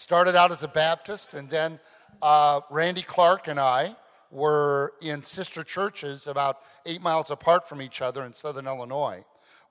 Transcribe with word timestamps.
started 0.00 0.34
out 0.34 0.50
as 0.50 0.62
a 0.62 0.68
Baptist, 0.68 1.34
and 1.34 1.50
then 1.50 1.78
uh, 2.22 2.62
Randy 2.70 3.02
Clark 3.02 3.48
and 3.48 3.60
I 3.60 3.94
were 4.30 4.94
in 5.02 5.22
sister 5.22 5.62
churches 5.62 6.26
about 6.26 6.60
eight 6.86 7.02
miles 7.02 7.30
apart 7.30 7.68
from 7.68 7.82
each 7.82 8.00
other 8.00 8.24
in 8.24 8.32
southern 8.32 8.66
Illinois. 8.66 9.22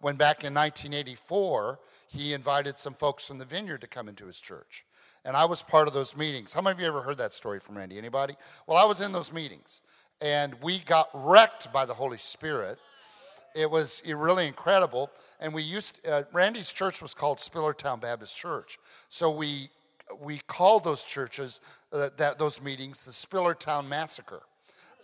When 0.02 0.18
back 0.18 0.44
in 0.44 0.54
1984, 0.54 1.80
he 2.06 2.34
invited 2.34 2.78
some 2.78 2.94
folks 2.94 3.26
from 3.26 3.40
the 3.40 3.46
vineyard 3.46 3.82
to 3.82 3.88
come 3.88 4.08
into 4.08 4.28
his 4.28 4.40
church. 4.40 4.86
And 5.26 5.36
I 5.36 5.46
was 5.46 5.64
part 5.64 5.88
of 5.88 5.96
those 5.96 6.16
meetings. 6.16 6.54
How 6.54 6.62
many 6.62 6.74
of 6.74 6.80
you 6.80 6.86
ever 6.86 7.02
heard 7.02 7.18
that 7.18 7.32
story 7.32 7.60
from 7.60 7.76
Randy? 7.76 7.98
Anybody? 7.98 8.36
Well, 8.68 8.78
I 8.78 8.86
was 8.86 9.02
in 9.02 9.12
those 9.12 9.34
meetings, 9.34 9.82
and 10.22 10.54
we 10.62 10.78
got 10.78 11.10
wrecked 11.12 11.74
by 11.74 11.88
the 11.88 11.96
Holy 11.96 12.20
Spirit. 12.20 12.78
It 13.56 13.70
was 13.70 14.04
really 14.06 14.46
incredible. 14.46 15.10
And 15.40 15.56
we 15.56 15.64
used, 15.64 16.08
uh, 16.08 16.24
Randy's 16.34 16.72
church 16.72 17.02
was 17.02 17.16
called 17.16 17.40
Spillertown 17.40 18.00
Baptist 18.00 18.38
Church. 18.38 18.78
So 19.10 19.32
we, 19.32 19.72
we 20.20 20.40
called 20.48 20.84
those 20.84 21.04
churches, 21.04 21.62
uh, 21.92 22.10
that, 22.18 22.40
those 22.40 22.62
meetings, 22.62 23.06
the 23.06 23.12
Spillertown 23.12 23.88
Massacre. 23.88 24.42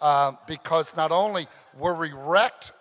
Uh, 0.02 0.34
because 0.45 0.95
not 0.95 1.11
only 1.11 1.47
were 1.77 1.95
we 1.95 2.11
wrecked, 2.11 2.73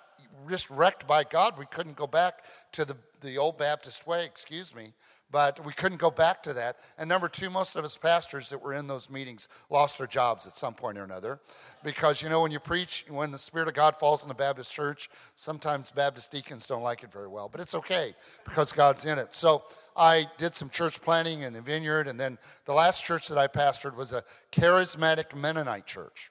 just 0.48 0.68
wrecked 0.68 1.06
by 1.06 1.24
God, 1.24 1.56
we 1.58 1.66
couldn't 1.66 1.96
go 1.96 2.06
back 2.06 2.42
to 2.72 2.84
the, 2.84 2.96
the 3.20 3.38
old 3.38 3.56
Baptist 3.56 4.06
way, 4.06 4.24
excuse 4.24 4.74
me, 4.74 4.92
but 5.34 5.64
we 5.66 5.72
couldn't 5.72 5.98
go 5.98 6.12
back 6.12 6.44
to 6.44 6.52
that. 6.52 6.76
And 6.96 7.08
number 7.08 7.28
two, 7.28 7.50
most 7.50 7.74
of 7.74 7.84
us 7.84 7.96
pastors 7.96 8.48
that 8.50 8.62
were 8.62 8.72
in 8.72 8.86
those 8.86 9.10
meetings 9.10 9.48
lost 9.68 10.00
our 10.00 10.06
jobs 10.06 10.46
at 10.46 10.52
some 10.52 10.74
point 10.74 10.96
or 10.96 11.02
another. 11.02 11.40
Because, 11.82 12.22
you 12.22 12.28
know, 12.28 12.40
when 12.40 12.52
you 12.52 12.60
preach, 12.60 13.04
when 13.08 13.32
the 13.32 13.38
Spirit 13.38 13.66
of 13.66 13.74
God 13.74 13.96
falls 13.96 14.22
in 14.22 14.28
the 14.28 14.34
Baptist 14.34 14.70
church, 14.70 15.10
sometimes 15.34 15.90
Baptist 15.90 16.30
deacons 16.30 16.68
don't 16.68 16.84
like 16.84 17.02
it 17.02 17.10
very 17.10 17.26
well. 17.26 17.48
But 17.48 17.60
it's 17.60 17.74
okay 17.74 18.14
because 18.44 18.70
God's 18.70 19.06
in 19.06 19.18
it. 19.18 19.34
So 19.34 19.64
I 19.96 20.28
did 20.38 20.54
some 20.54 20.70
church 20.70 21.02
planting 21.02 21.42
in 21.42 21.52
the 21.52 21.60
vineyard. 21.60 22.06
And 22.06 22.18
then 22.18 22.38
the 22.64 22.72
last 22.72 23.04
church 23.04 23.26
that 23.26 23.36
I 23.36 23.48
pastored 23.48 23.96
was 23.96 24.12
a 24.12 24.22
charismatic 24.52 25.34
Mennonite 25.34 25.84
church. 25.84 26.30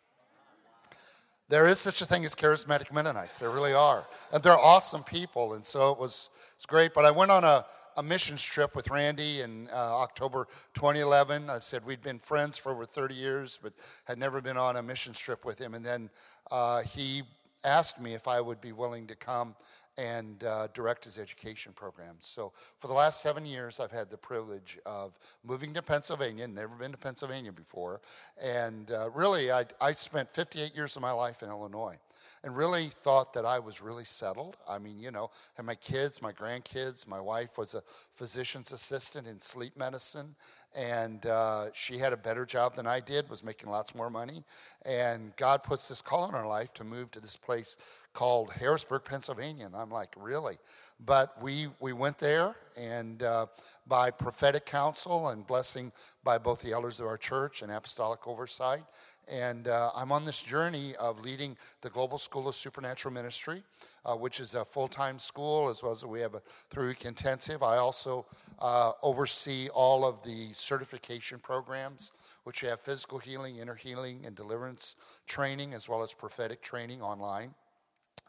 There 1.49 1.67
is 1.67 1.77
such 1.77 2.01
a 2.01 2.05
thing 2.05 2.23
as 2.23 2.33
charismatic 2.33 2.89
Mennonites. 2.89 3.39
There 3.39 3.51
really 3.51 3.73
are. 3.73 4.07
And 4.31 4.41
they're 4.41 4.57
awesome 4.57 5.03
people. 5.03 5.55
And 5.55 5.65
so 5.65 5.91
it 5.91 5.99
was, 5.99 6.29
it 6.33 6.55
was 6.55 6.65
great. 6.65 6.93
But 6.93 7.03
I 7.03 7.11
went 7.11 7.31
on 7.31 7.43
a, 7.43 7.65
a 7.97 8.03
missions 8.03 8.41
trip 8.41 8.75
with 8.75 8.89
Randy 8.89 9.41
in 9.41 9.67
uh, 9.71 9.75
October 9.75 10.47
2011. 10.73 11.49
I 11.49 11.57
said 11.57 11.85
we'd 11.85 12.01
been 12.01 12.19
friends 12.19 12.57
for 12.57 12.71
over 12.71 12.85
30 12.85 13.15
years, 13.15 13.59
but 13.61 13.73
had 14.05 14.17
never 14.17 14.41
been 14.41 14.57
on 14.57 14.77
a 14.77 14.83
missions 14.83 15.19
trip 15.19 15.45
with 15.45 15.59
him. 15.59 15.73
And 15.73 15.85
then 15.85 16.09
uh, 16.51 16.81
he 16.81 17.23
asked 17.63 17.99
me 17.99 18.13
if 18.13 18.27
I 18.27 18.41
would 18.41 18.61
be 18.61 18.71
willing 18.71 19.07
to 19.07 19.15
come 19.15 19.55
and 19.97 20.43
uh, 20.43 20.67
direct 20.73 21.05
his 21.05 21.19
education 21.19 21.71
programs. 21.73 22.25
So 22.25 22.51
for 22.77 22.87
the 22.87 22.93
last 22.93 23.21
seven 23.21 23.45
years, 23.45 23.79
I've 23.79 23.91
had 23.91 24.09
the 24.09 24.17
privilege 24.17 24.79
of 24.85 25.17
moving 25.43 25.73
to 25.75 25.81
Pennsylvania, 25.81 26.47
never 26.47 26.75
been 26.75 26.91
to 26.91 26.97
Pennsylvania 26.97 27.51
before. 27.51 28.01
And 28.41 28.89
uh, 28.91 29.11
really, 29.11 29.51
I, 29.51 29.65
I 29.79 29.91
spent 29.91 30.31
58 30.31 30.75
years 30.75 30.95
of 30.95 31.01
my 31.01 31.11
life 31.11 31.43
in 31.43 31.49
Illinois 31.49 31.99
and 32.43 32.55
really 32.55 32.89
thought 32.89 33.33
that 33.33 33.45
I 33.45 33.59
was 33.59 33.81
really 33.81 34.03
settled. 34.03 34.57
I 34.67 34.77
mean, 34.77 34.99
you 34.99 35.11
know, 35.11 35.29
had 35.55 35.65
my 35.65 35.75
kids, 35.75 36.21
my 36.21 36.33
grandkids, 36.33 37.07
my 37.07 37.19
wife 37.19 37.57
was 37.57 37.73
a 37.73 37.83
physician's 38.15 38.71
assistant 38.71 39.27
in 39.27 39.39
sleep 39.39 39.77
medicine, 39.77 40.35
and 40.75 41.25
uh, 41.25 41.67
she 41.73 41.97
had 41.97 42.11
a 42.11 42.17
better 42.17 42.45
job 42.45 42.75
than 42.75 42.85
I 42.85 42.99
did, 42.99 43.29
was 43.29 43.43
making 43.43 43.69
lots 43.69 43.95
more 43.95 44.09
money. 44.09 44.43
And 44.85 45.35
God 45.37 45.63
puts 45.63 45.87
this 45.87 46.01
call 46.01 46.27
in 46.27 46.35
our 46.35 46.47
life 46.47 46.73
to 46.73 46.83
move 46.83 47.11
to 47.11 47.21
this 47.21 47.37
place 47.37 47.77
called 48.13 48.51
Harrisburg, 48.51 49.03
Pennsylvania. 49.05 49.65
And 49.65 49.75
I'm 49.75 49.89
like, 49.89 50.13
really? 50.17 50.57
But 51.05 51.41
we, 51.41 51.67
we 51.79 51.93
went 51.93 52.17
there, 52.17 52.55
and 52.77 53.23
uh, 53.23 53.47
by 53.87 54.11
prophetic 54.11 54.65
counsel 54.65 55.29
and 55.29 55.45
blessing 55.45 55.91
by 56.23 56.37
both 56.37 56.61
the 56.61 56.71
elders 56.71 56.99
of 56.99 57.07
our 57.07 57.17
church 57.17 57.61
and 57.61 57.71
apostolic 57.71 58.27
oversight, 58.27 58.83
and 59.27 59.67
uh, 59.67 59.91
I'm 59.95 60.11
on 60.11 60.25
this 60.25 60.41
journey 60.41 60.95
of 60.95 61.21
leading 61.21 61.57
the 61.81 61.89
Global 61.89 62.17
School 62.17 62.47
of 62.47 62.55
Supernatural 62.55 63.13
Ministry, 63.13 63.63
uh, 64.05 64.15
which 64.15 64.39
is 64.39 64.55
a 64.55 64.65
full 64.65 64.87
time 64.87 65.19
school, 65.19 65.69
as 65.69 65.81
well 65.81 65.91
as 65.91 66.05
we 66.05 66.19
have 66.21 66.35
a 66.35 66.41
three 66.69 66.87
week 66.87 67.05
intensive. 67.05 67.63
I 67.63 67.77
also 67.77 68.25
uh, 68.59 68.93
oversee 69.01 69.69
all 69.69 70.05
of 70.05 70.21
the 70.23 70.53
certification 70.53 71.39
programs, 71.39 72.11
which 72.43 72.61
have 72.61 72.81
physical 72.81 73.17
healing, 73.17 73.57
inner 73.57 73.75
healing, 73.75 74.23
and 74.25 74.35
deliverance 74.35 74.95
training, 75.27 75.73
as 75.73 75.87
well 75.87 76.03
as 76.03 76.13
prophetic 76.13 76.61
training 76.61 77.01
online 77.01 77.53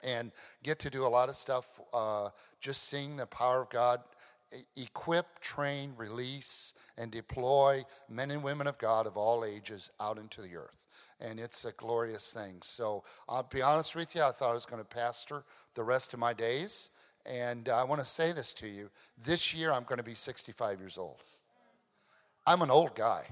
and 0.03 0.32
get 0.62 0.78
to 0.78 0.91
do 0.91 1.06
a 1.06 1.09
lot 1.09 1.31
of 1.31 1.34
stuff 1.34 1.81
uh, 1.94 2.28
just 2.61 2.91
seeing 2.91 3.16
the 3.16 3.25
power 3.25 3.62
of 3.62 3.71
God 3.71 4.00
equip, 4.76 5.41
train, 5.41 5.93
release, 5.97 6.75
and 6.97 7.11
deploy 7.11 7.84
men 8.09 8.31
and 8.31 8.43
women 8.43 8.66
of 8.66 8.78
God 8.78 9.06
of 9.06 9.16
all 9.16 9.44
ages 9.44 9.91
out 10.00 10.19
into 10.19 10.43
the 10.43 10.56
earth. 10.56 10.84
And 11.20 11.38
it's 11.38 11.64
a 11.64 11.72
glorious 11.72 12.32
thing. 12.32 12.56
So 12.62 13.04
I'll 13.28 13.44
be 13.44 13.62
honest 13.62 13.94
with 13.94 14.14
you, 14.14 14.22
I 14.22 14.32
thought 14.32 14.50
I 14.50 14.54
was 14.54 14.66
going 14.66 14.82
to 14.82 14.88
pastor 14.88 15.44
the 15.75 15.82
rest 15.82 16.12
of 16.12 16.20
my 16.20 16.32
days. 16.32 16.91
And 17.26 17.69
uh, 17.69 17.76
I 17.76 17.84
want 17.84 18.00
to 18.00 18.06
say 18.06 18.32
this 18.32 18.52
to 18.54 18.69
you 18.69 18.91
this 19.22 19.54
year 19.54 19.72
I'm 19.72 19.84
going 19.84 19.98
to 19.98 20.04
be 20.04 20.14
65 20.14 20.80
years 20.80 20.98
old. 20.98 21.22
I'm 22.47 22.60
an 22.62 22.70
old 22.70 22.94
guy. 22.94 23.25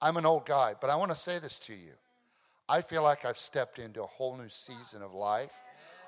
I'm 0.00 0.16
an 0.16 0.26
old 0.26 0.44
guy, 0.44 0.74
but 0.80 0.90
I 0.90 0.96
want 0.96 1.10
to 1.10 1.16
say 1.16 1.38
this 1.38 1.58
to 1.60 1.72
you. 1.72 1.92
I 2.68 2.80
feel 2.80 3.02
like 3.02 3.24
I've 3.24 3.38
stepped 3.38 3.78
into 3.78 4.02
a 4.02 4.06
whole 4.06 4.36
new 4.36 4.48
season 4.48 5.02
of 5.02 5.14
life. 5.14 5.64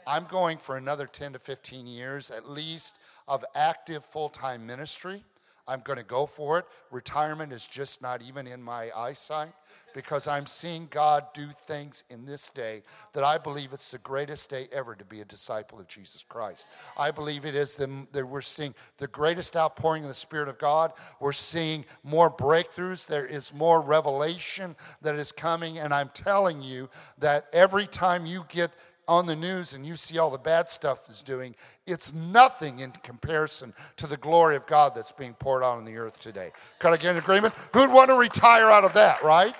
I'm 0.07 0.25
going 0.25 0.59
for 0.59 0.77
another 0.77 1.07
10 1.07 1.35
to 1.35 1.39
15 1.39 1.87
years 1.87 2.31
at 2.31 2.49
least 2.49 2.99
of 3.29 3.45
active 3.55 4.05
full 4.05 4.29
time 4.29 4.67
ministry. 4.67 5.23
I'm 5.69 5.81
going 5.81 5.99
to 5.99 6.05
go 6.05 6.27
for 6.27 6.59
it. 6.59 6.65
Retirement 6.91 7.53
is 7.53 7.67
just 7.67 8.01
not 8.03 8.23
even 8.23 8.47
in 8.47 8.63
my 8.63 8.91
eyesight 8.97 9.53
because 9.95 10.27
I'm 10.27 10.47
seeing 10.47 10.89
God 10.91 11.27
do 11.35 11.49
things 11.67 12.05
in 12.11 12.25
this 12.25 12.51
day 12.51 12.83
that 13.13 13.23
I 13.25 13.39
believe 13.39 13.73
it's 13.73 13.91
the 13.91 13.99
greatest 13.99 14.51
day 14.51 14.69
ever 14.73 14.95
to 14.95 15.05
be 15.05 15.21
a 15.21 15.25
disciple 15.25 15.79
of 15.79 15.87
Jesus 15.87 16.25
Christ. 16.27 16.69
I 16.97 17.11
believe 17.11 17.45
it 17.45 17.55
is 17.55 17.75
the, 17.75 18.07
that 18.13 18.27
we're 18.27 18.41
seeing 18.41 18.75
the 18.97 19.09
greatest 19.09 19.57
outpouring 19.57 20.03
of 20.05 20.09
the 20.09 20.15
Spirit 20.15 20.49
of 20.49 20.59
God. 20.59 20.93
We're 21.21 21.33
seeing 21.33 21.85
more 22.03 22.31
breakthroughs. 22.31 23.07
There 23.07 23.27
is 23.27 23.53
more 23.53 23.81
revelation 23.81 24.75
that 25.03 25.17
is 25.17 25.33
coming. 25.33 25.79
And 25.79 25.93
I'm 25.93 26.11
telling 26.15 26.63
you 26.63 26.89
that 27.19 27.47
every 27.53 27.87
time 27.87 28.25
you 28.25 28.45
get 28.49 28.71
on 29.09 29.27
the 29.27 29.35
news 29.35 29.73
and 29.73 29.85
you 29.85 29.97
see 29.97 30.19
all 30.19 30.31
the 30.31 30.39
bad 30.39 30.69
stuff 30.69 31.09
is 31.09 31.23
doing, 31.23 31.57
it's 31.87 32.13
nothing 32.13 32.81
in 32.81 32.93
comparison 33.03 33.73
to 33.97 34.07
the 34.07 34.19
glory 34.19 34.55
of 34.55 34.67
God 34.67 34.95
that's 34.95 35.11
being 35.11 35.35
poured 35.35 35.65
out 35.65 35.79
on 35.79 35.85
the 35.85 35.97
earth 35.97 36.21
today. 36.21 36.53
Can 36.79 36.93
I 36.93 36.99
get 36.99 37.13
an 37.13 37.17
agreement? 37.17 37.55
Who'd 37.73 37.91
want 37.91 38.11
to 38.11 38.17
retire 38.17 38.71
out 38.71 38.85
of 38.85 38.93
that, 38.93 39.23
right? 39.23 39.57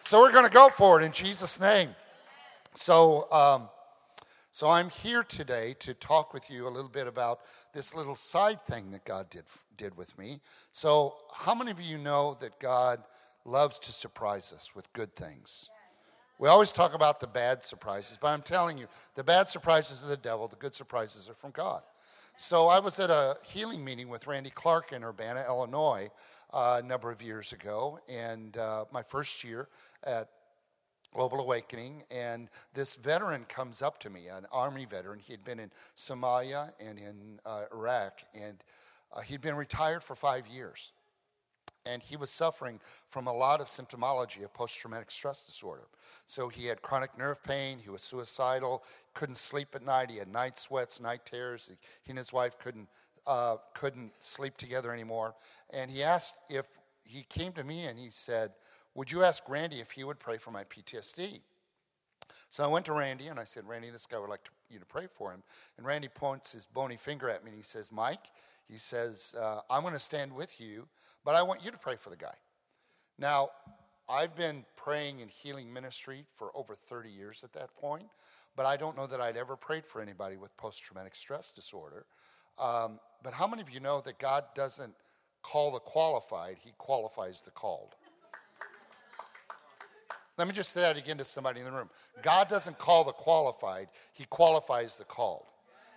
So 0.00 0.20
we're 0.20 0.32
going 0.32 0.46
to 0.46 0.52
go 0.52 0.68
for 0.68 1.00
it 1.00 1.04
in 1.04 1.12
Jesus' 1.12 1.58
name. 1.58 1.90
So, 2.74 3.30
um, 3.32 3.68
so 4.52 4.68
I'm 4.70 4.88
here 4.88 5.24
today 5.24 5.74
to 5.80 5.94
talk 5.94 6.32
with 6.32 6.48
you 6.48 6.68
a 6.68 6.70
little 6.70 6.88
bit 6.88 7.08
about 7.08 7.40
this 7.72 7.94
little 7.94 8.14
side 8.14 8.64
thing 8.64 8.92
that 8.92 9.04
God 9.04 9.28
did 9.28 9.44
did 9.76 9.96
with 9.96 10.16
me. 10.18 10.40
So, 10.70 11.16
how 11.32 11.54
many 11.54 11.70
of 11.70 11.80
you 11.80 11.98
know 11.98 12.36
that 12.40 12.60
God 12.60 13.02
loves 13.44 13.78
to 13.80 13.92
surprise 13.92 14.52
us 14.54 14.74
with 14.74 14.92
good 14.92 15.14
things? 15.14 15.68
We 16.38 16.48
always 16.48 16.72
talk 16.72 16.94
about 16.94 17.20
the 17.20 17.28
bad 17.28 17.62
surprises, 17.62 18.18
but 18.20 18.28
I'm 18.28 18.42
telling 18.42 18.76
you, 18.76 18.88
the 19.14 19.22
bad 19.22 19.48
surprises 19.48 20.02
are 20.02 20.08
the 20.08 20.16
devil, 20.16 20.48
the 20.48 20.56
good 20.56 20.74
surprises 20.74 21.28
are 21.28 21.34
from 21.34 21.52
God. 21.52 21.82
So 22.36 22.66
I 22.66 22.80
was 22.80 22.98
at 22.98 23.10
a 23.10 23.36
healing 23.44 23.84
meeting 23.84 24.08
with 24.08 24.26
Randy 24.26 24.50
Clark 24.50 24.92
in 24.92 25.04
Urbana, 25.04 25.44
Illinois, 25.46 26.10
uh, 26.52 26.80
a 26.82 26.86
number 26.86 27.12
of 27.12 27.22
years 27.22 27.52
ago, 27.52 28.00
and 28.08 28.56
uh, 28.56 28.86
my 28.92 29.02
first 29.02 29.44
year 29.44 29.68
at 30.02 30.28
Global 31.12 31.40
Awakening, 31.40 32.02
and 32.10 32.48
this 32.74 32.96
veteran 32.96 33.44
comes 33.44 33.80
up 33.80 34.00
to 34.00 34.10
me, 34.10 34.26
an 34.26 34.46
Army 34.50 34.84
veteran. 34.84 35.20
He 35.20 35.32
had 35.32 35.44
been 35.44 35.60
in 35.60 35.70
Somalia 35.96 36.72
and 36.80 36.98
in 36.98 37.38
uh, 37.46 37.62
Iraq, 37.72 38.22
and 38.34 38.64
uh, 39.12 39.20
he'd 39.20 39.40
been 39.40 39.54
retired 39.54 40.02
for 40.02 40.16
five 40.16 40.48
years 40.48 40.92
and 41.86 42.02
he 42.02 42.16
was 42.16 42.30
suffering 42.30 42.80
from 43.08 43.26
a 43.26 43.32
lot 43.32 43.60
of 43.60 43.66
symptomology 43.66 44.44
of 44.44 44.52
post 44.54 44.78
traumatic 44.78 45.10
stress 45.10 45.42
disorder. 45.42 45.84
So 46.26 46.48
he 46.48 46.66
had 46.66 46.82
chronic 46.82 47.16
nerve 47.18 47.42
pain, 47.42 47.78
he 47.78 47.90
was 47.90 48.02
suicidal, 48.02 48.84
couldn't 49.12 49.36
sleep 49.36 49.68
at 49.74 49.84
night, 49.84 50.10
he 50.10 50.18
had 50.18 50.28
night 50.28 50.56
sweats, 50.56 51.00
night 51.00 51.24
terrors. 51.24 51.70
He, 51.70 52.10
and 52.10 52.18
his 52.18 52.32
wife 52.32 52.58
couldn't, 52.58 52.88
uh, 53.26 53.56
couldn't 53.74 54.12
sleep 54.20 54.56
together 54.56 54.92
anymore. 54.92 55.34
And 55.70 55.90
he 55.90 56.02
asked 56.02 56.36
if 56.48 56.66
he 57.04 57.24
came 57.28 57.52
to 57.52 57.64
me 57.64 57.84
and 57.84 57.98
he 57.98 58.08
said, 58.08 58.52
Would 58.94 59.10
you 59.12 59.22
ask 59.22 59.42
Randy 59.48 59.80
if 59.80 59.90
he 59.90 60.04
would 60.04 60.18
pray 60.18 60.38
for 60.38 60.50
my 60.50 60.64
PTSD? 60.64 61.40
So 62.48 62.62
I 62.62 62.68
went 62.68 62.86
to 62.86 62.92
Randy 62.92 63.26
and 63.26 63.40
I 63.40 63.44
said, 63.44 63.66
Randy, 63.66 63.90
this 63.90 64.06
guy 64.06 64.18
would 64.18 64.30
like 64.30 64.44
to, 64.44 64.50
you 64.70 64.78
to 64.78 64.86
pray 64.86 65.06
for 65.12 65.32
him. 65.32 65.42
And 65.76 65.86
Randy 65.86 66.08
points 66.08 66.52
his 66.52 66.66
bony 66.66 66.96
finger 66.96 67.28
at 67.28 67.44
me 67.44 67.50
and 67.50 67.58
he 67.58 67.64
says, 67.64 67.90
Mike, 67.90 68.26
he 68.68 68.78
says, 68.78 69.34
uh, 69.40 69.60
I'm 69.70 69.82
going 69.82 69.94
to 69.94 69.98
stand 69.98 70.32
with 70.32 70.60
you, 70.60 70.86
but 71.24 71.34
I 71.34 71.42
want 71.42 71.64
you 71.64 71.70
to 71.70 71.78
pray 71.78 71.96
for 71.96 72.10
the 72.10 72.16
guy. 72.16 72.34
Now, 73.18 73.50
I've 74.08 74.36
been 74.36 74.64
praying 74.76 75.20
in 75.20 75.28
healing 75.28 75.72
ministry 75.72 76.24
for 76.36 76.50
over 76.54 76.74
30 76.74 77.08
years 77.08 77.44
at 77.44 77.52
that 77.54 77.74
point, 77.74 78.06
but 78.56 78.66
I 78.66 78.76
don't 78.76 78.96
know 78.96 79.06
that 79.06 79.20
I'd 79.20 79.36
ever 79.36 79.56
prayed 79.56 79.86
for 79.86 80.00
anybody 80.00 80.36
with 80.36 80.56
post 80.56 80.82
traumatic 80.82 81.14
stress 81.14 81.52
disorder. 81.52 82.06
Um, 82.58 82.98
but 83.22 83.32
how 83.32 83.46
many 83.46 83.62
of 83.62 83.70
you 83.70 83.80
know 83.80 84.00
that 84.02 84.18
God 84.18 84.44
doesn't 84.54 84.94
call 85.42 85.72
the 85.72 85.80
qualified, 85.80 86.56
he 86.58 86.72
qualifies 86.78 87.42
the 87.42 87.50
called. 87.50 87.94
Let 90.36 90.48
me 90.48 90.52
just 90.52 90.72
say 90.72 90.80
that 90.80 90.96
again 90.96 91.18
to 91.18 91.24
somebody 91.24 91.60
in 91.60 91.66
the 91.66 91.70
room. 91.70 91.90
God 92.22 92.48
doesn't 92.48 92.78
call 92.78 93.04
the 93.04 93.12
qualified, 93.12 93.88
he 94.12 94.24
qualifies 94.24 94.96
the 94.96 95.04
called. 95.04 95.46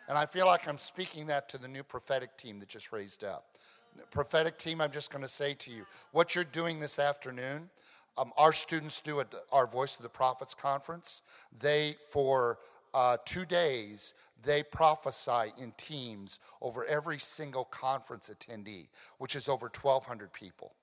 And 0.07 0.17
I 0.17 0.25
feel 0.25 0.45
like 0.45 0.67
I'm 0.67 0.77
speaking 0.77 1.27
that 1.27 1.49
to 1.49 1.57
the 1.57 1.67
new 1.67 1.83
prophetic 1.83 2.37
team 2.37 2.59
that 2.59 2.69
just 2.69 2.91
raised 2.91 3.23
up. 3.23 3.57
Prophetic 4.11 4.57
team, 4.57 4.79
I'm 4.79 4.91
just 4.91 5.11
going 5.11 5.23
to 5.23 5.27
say 5.27 5.53
to 5.55 5.71
you 5.71 5.85
what 6.11 6.35
you're 6.35 6.43
doing 6.43 6.79
this 6.79 6.99
afternoon. 6.99 7.69
Um, 8.17 8.31
our 8.37 8.53
students 8.53 9.01
do 9.01 9.19
at 9.19 9.33
our 9.51 9.67
Voice 9.67 9.97
of 9.97 10.03
the 10.03 10.09
Prophets 10.09 10.53
conference. 10.53 11.21
They, 11.59 11.97
for 12.09 12.59
uh, 12.93 13.17
two 13.25 13.45
days, 13.45 14.13
they 14.43 14.63
prophesy 14.63 15.53
in 15.59 15.73
teams 15.77 16.39
over 16.61 16.85
every 16.85 17.19
single 17.19 17.65
conference 17.65 18.29
attendee, 18.29 18.87
which 19.17 19.35
is 19.35 19.49
over 19.49 19.65
1,200 19.65 20.31
people. 20.31 20.73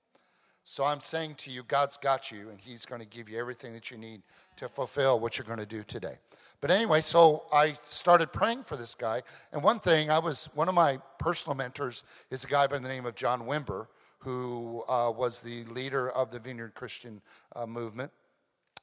So 0.67 0.83
I'm 0.83 0.99
saying 0.99 1.35
to 1.35 1.51
you, 1.51 1.61
God's 1.61 1.95
got 1.95 2.31
you, 2.31 2.49
and 2.49 2.59
He's 2.59 2.87
going 2.87 2.99
to 2.99 3.05
give 3.07 3.29
you 3.29 3.37
everything 3.37 3.71
that 3.73 3.91
you 3.91 3.99
need 3.99 4.23
to 4.55 4.67
fulfill 4.67 5.19
what 5.19 5.37
you're 5.37 5.45
going 5.45 5.59
to 5.59 5.65
do 5.65 5.83
today. 5.83 6.17
But 6.59 6.71
anyway, 6.71 7.01
so 7.01 7.43
I 7.53 7.73
started 7.83 8.33
praying 8.33 8.63
for 8.63 8.75
this 8.75 8.95
guy. 8.95 9.21
And 9.53 9.61
one 9.61 9.79
thing, 9.79 10.09
I 10.09 10.17
was, 10.17 10.49
one 10.55 10.67
of 10.67 10.73
my 10.73 10.97
personal 11.19 11.55
mentors 11.55 12.03
is 12.31 12.43
a 12.43 12.47
guy 12.47 12.65
by 12.65 12.79
the 12.79 12.87
name 12.87 13.05
of 13.05 13.13
John 13.13 13.41
Wimber, 13.41 13.85
who 14.17 14.83
uh, 14.87 15.13
was 15.15 15.39
the 15.39 15.65
leader 15.65 16.09
of 16.09 16.31
the 16.31 16.39
Vineyard 16.39 16.73
Christian 16.73 17.21
uh, 17.55 17.67
movement. 17.67 18.11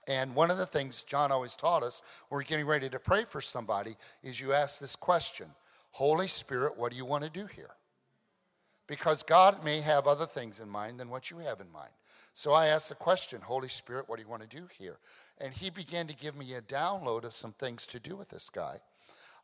And 0.06 0.37
one 0.37 0.52
of 0.52 0.58
the 0.58 0.67
things 0.67 1.02
John 1.02 1.32
always 1.32 1.56
taught 1.56 1.82
us 1.82 2.02
when 2.29 2.37
we're 2.37 2.44
getting 2.44 2.67
ready 2.67 2.88
to 2.90 3.00
pray 3.00 3.25
for 3.25 3.40
somebody 3.40 3.96
is 4.23 4.40
you 4.40 4.52
ask 4.52 4.81
this 4.81 4.94
question 4.94 5.49
Holy 5.90 6.29
Spirit, 6.29 6.79
what 6.79 6.93
do 6.93 6.96
you 6.96 7.05
want 7.05 7.25
to 7.25 7.31
do 7.31 7.46
here? 7.46 7.70
Because 8.92 9.22
God 9.22 9.64
may 9.64 9.80
have 9.80 10.06
other 10.06 10.26
things 10.26 10.60
in 10.60 10.68
mind 10.68 11.00
than 11.00 11.08
what 11.08 11.30
you 11.30 11.38
have 11.38 11.62
in 11.62 11.72
mind. 11.72 11.88
So 12.34 12.52
I 12.52 12.66
asked 12.66 12.90
the 12.90 12.94
question, 12.94 13.40
Holy 13.40 13.68
Spirit, 13.68 14.06
what 14.06 14.16
do 14.16 14.22
you 14.22 14.28
want 14.28 14.42
to 14.42 14.54
do 14.54 14.68
here? 14.78 14.98
And 15.38 15.54
he 15.54 15.70
began 15.70 16.06
to 16.08 16.14
give 16.14 16.36
me 16.36 16.52
a 16.52 16.60
download 16.60 17.24
of 17.24 17.32
some 17.32 17.54
things 17.54 17.86
to 17.86 17.98
do 17.98 18.16
with 18.16 18.28
this 18.28 18.50
guy. 18.50 18.80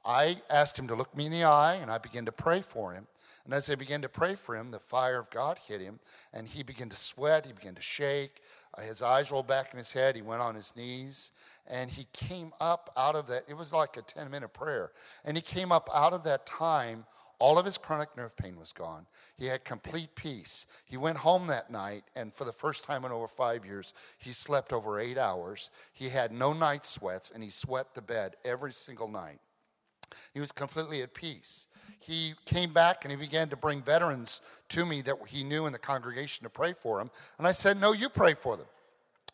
I 0.05 0.43
asked 0.51 0.79
him 0.79 0.87
to 0.89 0.95
look 0.95 1.17
me 1.17 1.25
in 1.25 1.33
the 1.33 1.45
eye, 1.45 1.77
and 1.77 1.91
I 1.91 1.97
began 1.97 2.27
to 2.27 2.33
pray 2.33 2.61
for 2.61 2.93
him. 2.93 3.07
And 3.47 3.55
as 3.55 3.71
I 3.71 3.75
began 3.75 4.03
to 4.03 4.09
pray 4.11 4.35
for 4.35 4.55
him, 4.55 4.71
the 4.71 4.79
fire 4.79 5.19
of 5.19 5.31
God 5.31 5.59
hit 5.67 5.81
him, 5.81 5.99
and 6.35 6.47
he 6.47 6.63
began 6.63 6.91
to 6.91 6.97
sweat. 6.97 7.47
He 7.47 7.53
began 7.53 7.75
to 7.75 7.81
shake. 7.81 8.43
Uh, 8.77 8.83
his 8.83 9.01
eyes 9.01 9.31
rolled 9.31 9.47
back 9.47 9.73
in 9.73 9.79
his 9.79 9.93
head. 9.93 10.15
He 10.15 10.21
went 10.21 10.43
on 10.43 10.55
his 10.55 10.77
knees, 10.77 11.31
and 11.67 11.91
he 11.91 12.07
came 12.13 12.53
up 12.61 12.93
out 12.99 13.17
of 13.17 13.29
that. 13.29 13.45
It 13.49 13.57
was 13.57 13.73
like 13.73 13.97
a 13.97 14.03
10 14.03 14.31
minute 14.31 14.53
prayer. 14.53 14.91
And 15.25 15.39
he 15.39 15.43
came 15.43 15.73
up 15.73 15.89
out 15.95 16.13
of 16.13 16.23
that 16.25 16.45
time 16.45 17.07
all 17.39 17.59
of 17.59 17.65
his 17.65 17.79
chronic 17.79 18.17
nerve 18.17 18.37
pain 18.37 18.59
was 18.59 18.73
gone. 18.73 19.07
He 19.37 19.47
had 19.47 19.65
complete 19.65 20.15
peace. 20.15 20.67
He 20.85 20.97
went 20.97 21.19
home 21.19 21.47
that 21.47 21.71
night, 21.71 22.05
and 22.17 22.35
for 22.35 22.45
the 22.45 22.53
first 22.53 22.85
time 22.85 23.05
in 23.05 23.13
over 23.13 23.29
five 23.29 23.65
years, 23.65 23.95
he 24.19 24.33
slept 24.33 24.73
over 24.73 24.99
eight 24.99 25.19
hours. 25.19 25.71
He 25.93 26.09
had 26.09 26.33
no 26.33 26.53
night 26.53 26.85
sweats, 26.85 27.31
and 27.31 27.43
he 27.43 27.51
sweat 27.51 27.95
the 27.95 28.03
bed 28.03 28.35
every 28.45 28.73
single 28.73 29.09
night. 29.09 29.39
He 30.33 30.41
was 30.41 30.53
completely 30.53 31.03
at 31.03 31.15
peace. 31.15 31.67
He 32.01 32.35
came 32.47 32.73
back 32.73 33.05
and 33.05 33.13
he 33.13 33.17
began 33.17 33.49
to 33.51 33.57
bring 33.57 33.83
veterans 33.83 34.41
to 34.71 34.87
me 34.87 35.03
that 35.03 35.17
he 35.27 35.45
knew 35.45 35.67
in 35.67 35.73
the 35.73 35.79
congregation 35.79 36.45
to 36.45 36.51
pray 36.51 36.73
for 36.73 37.01
him. 37.01 37.11
And 37.37 37.47
I 37.47 37.53
said, 37.53 37.79
No, 37.79 37.93
you 37.93 38.09
pray 38.09 38.35
for 38.35 38.57
them. 38.57 38.67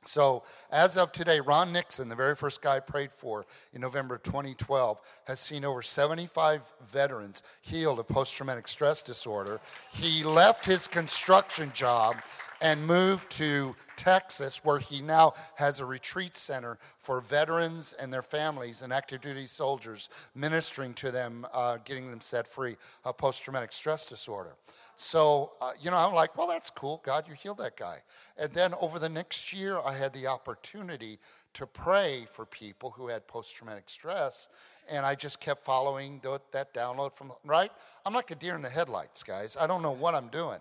So, 0.04 0.42
as 0.70 0.96
of 0.96 1.12
today, 1.12 1.40
Ron 1.40 1.72
Nixon, 1.72 2.08
the 2.08 2.14
very 2.14 2.34
first 2.34 2.60
guy 2.62 2.76
I 2.76 2.80
prayed 2.80 3.12
for 3.12 3.46
in 3.72 3.80
November 3.80 4.18
2012, 4.18 5.00
has 5.24 5.40
seen 5.40 5.64
over 5.64 5.82
75 5.82 6.72
veterans 6.86 7.42
healed 7.62 7.98
of 7.98 8.08
post 8.08 8.34
traumatic 8.34 8.68
stress 8.68 9.02
disorder. 9.02 9.60
He 9.92 10.22
left 10.24 10.66
his 10.66 10.86
construction 10.88 11.72
job 11.74 12.16
and 12.60 12.86
moved 12.86 13.30
to 13.30 13.76
Texas, 13.96 14.64
where 14.64 14.78
he 14.78 15.02
now 15.02 15.34
has 15.56 15.80
a 15.80 15.86
retreat 15.86 16.34
center 16.36 16.78
for 16.98 17.20
veterans 17.20 17.92
and 17.98 18.12
their 18.12 18.22
families 18.22 18.82
and 18.82 18.92
active 18.92 19.20
duty 19.20 19.46
soldiers, 19.46 20.08
ministering 20.34 20.94
to 20.94 21.10
them, 21.10 21.46
uh, 21.52 21.76
getting 21.84 22.10
them 22.10 22.20
set 22.20 22.48
free 22.48 22.76
of 23.04 23.16
post 23.16 23.42
traumatic 23.42 23.72
stress 23.72 24.06
disorder. 24.06 24.54
So, 24.96 25.52
uh, 25.60 25.72
you 25.80 25.90
know, 25.90 25.96
I'm 25.96 26.14
like, 26.14 26.36
well, 26.36 26.46
that's 26.46 26.70
cool. 26.70 27.02
God, 27.04 27.26
you 27.26 27.34
healed 27.34 27.58
that 27.58 27.76
guy. 27.76 27.98
And 28.36 28.52
then 28.52 28.74
over 28.80 28.98
the 28.98 29.08
next 29.08 29.52
year, 29.52 29.78
I 29.84 29.92
had 29.92 30.12
the 30.12 30.26
opportunity 30.26 31.18
to 31.54 31.66
pray 31.66 32.26
for 32.30 32.46
people 32.46 32.90
who 32.90 33.08
had 33.08 33.26
post 33.26 33.56
traumatic 33.56 33.84
stress. 33.88 34.48
And 34.88 35.04
I 35.04 35.14
just 35.14 35.40
kept 35.40 35.64
following 35.64 36.20
the, 36.22 36.40
that 36.52 36.72
download 36.74 37.12
from, 37.12 37.32
right? 37.44 37.72
I'm 38.06 38.14
like 38.14 38.30
a 38.30 38.36
deer 38.36 38.54
in 38.54 38.62
the 38.62 38.70
headlights, 38.70 39.22
guys. 39.22 39.56
I 39.58 39.66
don't 39.66 39.82
know 39.82 39.92
what 39.92 40.14
I'm 40.14 40.28
doing. 40.28 40.60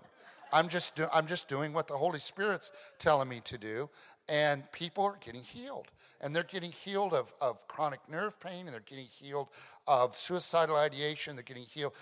I'm 0.51 0.67
just, 0.67 0.95
do, 0.95 1.07
I'm 1.11 1.27
just 1.27 1.47
doing 1.47 1.73
what 1.73 1.87
the 1.87 1.97
Holy 1.97 2.19
Spirit's 2.19 2.71
telling 2.99 3.29
me 3.29 3.41
to 3.45 3.57
do. 3.57 3.89
And 4.29 4.71
people 4.71 5.03
are 5.03 5.17
getting 5.19 5.43
healed. 5.43 5.87
And 6.21 6.33
they're 6.33 6.43
getting 6.43 6.71
healed 6.71 7.13
of, 7.13 7.33
of 7.41 7.67
chronic 7.67 7.99
nerve 8.09 8.39
pain, 8.39 8.65
and 8.65 8.69
they're 8.69 8.79
getting 8.79 9.07
healed 9.07 9.49
of 9.87 10.15
suicidal 10.15 10.77
ideation, 10.77 11.35
they're 11.35 11.43
getting 11.43 11.65
healed 11.65 11.93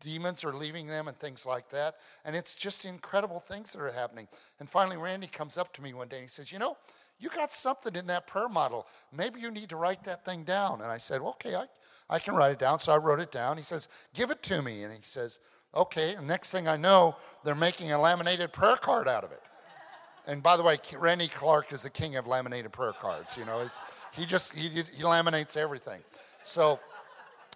demons 0.00 0.44
are 0.44 0.52
leaving 0.52 0.86
them 0.86 1.08
and 1.08 1.16
things 1.18 1.46
like 1.46 1.68
that. 1.70 1.96
And 2.24 2.36
it's 2.36 2.54
just 2.54 2.84
incredible 2.84 3.40
things 3.40 3.72
that 3.72 3.80
are 3.80 3.90
happening. 3.90 4.28
And 4.60 4.68
finally, 4.68 4.96
Randy 4.96 5.26
comes 5.26 5.56
up 5.56 5.72
to 5.74 5.82
me 5.82 5.92
one 5.94 6.08
day 6.08 6.16
and 6.16 6.24
he 6.24 6.28
says, 6.28 6.52
You 6.52 6.58
know, 6.58 6.76
you 7.18 7.28
got 7.30 7.52
something 7.52 7.94
in 7.94 8.06
that 8.08 8.26
prayer 8.26 8.48
model. 8.48 8.86
Maybe 9.12 9.40
you 9.40 9.50
need 9.50 9.68
to 9.70 9.76
write 9.76 10.04
that 10.04 10.24
thing 10.24 10.44
down. 10.44 10.80
And 10.80 10.90
I 10.90 10.98
said, 10.98 11.20
Okay, 11.20 11.54
I, 11.54 11.66
I 12.08 12.18
can 12.18 12.34
write 12.34 12.52
it 12.52 12.58
down. 12.58 12.80
So 12.80 12.92
I 12.92 12.96
wrote 12.96 13.20
it 13.20 13.32
down. 13.32 13.56
He 13.56 13.62
says, 13.62 13.88
Give 14.14 14.30
it 14.30 14.42
to 14.44 14.62
me. 14.62 14.84
And 14.84 14.92
he 14.92 15.00
says, 15.02 15.40
Okay. 15.74 16.14
And 16.14 16.26
next 16.26 16.52
thing 16.52 16.68
I 16.68 16.76
know, 16.76 17.16
they're 17.44 17.54
making 17.54 17.92
a 17.92 18.00
laminated 18.00 18.52
prayer 18.52 18.76
card 18.76 19.08
out 19.08 19.24
of 19.24 19.32
it. 19.32 19.42
And 20.26 20.42
by 20.42 20.56
the 20.56 20.62
way, 20.62 20.78
Randy 20.96 21.26
Clark 21.26 21.72
is 21.72 21.82
the 21.82 21.90
king 21.90 22.16
of 22.16 22.26
laminated 22.26 22.70
prayer 22.70 22.92
cards. 22.92 23.36
You 23.36 23.44
know, 23.44 23.60
it's, 23.60 23.80
he 24.12 24.24
just, 24.24 24.54
he, 24.54 24.68
he 24.68 25.02
laminates 25.02 25.56
everything. 25.56 26.00
So 26.42 26.78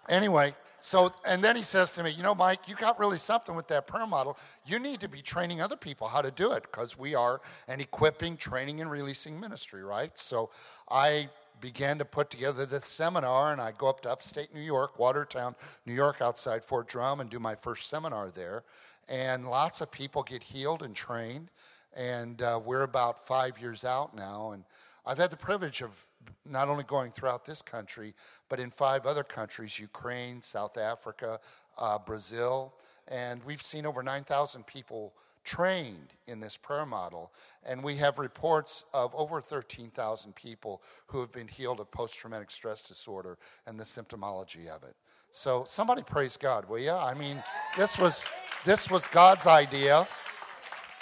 anyway, 0.09 0.53
so, 0.79 1.11
and 1.25 1.43
then 1.43 1.55
he 1.55 1.63
says 1.63 1.91
to 1.91 2.03
me, 2.03 2.11
You 2.11 2.23
know, 2.23 2.35
Mike, 2.35 2.67
you 2.67 2.75
got 2.75 2.99
really 2.99 3.17
something 3.17 3.55
with 3.55 3.67
that 3.67 3.87
prayer 3.87 4.07
model. 4.07 4.37
You 4.65 4.79
need 4.79 4.99
to 5.01 5.09
be 5.09 5.21
training 5.21 5.61
other 5.61 5.75
people 5.75 6.07
how 6.07 6.21
to 6.21 6.31
do 6.31 6.51
it 6.51 6.63
because 6.63 6.97
we 6.97 7.15
are 7.15 7.41
an 7.67 7.81
equipping, 7.81 8.37
training, 8.37 8.81
and 8.81 8.89
releasing 8.89 9.39
ministry, 9.39 9.83
right? 9.83 10.15
So 10.17 10.51
I 10.89 11.29
began 11.59 11.97
to 11.97 12.05
put 12.05 12.29
together 12.29 12.65
this 12.65 12.85
seminar, 12.85 13.51
and 13.51 13.59
I 13.59 13.71
go 13.71 13.87
up 13.87 14.01
to 14.01 14.11
upstate 14.11 14.53
New 14.53 14.61
York, 14.61 14.99
Watertown, 14.99 15.55
New 15.85 15.93
York, 15.93 16.21
outside 16.21 16.63
Fort 16.63 16.87
Drum, 16.87 17.19
and 17.19 17.29
do 17.29 17.39
my 17.39 17.55
first 17.55 17.89
seminar 17.89 18.29
there. 18.29 18.63
And 19.09 19.47
lots 19.49 19.81
of 19.81 19.91
people 19.91 20.21
get 20.23 20.43
healed 20.43 20.83
and 20.83 20.95
trained. 20.95 21.49
And 21.95 22.41
uh, 22.41 22.59
we're 22.63 22.83
about 22.83 23.25
five 23.25 23.59
years 23.59 23.83
out 23.83 24.15
now. 24.15 24.51
And 24.51 24.63
I've 25.05 25.17
had 25.17 25.31
the 25.31 25.37
privilege 25.37 25.81
of 25.81 26.06
not 26.45 26.69
only 26.69 26.83
going 26.83 27.11
throughout 27.11 27.45
this 27.45 27.61
country, 27.61 28.13
but 28.49 28.59
in 28.59 28.71
five 28.71 29.05
other 29.05 29.23
countries 29.23 29.79
Ukraine, 29.79 30.41
South 30.41 30.77
Africa, 30.77 31.39
uh, 31.77 31.97
Brazil. 31.97 32.73
And 33.07 33.43
we've 33.43 33.61
seen 33.61 33.85
over 33.85 34.03
9,000 34.03 34.65
people 34.65 35.13
trained 35.43 36.13
in 36.27 36.41
this 36.41 36.57
prayer 36.57 36.85
model. 36.85 37.31
And 37.65 37.81
we 37.81 37.95
have 37.95 38.19
reports 38.19 38.83
of 38.93 39.15
over 39.15 39.39
13,000 39.39 40.35
people 40.35 40.81
who 41.07 41.21
have 41.21 41.31
been 41.31 41.47
healed 41.47 41.79
of 41.79 41.89
post 41.89 42.17
traumatic 42.17 42.51
stress 42.51 42.83
disorder 42.83 43.37
and 43.65 43.79
the 43.79 43.85
symptomology 43.85 44.67
of 44.67 44.83
it. 44.83 44.95
So 45.31 45.63
somebody 45.65 46.03
praise 46.03 46.35
God, 46.35 46.67
will 46.67 46.79
you? 46.79 46.91
I 46.91 47.13
mean, 47.13 47.41
this 47.77 47.97
was, 47.97 48.25
this 48.65 48.91
was 48.91 49.07
God's 49.07 49.47
idea. 49.47 50.07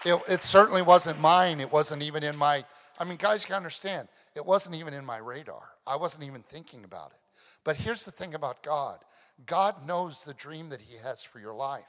It, 0.05 0.21
it 0.27 0.43
certainly 0.43 0.83
wasn't 0.83 1.19
mine. 1.19 1.59
It 1.59 1.71
wasn't 1.71 2.03
even 2.03 2.23
in 2.23 2.35
my, 2.37 2.63
I 2.99 3.03
mean, 3.03 3.17
guys, 3.17 3.41
you 3.41 3.47
can 3.47 3.55
understand 3.55 4.07
it 4.35 4.45
wasn't 4.45 4.75
even 4.75 4.93
in 4.93 5.05
my 5.05 5.17
radar. 5.17 5.69
I 5.87 5.95
wasn't 5.95 6.25
even 6.25 6.43
thinking 6.43 6.83
about 6.83 7.11
it. 7.11 7.19
But 7.63 7.77
here's 7.77 8.05
the 8.05 8.11
thing 8.11 8.33
about 8.33 8.63
God 8.63 8.99
God 9.45 9.85
knows 9.85 10.23
the 10.23 10.33
dream 10.33 10.69
that 10.69 10.81
He 10.81 10.97
has 10.97 11.23
for 11.23 11.39
your 11.39 11.53
life. 11.53 11.83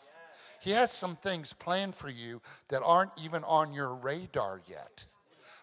He 0.60 0.70
has 0.72 0.90
some 0.90 1.16
things 1.16 1.52
planned 1.52 1.94
for 1.94 2.08
you 2.08 2.40
that 2.68 2.82
aren't 2.82 3.12
even 3.22 3.44
on 3.44 3.72
your 3.72 3.94
radar 3.94 4.60
yet. 4.68 5.04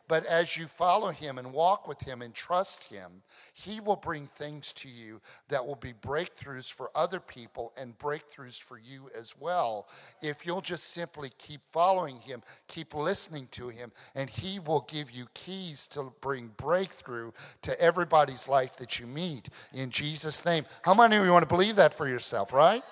But 0.07 0.25
as 0.25 0.57
you 0.57 0.67
follow 0.67 1.11
him 1.11 1.37
and 1.37 1.53
walk 1.53 1.87
with 1.87 2.01
him 2.01 2.21
and 2.21 2.33
trust 2.33 2.83
him, 2.85 3.23
he 3.53 3.79
will 3.79 3.95
bring 3.95 4.27
things 4.27 4.73
to 4.73 4.89
you 4.89 5.21
that 5.47 5.65
will 5.65 5.77
be 5.77 5.93
breakthroughs 5.93 6.71
for 6.71 6.91
other 6.93 7.19
people 7.19 7.71
and 7.77 7.97
breakthroughs 7.97 8.61
for 8.61 8.77
you 8.77 9.09
as 9.17 9.33
well. 9.39 9.87
If 10.21 10.45
you'll 10.45 10.61
just 10.61 10.91
simply 10.91 11.31
keep 11.37 11.61
following 11.71 12.17
him, 12.17 12.43
keep 12.67 12.93
listening 12.93 13.47
to 13.51 13.69
him, 13.69 13.91
and 14.13 14.29
he 14.29 14.59
will 14.59 14.85
give 14.89 15.09
you 15.09 15.27
keys 15.33 15.87
to 15.89 16.11
bring 16.21 16.51
breakthrough 16.57 17.31
to 17.61 17.79
everybody's 17.79 18.49
life 18.49 18.75
that 18.77 18.99
you 18.99 19.07
meet 19.07 19.47
in 19.73 19.89
Jesus' 19.89 20.45
name. 20.45 20.65
How 20.81 20.93
many 20.93 21.15
of 21.15 21.23
you 21.23 21.31
want 21.31 21.43
to 21.43 21.55
believe 21.55 21.77
that 21.77 21.93
for 21.93 22.07
yourself, 22.07 22.51
right? 22.51 22.83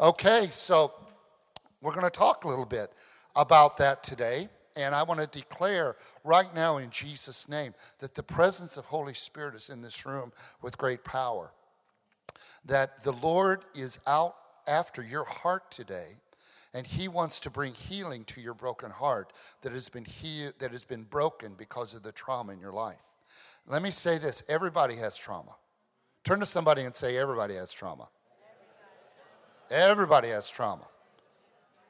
Okay, 0.00 0.48
so 0.50 0.92
we're 1.82 1.92
going 1.92 2.04
to 2.04 2.10
talk 2.10 2.44
a 2.44 2.48
little 2.48 2.66
bit 2.66 2.92
about 3.34 3.76
that 3.76 4.02
today. 4.02 4.48
And 4.76 4.94
I 4.94 5.02
want 5.02 5.20
to 5.20 5.26
declare 5.26 5.96
right 6.24 6.54
now 6.54 6.76
in 6.78 6.90
Jesus' 6.90 7.48
name 7.48 7.74
that 7.98 8.14
the 8.14 8.22
presence 8.22 8.76
of 8.76 8.84
Holy 8.86 9.14
Spirit 9.14 9.54
is 9.54 9.70
in 9.70 9.82
this 9.82 10.06
room 10.06 10.32
with 10.62 10.78
great 10.78 11.02
power. 11.04 11.50
That 12.66 13.02
the 13.02 13.12
Lord 13.12 13.64
is 13.74 13.98
out 14.06 14.36
after 14.66 15.02
your 15.02 15.24
heart 15.24 15.70
today 15.70 16.16
And 16.74 16.86
he 16.86 17.08
wants 17.08 17.40
to 17.40 17.50
bring 17.50 17.72
healing 17.72 18.24
to 18.26 18.40
your 18.40 18.52
broken 18.52 18.90
heart 18.90 19.32
that 19.62 19.72
has 19.72 19.88
been 19.88 20.04
he- 20.04 20.50
that 20.58 20.72
has 20.72 20.84
been 20.84 21.04
broken 21.04 21.54
because 21.54 21.94
of 21.94 22.02
the 22.02 22.12
trauma 22.12 22.52
in 22.52 22.60
your 22.60 22.72
life. 22.72 23.00
Let 23.66 23.80
me 23.80 23.90
say 23.90 24.18
this, 24.18 24.42
everybody 24.46 24.96
has 24.96 25.16
trauma. 25.16 25.56
Turn 26.22 26.38
to 26.40 26.46
somebody 26.46 26.82
and 26.82 26.94
say 26.94 27.16
everybody 27.16 27.54
has 27.54 27.72
trauma. 27.72 28.08
Everybody 29.70 30.28
has 30.28 30.50
trauma. 30.50 30.86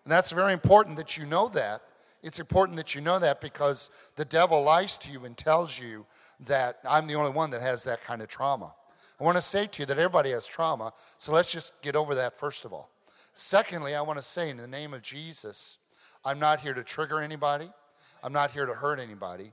And 0.05 0.13
that's 0.13 0.31
very 0.31 0.53
important 0.53 0.97
that 0.99 1.17
you 1.17 1.27
know 1.27 1.49
that. 1.49 1.83
It's 2.27 2.41
important 2.41 2.77
that 2.77 2.93
you 2.93 3.01
know 3.01 3.21
that 3.21 3.41
because 3.41 3.89
the 4.17 4.25
devil 4.25 4.61
lies 4.61 4.99
to 4.99 5.13
you 5.13 5.25
and 5.27 5.37
tells 5.37 5.79
you 5.79 6.05
that 6.49 6.81
I'm 6.85 7.07
the 7.07 7.15
only 7.15 7.31
one 7.31 7.51
that 7.51 7.63
has 7.63 7.85
that 7.85 8.03
kind 8.03 8.21
of 8.21 8.27
trauma. 8.27 8.75
I 9.21 9.23
want 9.23 9.37
to 9.37 9.43
say 9.43 9.69
to 9.69 9.83
you 9.83 9.87
that 9.87 9.97
everybody 9.97 10.33
has 10.33 10.45
trauma, 10.45 10.93
so 11.19 11.33
let's 11.33 11.53
just 11.53 11.81
get 11.83 11.95
over 11.95 12.17
that 12.17 12.37
first 12.37 12.65
of 12.65 12.73
all. 12.73 12.91
Secondly, 13.33 13.95
I 13.95 14.01
want 14.03 14.19
to 14.19 14.25
say 14.25 14.51
in 14.51 14.57
the 14.57 14.67
name 14.67 14.93
of 14.93 15.03
Jesus, 15.03 15.79
I'm 16.25 16.41
not 16.41 16.61
here 16.61 16.75
to 16.75 16.83
trigger 16.83 17.21
anybody, 17.21 17.71
I'm 18.25 18.33
not 18.33 18.51
here 18.51 18.67
to 18.67 18.75
hurt 18.75 18.99
anybody. 18.99 19.53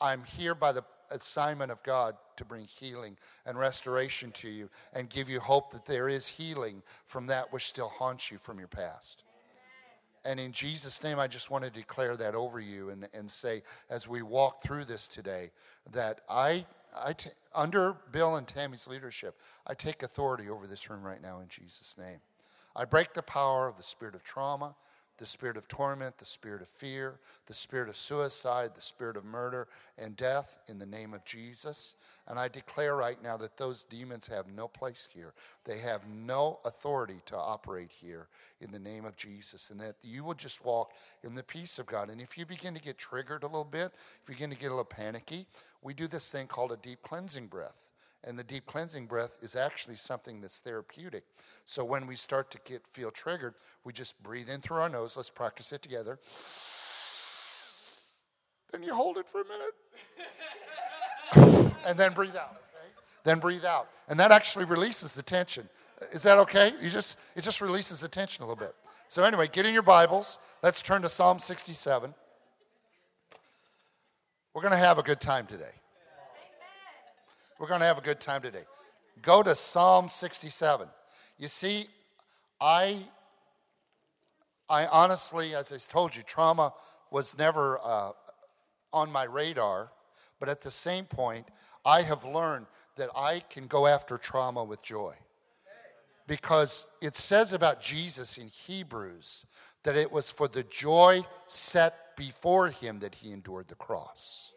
I'm 0.00 0.22
here 0.22 0.54
by 0.54 0.70
the 0.70 0.84
assignment 1.10 1.72
of 1.72 1.82
God 1.82 2.14
to 2.36 2.44
bring 2.44 2.66
healing 2.66 3.16
and 3.46 3.58
restoration 3.58 4.30
to 4.32 4.48
you 4.48 4.70
and 4.92 5.10
give 5.10 5.28
you 5.28 5.40
hope 5.40 5.72
that 5.72 5.86
there 5.86 6.08
is 6.08 6.28
healing 6.28 6.84
from 7.04 7.26
that 7.26 7.52
which 7.52 7.66
still 7.66 7.88
haunts 7.88 8.30
you 8.30 8.38
from 8.38 8.60
your 8.60 8.68
past. 8.68 9.24
And 10.26 10.40
in 10.40 10.50
Jesus' 10.50 11.04
name, 11.04 11.20
I 11.20 11.28
just 11.28 11.52
want 11.52 11.62
to 11.62 11.70
declare 11.70 12.16
that 12.16 12.34
over 12.34 12.58
you 12.58 12.90
and, 12.90 13.08
and 13.14 13.30
say, 13.30 13.62
as 13.88 14.08
we 14.08 14.22
walk 14.22 14.60
through 14.60 14.84
this 14.84 15.06
today, 15.06 15.52
that 15.92 16.22
I, 16.28 16.66
I 16.96 17.12
t- 17.12 17.30
under 17.54 17.94
Bill 18.10 18.34
and 18.34 18.46
Tammy's 18.46 18.88
leadership, 18.88 19.38
I 19.68 19.74
take 19.74 20.02
authority 20.02 20.50
over 20.50 20.66
this 20.66 20.90
room 20.90 21.04
right 21.04 21.22
now 21.22 21.38
in 21.38 21.48
Jesus' 21.48 21.94
name. 21.96 22.18
I 22.74 22.84
break 22.84 23.14
the 23.14 23.22
power 23.22 23.68
of 23.68 23.76
the 23.76 23.84
spirit 23.84 24.16
of 24.16 24.24
trauma, 24.24 24.74
the 25.18 25.26
spirit 25.26 25.56
of 25.56 25.66
torment, 25.68 26.18
the 26.18 26.24
spirit 26.24 26.62
of 26.62 26.68
fear, 26.68 27.18
the 27.46 27.54
spirit 27.54 27.88
of 27.88 27.96
suicide, 27.96 28.70
the 28.74 28.80
spirit 28.80 29.16
of 29.16 29.24
murder 29.24 29.68
and 29.98 30.16
death 30.16 30.58
in 30.68 30.78
the 30.78 30.86
name 30.86 31.14
of 31.14 31.24
Jesus. 31.24 31.94
And 32.28 32.38
I 32.38 32.48
declare 32.48 32.96
right 32.96 33.22
now 33.22 33.36
that 33.38 33.56
those 33.56 33.84
demons 33.84 34.26
have 34.26 34.46
no 34.48 34.68
place 34.68 35.08
here. 35.12 35.32
They 35.64 35.78
have 35.78 36.02
no 36.08 36.58
authority 36.64 37.20
to 37.26 37.36
operate 37.36 37.90
here 37.90 38.28
in 38.60 38.70
the 38.70 38.78
name 38.78 39.04
of 39.04 39.16
Jesus. 39.16 39.70
And 39.70 39.80
that 39.80 39.96
you 40.02 40.24
will 40.24 40.34
just 40.34 40.64
walk 40.64 40.92
in 41.22 41.34
the 41.34 41.42
peace 41.42 41.78
of 41.78 41.86
God. 41.86 42.10
And 42.10 42.20
if 42.20 42.36
you 42.36 42.44
begin 42.44 42.74
to 42.74 42.80
get 42.80 42.98
triggered 42.98 43.42
a 43.42 43.46
little 43.46 43.64
bit, 43.64 43.92
if 44.22 44.28
you 44.28 44.34
begin 44.34 44.50
to 44.50 44.56
get 44.56 44.66
a 44.66 44.70
little 44.70 44.84
panicky, 44.84 45.46
we 45.82 45.94
do 45.94 46.06
this 46.06 46.30
thing 46.30 46.46
called 46.46 46.72
a 46.72 46.76
deep 46.76 47.00
cleansing 47.02 47.46
breath. 47.46 47.85
And 48.26 48.36
the 48.36 48.44
deep 48.44 48.66
cleansing 48.66 49.06
breath 49.06 49.38
is 49.40 49.54
actually 49.54 49.94
something 49.94 50.40
that's 50.40 50.58
therapeutic. 50.58 51.24
So 51.64 51.84
when 51.84 52.08
we 52.08 52.16
start 52.16 52.50
to 52.50 52.58
get 52.64 52.82
feel 52.92 53.12
triggered, 53.12 53.54
we 53.84 53.92
just 53.92 54.20
breathe 54.22 54.50
in 54.50 54.60
through 54.60 54.78
our 54.78 54.88
nose. 54.88 55.16
Let's 55.16 55.30
practice 55.30 55.72
it 55.72 55.80
together. 55.80 56.18
Then 58.72 58.82
you 58.82 58.94
hold 58.94 59.16
it 59.18 59.28
for 59.28 59.42
a 59.42 59.44
minute. 59.44 59.74
and 61.86 61.96
then 61.96 62.12
breathe 62.14 62.34
out. 62.34 62.50
Okay? 62.50 62.88
Then 63.22 63.38
breathe 63.38 63.64
out. 63.64 63.88
And 64.08 64.18
that 64.18 64.32
actually 64.32 64.64
releases 64.64 65.14
the 65.14 65.22
tension. 65.22 65.68
Is 66.12 66.24
that 66.24 66.36
okay? 66.38 66.72
You 66.82 66.90
just 66.90 67.18
it 67.36 67.42
just 67.42 67.60
releases 67.60 68.00
the 68.00 68.08
tension 68.08 68.42
a 68.42 68.46
little 68.46 68.58
bit. 68.58 68.74
So 69.08 69.22
anyway, 69.22 69.48
get 69.48 69.66
in 69.66 69.72
your 69.72 69.82
Bibles. 69.82 70.38
Let's 70.64 70.82
turn 70.82 71.02
to 71.02 71.08
Psalm 71.08 71.38
67. 71.38 72.12
We're 74.52 74.62
going 74.62 74.72
to 74.72 74.78
have 74.78 74.98
a 74.98 75.02
good 75.02 75.20
time 75.20 75.46
today. 75.46 75.72
We're 77.58 77.68
going 77.68 77.80
to 77.80 77.86
have 77.86 77.96
a 77.96 78.02
good 78.02 78.20
time 78.20 78.42
today. 78.42 78.64
Go 79.22 79.42
to 79.42 79.54
Psalm 79.54 80.08
67. 80.08 80.88
You 81.38 81.48
see, 81.48 81.86
I, 82.60 83.02
I 84.68 84.86
honestly, 84.86 85.54
as 85.54 85.72
I 85.72 85.78
told 85.78 86.14
you, 86.14 86.22
trauma 86.22 86.74
was 87.10 87.38
never 87.38 87.80
uh, 87.82 88.10
on 88.92 89.10
my 89.10 89.24
radar, 89.24 89.90
but 90.38 90.50
at 90.50 90.60
the 90.60 90.70
same 90.70 91.06
point, 91.06 91.46
I 91.84 92.02
have 92.02 92.26
learned 92.26 92.66
that 92.96 93.08
I 93.16 93.40
can 93.48 93.66
go 93.68 93.86
after 93.86 94.18
trauma 94.18 94.62
with 94.62 94.82
joy. 94.82 95.14
Because 96.26 96.84
it 97.00 97.14
says 97.14 97.54
about 97.54 97.80
Jesus 97.80 98.36
in 98.36 98.48
Hebrews 98.48 99.46
that 99.84 99.96
it 99.96 100.12
was 100.12 100.28
for 100.28 100.48
the 100.48 100.64
joy 100.64 101.24
set 101.46 102.16
before 102.16 102.68
him 102.68 102.98
that 102.98 103.14
he 103.14 103.32
endured 103.32 103.68
the 103.68 103.76
cross. 103.76 104.52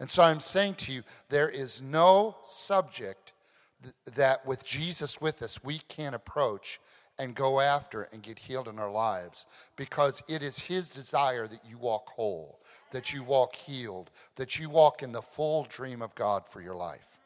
And 0.00 0.08
so 0.10 0.22
I'm 0.22 0.40
saying 0.40 0.74
to 0.76 0.92
you, 0.92 1.02
there 1.28 1.48
is 1.48 1.82
no 1.82 2.38
subject 2.42 3.34
th- 3.82 3.94
that 4.16 4.44
with 4.46 4.64
Jesus 4.64 5.20
with 5.20 5.42
us 5.42 5.62
we 5.62 5.78
can 5.88 6.14
approach 6.14 6.80
and 7.18 7.34
go 7.34 7.60
after 7.60 8.08
and 8.12 8.22
get 8.22 8.38
healed 8.38 8.66
in 8.66 8.78
our 8.78 8.90
lives 8.90 9.44
because 9.76 10.22
it 10.26 10.42
is 10.42 10.58
His 10.58 10.88
desire 10.88 11.46
that 11.46 11.60
you 11.68 11.76
walk 11.76 12.08
whole, 12.08 12.60
that 12.92 13.12
you 13.12 13.22
walk 13.22 13.54
healed, 13.54 14.10
that 14.36 14.58
you 14.58 14.70
walk 14.70 15.02
in 15.02 15.12
the 15.12 15.20
full 15.20 15.64
dream 15.64 16.00
of 16.00 16.14
God 16.14 16.48
for 16.48 16.62
your 16.62 16.74
life. 16.74 17.18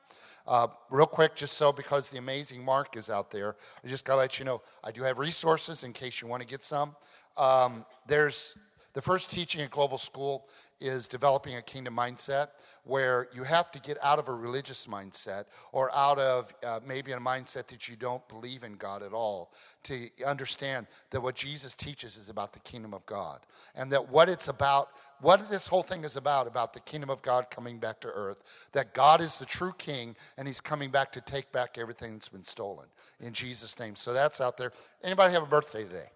Uh, 0.46 0.66
real 0.90 1.06
quick, 1.06 1.36
just 1.36 1.54
so 1.54 1.72
because 1.72 2.10
the 2.10 2.18
amazing 2.18 2.62
Mark 2.62 2.96
is 2.96 3.08
out 3.08 3.30
there, 3.30 3.54
I 3.84 3.88
just 3.88 4.04
got 4.04 4.14
to 4.14 4.18
let 4.18 4.38
you 4.38 4.44
know 4.44 4.62
I 4.82 4.90
do 4.90 5.02
have 5.02 5.18
resources 5.18 5.84
in 5.84 5.92
case 5.92 6.20
you 6.20 6.26
want 6.26 6.42
to 6.42 6.46
get 6.46 6.62
some. 6.62 6.96
Um, 7.36 7.86
there's 8.06 8.56
the 8.94 9.00
first 9.00 9.30
teaching 9.30 9.60
at 9.62 9.70
Global 9.70 9.96
School 9.96 10.48
is 10.84 11.08
developing 11.08 11.56
a 11.56 11.62
kingdom 11.62 11.96
mindset 11.96 12.48
where 12.84 13.28
you 13.34 13.42
have 13.42 13.70
to 13.70 13.80
get 13.80 13.96
out 14.02 14.18
of 14.18 14.28
a 14.28 14.32
religious 14.32 14.86
mindset 14.86 15.46
or 15.72 15.94
out 15.96 16.18
of 16.18 16.54
uh, 16.62 16.78
maybe 16.86 17.12
a 17.12 17.16
mindset 17.16 17.66
that 17.68 17.88
you 17.88 17.96
don't 17.96 18.26
believe 18.28 18.62
in 18.62 18.74
God 18.74 19.02
at 19.02 19.14
all 19.14 19.54
to 19.84 20.10
understand 20.26 20.86
that 21.08 21.22
what 21.22 21.34
Jesus 21.34 21.74
teaches 21.74 22.18
is 22.18 22.28
about 22.28 22.52
the 22.52 22.60
kingdom 22.60 22.92
of 22.92 23.04
God 23.06 23.40
and 23.74 23.90
that 23.92 24.10
what 24.10 24.28
it's 24.28 24.48
about 24.48 24.90
what 25.22 25.48
this 25.48 25.66
whole 25.66 25.82
thing 25.82 26.04
is 26.04 26.16
about 26.16 26.46
about 26.46 26.74
the 26.74 26.80
kingdom 26.80 27.08
of 27.08 27.22
God 27.22 27.50
coming 27.50 27.78
back 27.78 27.98
to 28.00 28.08
earth 28.08 28.42
that 28.72 28.92
God 28.92 29.22
is 29.22 29.38
the 29.38 29.46
true 29.46 29.72
king 29.78 30.14
and 30.36 30.46
he's 30.46 30.60
coming 30.60 30.90
back 30.90 31.12
to 31.12 31.22
take 31.22 31.50
back 31.50 31.78
everything 31.78 32.12
that's 32.12 32.28
been 32.28 32.44
stolen 32.44 32.86
in 33.20 33.32
Jesus 33.32 33.78
name. 33.78 33.96
So 33.96 34.12
that's 34.12 34.38
out 34.42 34.58
there. 34.58 34.72
Anybody 35.02 35.32
have 35.32 35.42
a 35.42 35.46
birthday 35.46 35.84
today? 35.84 36.10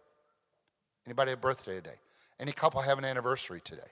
Anybody 1.06 1.30
have 1.30 1.38
a 1.38 1.40
birthday 1.40 1.76
today? 1.76 1.96
Any 2.38 2.52
couple 2.52 2.82
have 2.82 2.98
an 2.98 3.06
anniversary 3.06 3.62
today 3.64 3.88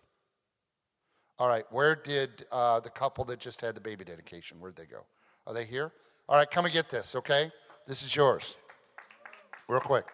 all 1.39 1.49
right, 1.49 1.65
where 1.71 1.95
did 1.95 2.47
uh, 2.51 2.81
the 2.81 2.91
couple 2.91 3.25
that 3.27 3.39
just 3.39 3.61
had 3.61 3.75
the 3.75 3.81
baby 3.81 4.05
dedication, 4.05 4.59
where'd 4.59 4.77
they 4.77 4.87
go? 4.87 5.05
Are 5.47 5.53
they 5.53 5.65
here? 5.65 5.93
All 6.29 6.37
right, 6.37 6.51
come 6.51 6.65
and 6.65 6.73
get 6.73 6.89
this, 6.89 7.15
okay? 7.15 7.53
This 7.87 8.03
is 8.03 8.17
yours. 8.17 8.57
Real 9.69 9.81
quick. 9.81 10.07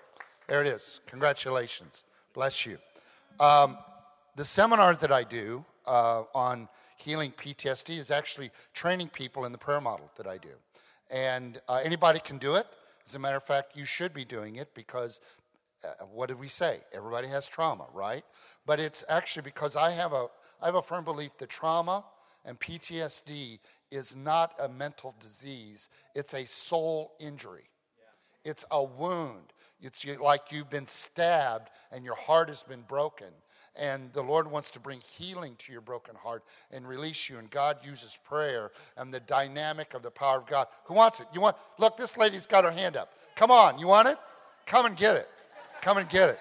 There 0.48 0.60
it 0.60 0.66
is. 0.66 1.00
Congratulations. 1.06 2.04
Bless 2.34 2.66
you. 2.66 2.78
Um, 3.38 3.78
the 4.36 4.44
seminar 4.44 4.94
that 4.96 5.12
I 5.12 5.22
do 5.22 5.64
uh, 5.86 6.24
on 6.34 6.68
healing 6.96 7.32
PTSD 7.32 7.96
is 7.98 8.10
actually 8.10 8.50
training 8.74 9.08
people 9.08 9.44
in 9.44 9.52
the 9.52 9.58
prayer 9.58 9.80
model 9.80 10.10
that 10.16 10.26
I 10.26 10.38
do. 10.38 10.50
And 11.10 11.60
uh, 11.68 11.80
anybody 11.84 12.18
can 12.18 12.38
do 12.38 12.56
it. 12.56 12.66
As 13.06 13.14
a 13.14 13.18
matter 13.18 13.36
of 13.36 13.42
fact, 13.42 13.76
you 13.76 13.84
should 13.84 14.12
be 14.12 14.24
doing 14.24 14.56
it 14.56 14.74
because 14.74 15.20
uh, 15.84 16.04
what 16.12 16.28
did 16.28 16.38
we 16.38 16.48
say? 16.48 16.80
Everybody 16.92 17.28
has 17.28 17.46
trauma, 17.46 17.86
right? 17.92 18.24
But 18.66 18.80
it's 18.80 19.04
actually 19.08 19.42
because 19.42 19.76
I 19.76 19.90
have 19.90 20.12
a 20.12 20.28
I 20.62 20.66
have 20.66 20.76
a 20.76 20.82
firm 20.82 21.04
belief 21.04 21.36
that 21.38 21.48
trauma 21.48 22.04
and 22.44 22.58
PTSD 22.58 23.58
is 23.90 24.16
not 24.16 24.54
a 24.60 24.68
mental 24.68 25.14
disease, 25.20 25.88
it's 26.14 26.34
a 26.34 26.46
soul 26.46 27.12
injury. 27.20 27.68
Yeah. 27.98 28.50
It's 28.50 28.64
a 28.70 28.82
wound. 28.82 29.52
It's 29.80 30.06
like 30.20 30.52
you've 30.52 30.70
been 30.70 30.86
stabbed 30.86 31.70
and 31.90 32.04
your 32.04 32.14
heart 32.14 32.48
has 32.48 32.62
been 32.62 32.82
broken. 32.82 33.28
And 33.74 34.12
the 34.12 34.22
Lord 34.22 34.48
wants 34.50 34.70
to 34.70 34.80
bring 34.80 35.00
healing 35.00 35.56
to 35.58 35.72
your 35.72 35.80
broken 35.80 36.14
heart 36.14 36.44
and 36.70 36.86
release 36.86 37.28
you. 37.28 37.38
And 37.38 37.50
God 37.50 37.78
uses 37.82 38.18
prayer 38.22 38.70
and 38.96 39.12
the 39.12 39.20
dynamic 39.20 39.94
of 39.94 40.02
the 40.02 40.10
power 40.10 40.38
of 40.38 40.46
God. 40.46 40.66
Who 40.84 40.94
wants 40.94 41.20
it? 41.20 41.26
You 41.32 41.40
want? 41.40 41.56
Look, 41.78 41.96
this 41.96 42.16
lady's 42.16 42.46
got 42.46 42.64
her 42.64 42.70
hand 42.70 42.96
up. 42.96 43.12
Come 43.34 43.50
on, 43.50 43.78
you 43.78 43.86
want 43.86 44.08
it? 44.08 44.18
Come 44.66 44.86
and 44.86 44.96
get 44.96 45.16
it. 45.16 45.28
Come 45.80 45.98
and 45.98 46.08
get 46.08 46.28
it. 46.28 46.38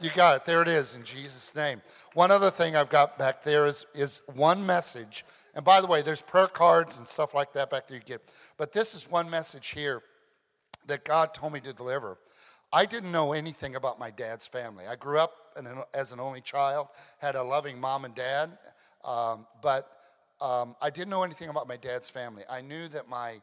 You 0.00 0.10
got 0.10 0.36
it. 0.36 0.44
There 0.44 0.60
it 0.60 0.68
is 0.68 0.94
in 0.94 1.04
Jesus' 1.04 1.54
name. 1.54 1.80
One 2.14 2.30
other 2.30 2.50
thing 2.50 2.74
I've 2.74 2.90
got 2.90 3.16
back 3.16 3.42
there 3.42 3.64
is, 3.64 3.86
is 3.94 4.22
one 4.34 4.64
message. 4.64 5.24
And 5.54 5.64
by 5.64 5.80
the 5.80 5.86
way, 5.86 6.02
there's 6.02 6.20
prayer 6.20 6.48
cards 6.48 6.98
and 6.98 7.06
stuff 7.06 7.32
like 7.32 7.52
that 7.52 7.70
back 7.70 7.86
there 7.86 7.98
you 7.98 8.04
get. 8.04 8.22
But 8.56 8.72
this 8.72 8.94
is 8.94 9.08
one 9.08 9.30
message 9.30 9.68
here 9.68 10.02
that 10.86 11.04
God 11.04 11.32
told 11.32 11.52
me 11.52 11.60
to 11.60 11.72
deliver. 11.72 12.18
I 12.72 12.86
didn't 12.86 13.12
know 13.12 13.32
anything 13.32 13.76
about 13.76 14.00
my 14.00 14.10
dad's 14.10 14.46
family. 14.46 14.84
I 14.86 14.96
grew 14.96 15.18
up 15.18 15.32
an, 15.56 15.68
as 15.94 16.10
an 16.10 16.18
only 16.18 16.40
child, 16.40 16.88
had 17.18 17.36
a 17.36 17.42
loving 17.42 17.80
mom 17.80 18.04
and 18.04 18.14
dad, 18.14 18.58
um, 19.04 19.46
but 19.62 19.88
um, 20.40 20.74
I 20.82 20.90
didn't 20.90 21.10
know 21.10 21.22
anything 21.22 21.50
about 21.50 21.68
my 21.68 21.76
dad's 21.76 22.10
family. 22.10 22.42
I 22.50 22.60
knew 22.60 22.88
that 22.88 23.08
my 23.08 23.40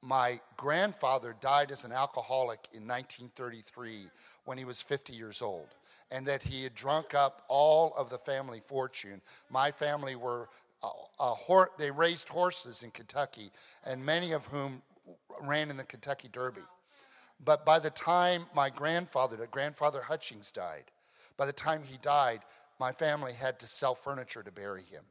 my 0.00 0.38
grandfather 0.56 1.34
died 1.40 1.72
as 1.72 1.82
an 1.82 1.90
alcoholic 1.90 2.60
in 2.72 2.86
1933 2.86 4.08
when 4.44 4.56
he 4.56 4.64
was 4.64 4.80
50 4.80 5.12
years 5.12 5.42
old 5.42 5.66
and 6.10 6.26
that 6.26 6.42
he 6.42 6.62
had 6.62 6.74
drunk 6.74 7.14
up 7.14 7.42
all 7.48 7.94
of 7.96 8.10
the 8.10 8.18
family 8.18 8.60
fortune. 8.60 9.20
My 9.50 9.70
family 9.70 10.16
were 10.16 10.48
a, 10.82 10.88
a 11.20 11.34
hor- 11.34 11.72
they 11.78 11.90
raised 11.90 12.28
horses 12.28 12.82
in 12.82 12.90
Kentucky, 12.90 13.50
and 13.84 14.04
many 14.04 14.32
of 14.32 14.46
whom 14.46 14.82
ran 15.42 15.70
in 15.70 15.76
the 15.76 15.84
Kentucky 15.84 16.28
Derby. 16.32 16.62
But 17.44 17.64
by 17.64 17.78
the 17.78 17.90
time 17.90 18.46
my 18.54 18.70
grandfather, 18.70 19.46
grandfather 19.50 20.02
Hutchings, 20.02 20.50
died, 20.50 20.84
by 21.36 21.46
the 21.46 21.52
time 21.52 21.82
he 21.82 21.98
died, 21.98 22.40
my 22.80 22.92
family 22.92 23.32
had 23.32 23.58
to 23.60 23.66
sell 23.66 23.94
furniture 23.94 24.42
to 24.42 24.50
bury 24.50 24.82
him. 24.82 25.04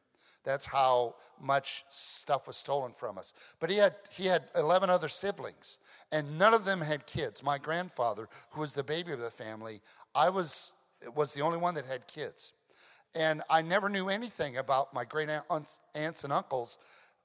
That's 0.44 0.66
how 0.66 1.16
much 1.42 1.84
stuff 1.90 2.48
was 2.48 2.56
stolen 2.56 2.94
from 2.94 3.18
us. 3.18 3.34
But 3.60 3.70
he 3.70 3.76
had, 3.76 3.96
he 4.10 4.28
had 4.28 4.44
11 4.56 4.90
other 4.90 5.10
siblings, 5.10 5.78
and 6.12 6.40
none 6.40 6.54
of 6.54 6.64
them 6.64 6.80
had 6.80 7.06
kids. 7.06 7.44
My 7.44 7.58
grandfather, 7.58 8.30
who 8.52 8.62
was 8.62 8.74
the 8.74 8.84
baby 8.84 9.12
of 9.12 9.20
the 9.20 9.30
family, 9.30 9.82
I 10.16 10.30
was, 10.30 10.72
was 11.16 11.34
the 11.34 11.42
only 11.42 11.58
one 11.58 11.74
that 11.76 11.86
had 11.86 12.08
kids. 12.08 12.54
And 13.16 13.42
I 13.50 13.62
never 13.62 13.90
knew 13.90 14.10
anything 14.10 14.58
about 14.58 14.94
my 14.94 15.06
great 15.06 15.30
aunts, 15.50 15.80
aunts 15.96 16.24
and 16.24 16.34
uncles. 16.34 16.78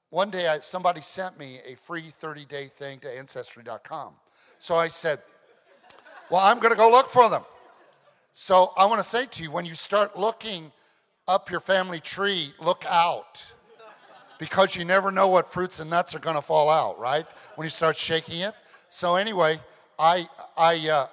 One 0.09 0.29
day, 0.29 0.47
I, 0.47 0.59
somebody 0.59 1.01
sent 1.01 1.37
me 1.37 1.59
a 1.65 1.75
free 1.75 2.09
30 2.09 2.45
day 2.45 2.67
thing 2.67 2.99
to 2.99 3.17
Ancestry.com. 3.17 4.13
So 4.59 4.75
I 4.75 4.87
said, 4.87 5.19
Well, 6.29 6.41
I'm 6.41 6.59
going 6.59 6.71
to 6.71 6.77
go 6.77 6.89
look 6.89 7.07
for 7.07 7.29
them. 7.29 7.43
So 8.33 8.73
I 8.77 8.85
want 8.85 8.99
to 8.99 9.07
say 9.07 9.25
to 9.25 9.43
you 9.43 9.51
when 9.51 9.65
you 9.65 9.73
start 9.73 10.17
looking, 10.17 10.71
up 11.27 11.49
your 11.49 11.59
family 11.59 11.99
tree, 11.99 12.53
look 12.59 12.85
out. 12.89 13.53
Because 14.39 14.75
you 14.75 14.83
never 14.83 15.11
know 15.11 15.27
what 15.27 15.47
fruits 15.47 15.79
and 15.79 15.89
nuts 15.89 16.15
are 16.15 16.19
going 16.19 16.35
to 16.35 16.41
fall 16.41 16.69
out, 16.69 16.99
right? 16.99 17.25
When 17.55 17.65
you 17.65 17.69
start 17.69 17.95
shaking 17.95 18.41
it. 18.41 18.53
So, 18.89 19.15
anyway, 19.15 19.59
I, 19.97 20.27
I, 20.57 20.89
uh, 20.89 21.07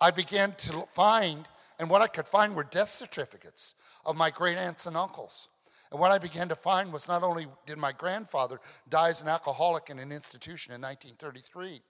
I 0.00 0.10
began 0.10 0.52
to 0.58 0.86
find, 0.92 1.46
and 1.78 1.90
what 1.90 2.02
I 2.02 2.06
could 2.06 2.26
find 2.26 2.54
were 2.54 2.64
death 2.64 2.88
certificates 2.88 3.74
of 4.04 4.16
my 4.16 4.30
great 4.30 4.56
aunts 4.56 4.86
and 4.86 4.96
uncles. 4.96 5.48
And 5.90 6.00
what 6.00 6.10
I 6.10 6.18
began 6.18 6.48
to 6.48 6.56
find 6.56 6.92
was 6.92 7.06
not 7.06 7.22
only 7.22 7.46
did 7.64 7.78
my 7.78 7.92
grandfather 7.92 8.60
die 8.88 9.08
as 9.08 9.22
an 9.22 9.28
alcoholic 9.28 9.88
in 9.88 9.98
an 9.98 10.10
institution 10.10 10.74
in 10.74 10.80
1933, 10.80 11.80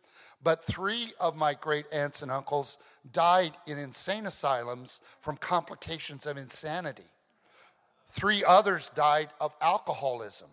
but 0.42 0.62
three 0.62 1.12
of 1.18 1.34
my 1.34 1.54
great 1.54 1.86
aunts 1.92 2.22
and 2.22 2.30
uncles 2.30 2.78
died 3.12 3.56
in 3.66 3.78
insane 3.78 4.26
asylums 4.26 5.00
from 5.20 5.36
complications 5.38 6.26
of 6.26 6.36
insanity. 6.36 7.10
Three 8.10 8.44
others 8.44 8.90
died 8.90 9.30
of 9.40 9.56
alcoholism. 9.60 10.48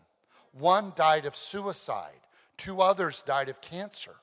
One 0.54 0.94
died 0.96 1.26
of 1.26 1.36
suicide. 1.36 2.12
Two 2.58 2.82
others 2.82 3.22
died 3.24 3.50
of 3.50 3.60
cancer. 3.62 4.16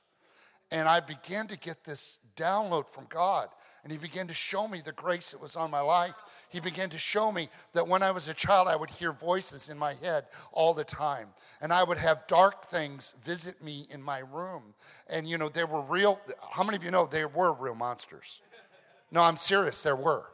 And 0.71 0.87
I 0.87 0.99
began 0.99 1.47
to 1.47 1.57
get 1.57 1.83
this 1.83 2.21
download 2.35 2.87
from 2.87 3.05
God. 3.09 3.49
And 3.83 3.91
He 3.91 3.97
began 3.97 4.27
to 4.27 4.33
show 4.33 4.67
me 4.67 4.81
the 4.83 4.91
grace 4.91 5.31
that 5.31 5.41
was 5.41 5.55
on 5.55 5.71
my 5.71 5.79
life. 5.79 6.15
He 6.49 6.59
began 6.59 6.89
to 6.91 6.97
show 6.97 7.31
me 7.31 7.49
that 7.73 7.87
when 7.87 8.03
I 8.03 8.11
was 8.11 8.27
a 8.27 8.33
child, 8.33 8.67
I 8.67 8.75
would 8.75 8.89
hear 8.89 9.11
voices 9.11 9.69
in 9.69 9.77
my 9.77 9.95
head 9.95 10.25
all 10.51 10.73
the 10.73 10.83
time. 10.83 11.29
And 11.61 11.73
I 11.73 11.83
would 11.83 11.97
have 11.97 12.27
dark 12.27 12.65
things 12.65 13.13
visit 13.23 13.63
me 13.63 13.87
in 13.89 14.01
my 14.01 14.19
room. 14.19 14.73
And, 15.07 15.27
you 15.27 15.37
know, 15.37 15.49
there 15.49 15.67
were 15.67 15.81
real, 15.81 16.19
how 16.51 16.63
many 16.63 16.77
of 16.77 16.83
you 16.83 16.91
know 16.91 17.07
there 17.09 17.27
were 17.27 17.53
real 17.53 17.75
monsters? 17.75 18.41
No, 19.11 19.21
I'm 19.21 19.37
serious, 19.37 19.81
there 19.81 19.95
were 19.95 20.25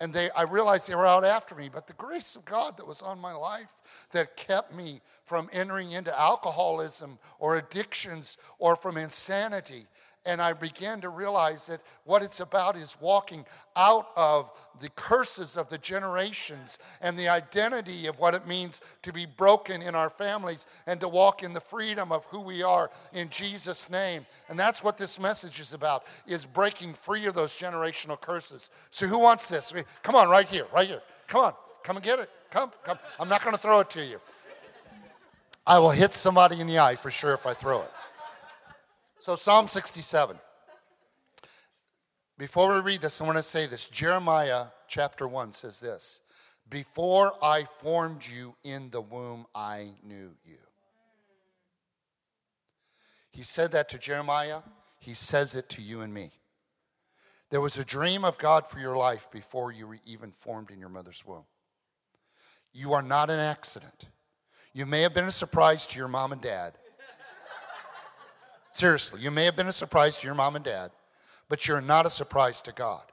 and 0.00 0.12
they, 0.12 0.30
I 0.30 0.42
realized 0.42 0.88
they 0.88 0.94
were 0.94 1.06
out 1.06 1.24
after 1.24 1.54
me. 1.54 1.70
But 1.72 1.86
the 1.86 1.94
grace 1.94 2.36
of 2.36 2.44
God 2.44 2.76
that 2.76 2.86
was 2.86 3.02
on 3.02 3.18
my 3.18 3.32
life 3.32 3.72
that 4.10 4.36
kept 4.36 4.74
me 4.74 5.00
from 5.24 5.48
entering 5.52 5.92
into 5.92 6.18
alcoholism 6.18 7.18
or 7.38 7.56
addictions 7.56 8.36
or 8.58 8.76
from 8.76 8.96
insanity 8.96 9.86
and 10.26 10.42
I 10.42 10.52
began 10.52 11.00
to 11.02 11.08
realize 11.08 11.68
that 11.68 11.80
what 12.04 12.22
it's 12.22 12.40
about 12.40 12.76
is 12.76 12.96
walking 13.00 13.46
out 13.76 14.08
of 14.16 14.50
the 14.80 14.88
curses 14.90 15.56
of 15.56 15.68
the 15.68 15.78
generations 15.78 16.78
and 17.00 17.18
the 17.18 17.28
identity 17.28 18.06
of 18.06 18.18
what 18.18 18.34
it 18.34 18.46
means 18.46 18.80
to 19.02 19.12
be 19.12 19.24
broken 19.24 19.82
in 19.82 19.94
our 19.94 20.10
families 20.10 20.66
and 20.86 21.00
to 21.00 21.08
walk 21.08 21.42
in 21.42 21.52
the 21.52 21.60
freedom 21.60 22.10
of 22.12 22.26
who 22.26 22.40
we 22.40 22.62
are 22.62 22.90
in 23.12 23.28
Jesus 23.30 23.88
name. 23.88 24.26
And 24.48 24.58
that's 24.58 24.82
what 24.82 24.98
this 24.98 25.18
message 25.20 25.60
is 25.60 25.72
about 25.72 26.04
is 26.26 26.44
breaking 26.44 26.94
free 26.94 27.26
of 27.26 27.34
those 27.34 27.54
generational 27.54 28.20
curses. 28.20 28.70
So 28.90 29.06
who 29.06 29.18
wants 29.18 29.48
this? 29.48 29.72
Come 30.02 30.16
on 30.16 30.28
right 30.28 30.48
here, 30.48 30.66
right 30.74 30.88
here. 30.88 31.02
Come 31.28 31.44
on. 31.44 31.54
Come 31.82 31.96
and 31.96 32.04
get 32.04 32.18
it. 32.18 32.30
Come, 32.50 32.72
come. 32.82 32.98
I'm 33.20 33.28
not 33.28 33.44
going 33.44 33.54
to 33.54 33.62
throw 33.62 33.78
it 33.80 33.90
to 33.90 34.04
you. 34.04 34.18
I 35.66 35.78
will 35.78 35.90
hit 35.90 36.14
somebody 36.14 36.60
in 36.60 36.66
the 36.66 36.78
eye 36.78 36.96
for 36.96 37.10
sure 37.10 37.34
if 37.34 37.46
I 37.46 37.54
throw 37.54 37.82
it. 37.82 37.90
So, 39.26 39.34
Psalm 39.34 39.66
67. 39.66 40.38
Before 42.38 42.72
we 42.72 42.78
read 42.78 43.00
this, 43.00 43.20
I 43.20 43.24
want 43.24 43.36
to 43.36 43.42
say 43.42 43.66
this. 43.66 43.88
Jeremiah 43.88 44.66
chapter 44.86 45.26
1 45.26 45.50
says 45.50 45.80
this 45.80 46.20
Before 46.68 47.32
I 47.42 47.64
formed 47.64 48.24
you 48.24 48.54
in 48.62 48.88
the 48.90 49.00
womb, 49.00 49.46
I 49.52 49.94
knew 50.04 50.30
you. 50.44 50.58
He 53.32 53.42
said 53.42 53.72
that 53.72 53.88
to 53.88 53.98
Jeremiah. 53.98 54.60
He 55.00 55.12
says 55.12 55.56
it 55.56 55.68
to 55.70 55.82
you 55.82 56.02
and 56.02 56.14
me. 56.14 56.30
There 57.50 57.60
was 57.60 57.78
a 57.78 57.84
dream 57.84 58.24
of 58.24 58.38
God 58.38 58.68
for 58.68 58.78
your 58.78 58.96
life 58.96 59.28
before 59.32 59.72
you 59.72 59.88
were 59.88 59.98
even 60.06 60.30
formed 60.30 60.70
in 60.70 60.78
your 60.78 60.88
mother's 60.88 61.26
womb. 61.26 61.46
You 62.72 62.92
are 62.92 63.02
not 63.02 63.30
an 63.30 63.40
accident. 63.40 64.04
You 64.72 64.86
may 64.86 65.02
have 65.02 65.14
been 65.14 65.24
a 65.24 65.32
surprise 65.32 65.84
to 65.86 65.98
your 65.98 66.06
mom 66.06 66.30
and 66.30 66.40
dad. 66.40 66.78
Seriously, 68.76 69.22
you 69.22 69.30
may 69.30 69.46
have 69.46 69.56
been 69.56 69.68
a 69.68 69.72
surprise 69.72 70.18
to 70.18 70.26
your 70.26 70.34
mom 70.34 70.54
and 70.54 70.62
dad, 70.62 70.90
but 71.48 71.66
you're 71.66 71.80
not 71.80 72.04
a 72.04 72.10
surprise 72.10 72.60
to 72.60 72.72
God. 72.72 73.04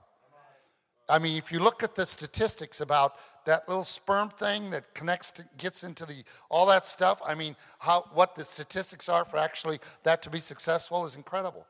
I 1.08 1.20
mean, 1.20 1.38
if 1.38 1.54
you 1.54 1.60
look 1.60 1.84
at 1.84 1.96
the 1.96 2.06
statistics 2.06 2.82
about 2.82 3.16
that 3.46 3.66
little 3.70 3.86
sperm 3.86 4.28
thing 4.28 4.72
that 4.72 4.94
connects 4.94 5.32
to, 5.32 5.46
gets 5.58 5.86
into 5.86 6.06
the 6.06 6.26
all 6.50 6.66
that 6.66 6.86
stuff, 6.86 7.22
I 7.26 7.34
mean, 7.34 7.56
how 7.80 8.10
what 8.14 8.36
the 8.36 8.44
statistics 8.44 9.08
are 9.08 9.24
for 9.24 9.38
actually 9.38 9.80
that 10.04 10.22
to 10.24 10.30
be 10.30 10.38
successful 10.38 11.06
is 11.06 11.16
incredible. 11.16 11.66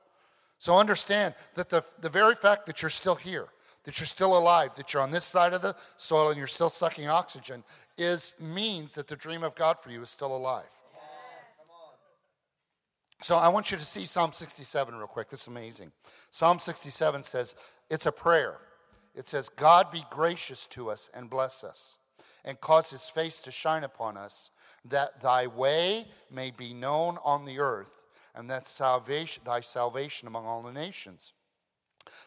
So 0.57 0.75
understand 0.75 1.35
that 1.53 1.69
the, 1.69 1.85
the 2.01 2.09
very 2.09 2.33
fact 2.33 2.65
that 2.65 2.81
you're 2.81 2.89
still 2.89 3.13
here, 3.13 3.49
that 3.83 3.99
you're 3.99 4.07
still 4.07 4.35
alive, 4.35 4.73
that 4.73 4.91
you're 4.91 5.03
on 5.03 5.11
this 5.11 5.23
side 5.23 5.53
of 5.53 5.61
the 5.61 5.75
soil 5.97 6.29
and 6.29 6.37
you're 6.39 6.47
still 6.47 6.69
sucking 6.69 7.09
oxygen 7.09 7.63
is 7.99 8.33
means 8.39 8.95
that 8.95 9.07
the 9.07 9.15
dream 9.15 9.43
of 9.43 9.53
God 9.53 9.77
for 9.77 9.91
you 9.91 10.01
is 10.01 10.09
still 10.09 10.35
alive. 10.35 10.63
So 13.21 13.37
I 13.37 13.47
want 13.47 13.71
you 13.71 13.77
to 13.77 13.83
see 13.83 14.05
Psalm 14.05 14.33
67 14.33 14.95
real 14.95 15.07
quick. 15.07 15.29
This 15.29 15.43
is 15.43 15.47
amazing. 15.47 15.91
Psalm 16.29 16.59
67 16.59 17.23
says, 17.23 17.55
it's 17.89 18.05
a 18.05 18.11
prayer. 18.11 18.57
It 19.15 19.27
says, 19.27 19.49
God 19.49 19.91
be 19.91 20.03
gracious 20.09 20.65
to 20.67 20.89
us 20.89 21.09
and 21.13 21.29
bless 21.29 21.63
us, 21.63 21.97
and 22.43 22.59
cause 22.59 22.89
his 22.89 23.07
face 23.07 23.39
to 23.41 23.51
shine 23.51 23.83
upon 23.83 24.17
us, 24.17 24.51
that 24.85 25.21
thy 25.21 25.47
way 25.47 26.07
may 26.31 26.51
be 26.51 26.73
known 26.73 27.17
on 27.23 27.45
the 27.45 27.59
earth, 27.59 28.03
and 28.35 28.49
that 28.49 28.65
salvation, 28.65 29.43
thy 29.45 29.59
salvation 29.59 30.27
among 30.27 30.45
all 30.45 30.63
the 30.63 30.71
nations. 30.71 31.33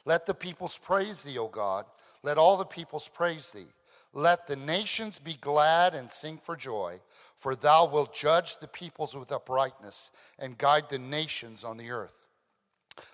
Let 0.05 0.25
the 0.25 0.35
peoples 0.35 0.79
praise 0.79 1.25
thee, 1.25 1.38
O 1.38 1.49
God. 1.49 1.85
Let 2.22 2.38
all 2.38 2.57
the 2.57 2.64
peoples 2.64 3.09
praise 3.09 3.53
thee. 3.53 3.66
Let 4.12 4.46
the 4.46 4.57
nations 4.57 5.18
be 5.18 5.35
glad 5.35 5.94
and 5.94 6.11
sing 6.11 6.38
for 6.38 6.57
joy, 6.57 7.01
for 7.37 7.55
thou 7.55 7.87
wilt 7.87 8.14
judge 8.14 8.57
the 8.59 8.68
peoples 8.68 9.14
with 9.14 9.31
uprightness 9.31 10.11
and 10.38 10.59
guide 10.59 10.88
the 10.88 10.99
nations 10.99 11.64
on 11.64 11.77
the 11.77 11.90
earth. 11.90 12.27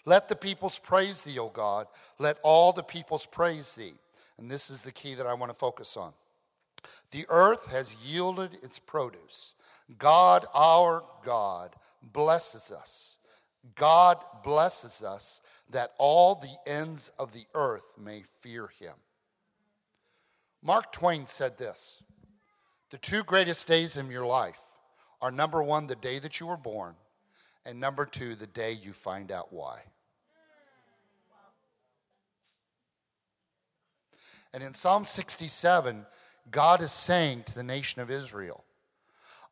Let 0.05 0.29
the 0.29 0.37
peoples 0.37 0.79
praise 0.79 1.25
thee, 1.25 1.39
O 1.39 1.49
God. 1.49 1.89
Let 2.19 2.39
all 2.43 2.73
the 2.73 2.85
peoples 2.85 3.27
praise 3.27 3.75
thee. 3.75 3.95
And 4.39 4.51
this 4.51 4.71
is 4.71 4.83
the 4.83 4.93
key 4.93 5.15
that 5.15 5.27
I 5.27 5.35
want 5.35 5.51
to 5.51 5.59
focus 5.59 5.97
on. 5.97 6.13
The 7.11 7.27
earth 7.29 7.67
has 7.67 7.97
yielded 7.97 8.55
its 8.63 8.79
produce. 8.79 9.55
God, 9.99 10.47
our 10.55 11.05
God, 11.25 11.75
blesses 12.13 12.71
us. 12.71 13.19
God 13.75 14.19
blesses 14.43 15.03
us 15.03 15.41
that 15.71 15.93
all 15.99 16.35
the 16.35 16.71
ends 16.71 17.11
of 17.19 17.33
the 17.33 17.45
earth 17.55 17.93
may 17.99 18.23
fear 18.41 18.69
him. 18.79 18.95
Mark 20.63 20.93
Twain 20.93 21.27
said 21.27 21.59
this 21.59 22.03
The 22.93 22.99
two 22.99 23.23
greatest 23.23 23.67
days 23.67 23.97
in 23.97 24.11
your 24.11 24.27
life 24.27 24.61
are 25.23 25.31
number 25.31 25.63
one, 25.63 25.87
the 25.87 25.97
day 25.97 26.19
that 26.19 26.39
you 26.39 26.47
were 26.47 26.59
born, 26.59 26.95
and 27.65 27.81
number 27.81 28.05
two, 28.05 28.35
the 28.35 28.47
day 28.47 28.73
you 28.73 28.93
find 28.93 29.33
out 29.33 29.51
why. 29.51 29.81
And 34.53 34.63
in 34.63 34.75
Psalm 34.75 35.07
67, 35.07 36.05
God 36.51 36.83
is 36.83 36.93
saying 36.93 37.45
to 37.45 37.55
the 37.55 37.63
nation 37.63 38.03
of 38.03 38.11
Israel, 38.11 38.63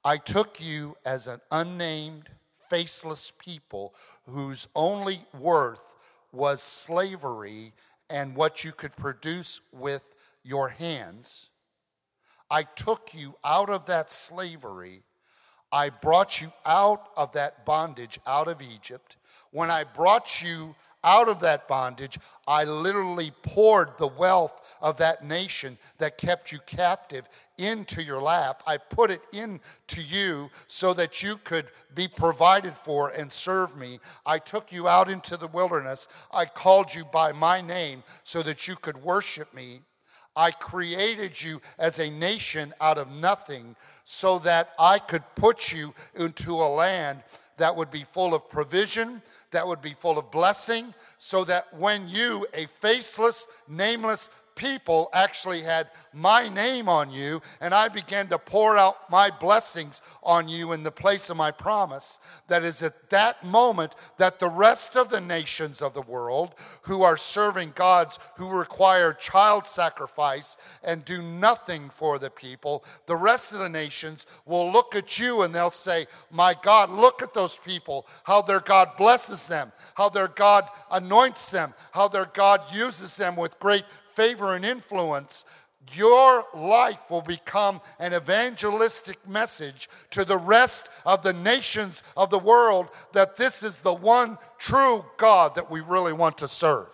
I 0.05 0.19
took 0.19 0.63
you 0.63 0.99
as 1.07 1.27
an 1.27 1.41
unnamed, 1.51 2.29
faceless 2.69 3.33
people 3.39 3.95
whose 4.29 4.69
only 4.77 5.25
worth 5.33 5.95
was 6.31 6.61
slavery 6.61 7.73
and 8.11 8.37
what 8.37 8.65
you 8.65 8.73
could 8.73 8.95
produce 8.97 9.63
with 9.73 10.15
your 10.43 10.69
hands. 10.69 11.50
I 12.51 12.65
took 12.65 13.15
you 13.15 13.35
out 13.45 13.71
of 13.71 13.87
that 13.87 14.11
slavery. 14.11 15.03
I 15.73 15.91
brought 15.91 16.41
you 16.41 16.53
out 16.67 17.11
of 17.17 17.33
that 17.33 17.65
bondage, 17.65 18.19
out 18.27 18.49
of 18.49 18.61
Egypt. 18.61 19.17
When 19.53 19.71
I 19.71 19.85
brought 19.85 20.43
you 20.43 20.75
out 21.03 21.29
of 21.29 21.41
that 21.41 21.67
bondage, 21.69 22.19
I 22.47 22.65
literally 22.65 23.33
poured 23.43 23.97
the 23.97 24.09
wealth 24.09 24.77
of 24.83 24.97
that 24.99 25.25
nation 25.25 25.79
that 25.99 26.19
kept 26.19 26.53
you 26.53 26.59
captive 26.67 27.29
into 27.57 28.03
your 28.03 28.21
lap. 28.21 28.63
I 28.67 28.77
put 28.77 29.11
it 29.11 29.23
into 29.33 30.03
you 30.03 30.51
so 30.67 30.93
that 30.95 31.23
you 31.23 31.37
could 31.45 31.67
be 31.95 32.09
provided 32.09 32.77
for 32.77 33.11
and 33.11 33.31
serve 33.31 33.77
me. 33.77 34.01
I 34.27 34.39
took 34.39 34.73
you 34.73 34.89
out 34.89 35.09
into 35.09 35.37
the 35.37 35.49
wilderness. 35.49 36.09
I 36.33 36.47
called 36.47 36.95
you 36.95 37.05
by 37.05 37.33
my 37.33 37.61
name 37.61 38.03
so 38.25 38.43
that 38.43 38.67
you 38.67 38.77
could 38.77 39.03
worship 39.03 39.55
me. 39.55 39.81
I 40.37 40.51
created 40.51 41.41
you 41.43 41.61
as 41.79 41.99
a 41.99 42.11
nation 42.11 42.75
out 42.81 42.99
of 42.99 43.11
nothing 43.11 43.77
so 44.05 44.39
that 44.41 44.71
I 44.79 44.99
could 44.99 45.23
put 45.35 45.73
you 45.73 45.95
into 46.15 46.55
a 46.55 46.69
land 46.69 47.23
that 47.57 47.77
would 47.77 47.91
be 47.91 48.05
full 48.05 48.35
of 48.35 48.49
provision, 48.49 49.23
that 49.51 49.67
would 49.67 49.83
be 49.83 49.93
full 49.93 50.19
of 50.19 50.31
blessing, 50.31 50.95
so 51.19 51.45
that 51.45 51.73
when 51.75 52.09
you, 52.09 52.47
a 52.55 52.67
faceless, 52.67 53.47
nameless 53.69 54.31
people 54.61 55.09
actually 55.15 55.63
had 55.63 55.89
my 56.13 56.47
name 56.47 56.87
on 56.87 57.11
you, 57.11 57.41
and 57.63 57.75
I 57.75 57.89
began 57.89 58.29
to 58.29 58.39
pour 58.39 58.77
out 58.77 59.11
my 59.11 59.31
blessings 59.31 60.03
on 60.23 60.49
you 60.49 60.73
in 60.73 60.83
the 60.83 60.91
place 60.91 61.31
of 61.31 61.39
my 61.39 61.51
promise. 61.51 62.21
That 62.47 62.63
is 62.63 62.83
at 62.83 63.09
that 63.09 63.43
moment 63.43 63.95
that 64.19 64.39
the 64.39 64.51
rest 64.51 64.97
of 64.97 65.09
the 65.09 65.21
nations 65.21 65.81
of 65.81 65.95
the 65.95 66.03
world 66.03 66.57
who 66.83 67.03
are 67.03 67.17
serving 67.17 67.73
gods 67.75 68.19
who 68.37 68.51
require 68.51 69.15
child 69.15 69.65
sacrifice 69.65 70.59
and 70.85 71.07
do 71.07 71.23
nothing 71.23 71.89
for 71.89 72.19
the 72.19 72.29
people, 72.29 72.85
the 73.07 73.17
rest 73.17 73.53
of 73.53 73.61
the 73.61 73.69
nations 73.69 74.27
will 74.45 74.71
look 74.71 74.95
at 74.95 75.19
you 75.19 75.41
and 75.41 75.55
they'll 75.55 75.71
say, 75.71 76.07
My 76.31 76.55
God, 76.63 76.91
look 76.91 77.23
at 77.23 77.33
those 77.33 77.57
people, 77.57 78.07
how 78.25 78.43
their 78.43 78.61
God 78.61 78.91
blesses 78.99 79.49
them, 79.49 79.73
how 79.95 80.11
their 80.11 80.29
God 80.29 80.69
anoints 80.91 81.51
them, 81.51 81.73
how 81.93 82.09
their 82.09 82.27
God 82.27 82.61
uses 82.75 83.17
them 83.17 83.37
with 83.37 83.59
great 83.59 83.85
favor 84.21 84.55
and 84.55 84.67
influence, 84.67 85.47
your 85.95 86.45
life 86.55 87.11
will 87.11 87.23
become 87.23 87.81
an 87.99 88.13
evangelistic 88.13 89.17
message 89.27 89.89
to 90.11 90.27
the 90.27 90.37
rest 90.37 90.91
of 91.07 91.23
the 91.23 91.33
nations 91.33 92.03
of 92.19 92.29
the 92.29 92.39
world 92.39 92.89
that 93.15 93.35
this 93.37 93.63
is 93.63 93.81
the 93.81 93.95
one 93.95 94.37
true 94.59 95.03
God 95.17 95.55
that 95.55 95.71
we 95.71 95.81
really 95.81 96.13
want 96.13 96.37
to 96.37 96.49
serve. 96.49 96.89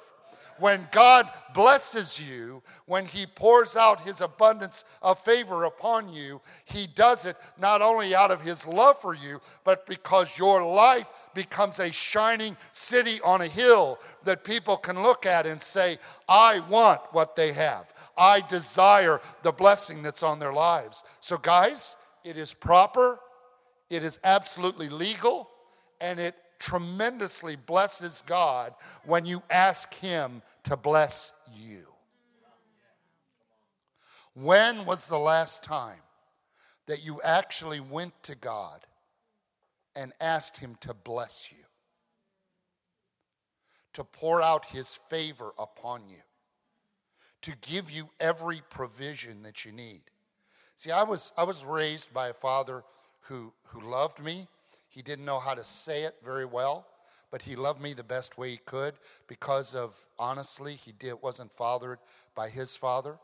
When 0.59 0.89
God 0.91 1.29
blesses 1.55 2.21
you, 2.21 2.63
when 2.87 3.07
He 3.07 3.27
pours 3.27 3.77
out 3.77 4.01
His 4.01 4.21
abundance 4.21 4.85
of 5.03 5.19
favor 5.19 5.65
upon 5.65 6.13
you, 6.13 6.41
He 6.65 6.87
does 6.87 7.27
it 7.27 7.37
not 7.59 7.83
only 7.83 8.15
out 8.15 8.31
of 8.31 8.41
His 8.41 8.67
love 8.67 9.01
for 9.01 9.15
you, 9.15 9.41
but 9.65 9.87
because 9.87 10.39
your 10.39 10.65
life 10.65 11.09
becomes 11.35 11.79
a 11.79 11.93
shining 11.93 12.57
city 12.73 13.21
on 13.23 13.41
a 13.41 13.47
hill 13.47 13.99
that 14.25 14.45
people 14.45 14.77
can 14.77 15.03
look 15.03 15.27
at 15.27 15.47
and 15.47 15.61
say, 15.61 15.99
I 16.29 16.61
want 16.61 17.01
what 17.13 17.37
they 17.37 17.53
have. 17.53 17.93
I 18.17 18.41
desire 18.41 19.21
the 19.43 19.53
blessing 19.53 20.03
that's 20.03 20.23
on 20.23 20.39
their 20.39 20.53
lives. 20.53 21.03
So, 21.21 21.37
guys, 21.37 21.97
it 22.25 22.39
is 22.39 22.53
proper, 22.53 23.21
it 23.91 24.03
is 24.03 24.19
absolutely 24.25 24.89
legal, 24.89 25.51
and 26.01 26.19
it 26.19 26.35
tremendously 26.59 27.57
blesses 27.57 28.23
God 28.27 28.75
when 29.05 29.27
you 29.27 29.43
ask 29.51 29.93
Him 29.95 30.43
to 30.65 30.77
bless 30.77 31.33
you. 31.55 31.87
When 34.35 34.85
was 34.85 35.09
the 35.09 35.19
last 35.19 35.65
time 35.65 36.01
that 36.87 37.05
you 37.05 37.21
actually 37.23 37.81
went 37.81 38.23
to 38.25 38.35
God 38.35 38.85
and 39.95 40.13
asked 40.21 40.59
Him 40.59 40.77
to 40.81 40.93
bless 40.93 41.51
you? 41.51 41.65
To 43.95 44.05
pour 44.05 44.43
out 44.43 44.67
His 44.67 44.95
favor 44.95 45.53
upon 45.59 46.09
you? 46.09 46.19
To 47.43 47.57
give 47.63 47.91
you 47.91 48.11
every 48.21 48.61
provision 48.69 49.43
that 49.45 49.65
you 49.65 49.73
need? 49.73 50.03
See, 50.75 50.91
I 50.91 51.05
was, 51.05 51.33
I 51.39 51.45
was 51.45 51.65
raised 51.65 52.13
by 52.13 52.29
a 52.29 52.35
father 52.35 52.85
who, 53.23 53.53
who 53.69 53.81
loved 53.91 54.23
me 54.23 54.49
he 54.97 55.03
didn't 55.03 55.27
know 55.27 55.39
how 55.39 55.53
to 55.53 55.63
say 55.63 56.05
it 56.05 56.15
very 56.25 56.47
well, 56.47 56.87
but 57.31 57.43
he 57.43 57.55
loved 57.55 57.83
me 57.83 57.93
the 57.93 58.03
best 58.03 58.39
way 58.39 58.53
he 58.53 58.57
could 58.57 58.95
because 59.29 59.75
of, 59.75 59.95
honestly, 60.19 60.75
he 60.75 60.93
did, 60.93 61.17
wasn't 61.21 61.53
fathered 61.53 61.99
by 62.35 62.49
his 62.49 62.75
father. 62.75 63.19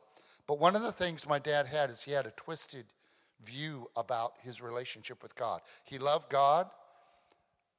But 0.47 0.61
one 0.61 0.77
of 0.77 0.83
the 0.83 0.93
things 0.93 1.27
my 1.27 1.39
dad 1.39 1.67
had 1.67 1.89
is 1.89 2.03
he 2.03 2.13
had 2.13 2.27
a 2.27 2.33
twisted 2.33 2.85
view 3.43 3.89
about 3.97 4.35
his 4.43 4.61
relationship 4.61 5.23
with 5.23 5.35
God. 5.35 5.63
He 5.85 5.97
loved 5.97 6.29
God, 6.29 6.69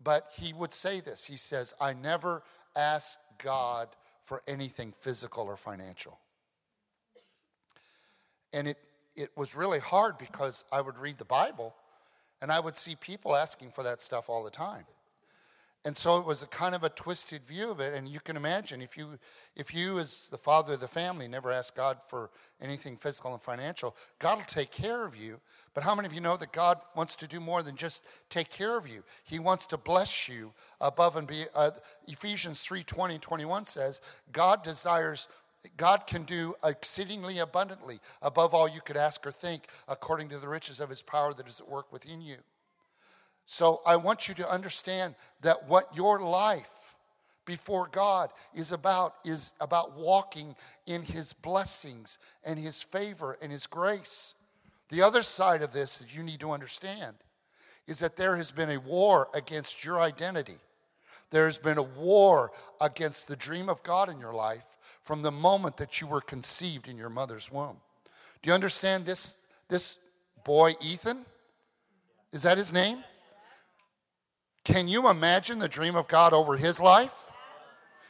but 0.04 0.32
he 0.36 0.54
would 0.54 0.74
say 0.74 1.00
this. 1.00 1.24
He 1.24 1.38
says, 1.38 1.76
I 1.80 1.94
never 1.94 2.42
ask 2.76 3.20
God 3.38 3.90
for 4.24 4.42
anything 4.48 4.92
physical 4.92 5.44
or 5.44 5.56
financial. 5.56 6.18
And 8.54 8.70
it, 8.70 8.78
it 9.16 9.30
was 9.38 9.56
really 9.56 9.80
hard 9.80 10.18
because 10.18 10.66
I 10.72 10.82
would 10.82 10.98
read 10.98 11.20
the 11.20 11.26
Bible 11.26 11.76
and 12.44 12.52
I 12.52 12.60
would 12.60 12.76
see 12.76 12.96
people 12.96 13.38
asking 13.38 13.72
for 13.72 13.84
that 13.84 14.02
stuff 14.02 14.30
all 14.30 14.44
the 14.44 14.52
time. 14.52 14.84
And 15.86 15.96
so 15.96 16.18
it 16.18 16.26
was 16.26 16.44
a 16.44 16.48
kind 16.48 16.76
of 16.76 16.84
a 16.84 16.90
twisted 16.90 17.42
view 17.46 17.72
of 17.72 17.80
it. 17.80 17.94
And 17.94 18.06
you 18.08 18.20
can 18.20 18.36
imagine 18.36 18.82
if 18.82 18.98
you, 18.98 19.18
if 19.56 19.74
you, 19.74 19.98
as 19.98 20.28
the 20.30 20.38
father 20.38 20.74
of 20.74 20.82
the 20.82 20.88
family, 20.88 21.30
never 21.30 21.52
ask 21.52 21.74
God 21.74 21.98
for 22.06 22.32
anything 22.62 22.98
physical 22.98 23.32
and 23.32 23.42
financial, 23.42 23.96
God 24.20 24.40
will 24.40 24.46
take 24.46 24.72
care 24.72 25.06
of 25.06 25.16
you. 25.16 25.40
But 25.74 25.84
how 25.84 25.96
many 25.96 26.06
of 26.06 26.14
you 26.14 26.20
know 26.20 26.36
that 26.36 26.52
God 26.52 26.80
wants 26.98 27.16
to 27.16 27.28
do 27.28 27.40
more 27.40 27.64
than 27.64 27.78
just 27.78 28.04
take 28.30 28.50
care 28.50 28.78
of 28.78 28.88
you? 28.88 29.04
He 29.24 29.40
wants 29.40 29.66
to 29.68 29.78
bless 29.78 30.28
you 30.28 30.52
above 30.82 31.16
and 31.16 31.26
be. 31.26 31.46
Uh, 31.56 31.72
Ephesians 32.08 32.62
3 32.62 32.84
20 32.84 33.20
21 33.20 33.64
says, 33.64 34.02
God 34.34 34.64
desires 34.64 35.30
God 35.78 36.08
can 36.08 36.24
do 36.24 36.56
exceedingly 36.64 37.40
abundantly 37.40 38.00
above 38.22 38.54
all 38.54 38.68
you 38.68 38.82
could 38.82 38.98
ask 38.98 39.26
or 39.26 39.32
think, 39.32 39.68
according 39.88 40.30
to 40.30 40.38
the 40.38 40.48
riches 40.48 40.80
of 40.80 40.90
his 40.90 41.02
power 41.02 41.34
that 41.34 41.48
is 41.48 41.62
at 41.62 41.70
work 41.70 41.92
within 41.92 42.22
you. 42.22 42.38
So 43.46 43.82
I 43.86 43.96
want 43.96 44.28
you 44.28 44.34
to 44.36 44.50
understand 44.50 45.16
that 45.42 45.68
what 45.68 45.96
your 45.96 46.20
life 46.20 46.96
before 47.46 47.90
God 47.92 48.32
is 48.54 48.72
about 48.72 49.16
is 49.26 49.54
about 49.60 49.98
walking 49.98 50.56
in 50.86 51.04
his 51.04 51.34
blessings 51.34 52.20
and 52.44 52.58
his 52.58 52.82
favor 52.82 53.38
and 53.42 53.52
his 53.52 53.68
grace. 53.68 54.34
The 54.90 55.02
other 55.02 55.24
side 55.24 55.62
of 55.62 55.74
this 55.74 55.98
that 55.98 56.16
you 56.16 56.24
need 56.24 56.40
to 56.40 56.52
understand 56.52 57.16
is 57.88 58.00
that 58.00 58.16
there 58.16 58.38
has 58.38 58.52
been 58.52 58.70
a 58.70 58.80
war 58.80 59.28
against 59.34 59.84
your 59.84 60.00
identity. 60.00 60.58
There 61.32 61.46
has 61.46 61.58
been 61.58 61.78
a 61.78 61.84
war 61.84 62.52
against 62.80 63.28
the 63.28 63.36
dream 63.36 63.68
of 63.68 63.84
God 63.84 64.08
in 64.08 64.20
your 64.20 64.34
life 64.34 64.73
from 65.04 65.22
the 65.22 65.32
moment 65.32 65.78
that 65.78 66.00
you 66.02 66.08
were 66.08 66.22
conceived 66.22 66.88
in 66.88 66.98
your 66.98 67.10
mother's 67.10 67.52
womb. 67.52 67.78
Do 68.42 68.50
you 68.50 68.54
understand 68.54 69.06
this, 69.06 69.38
this 69.68 69.98
boy, 70.44 70.76
Ethan? 70.82 71.26
Is 72.32 72.44
that 72.44 72.58
his 72.58 72.74
name? 72.74 73.04
Can 74.64 74.88
you 74.88 75.10
imagine 75.10 75.60
the 75.60 75.68
dream 75.68 75.96
of 75.96 76.08
God 76.08 76.34
over 76.34 76.56
his 76.56 76.80
life? 76.80 77.14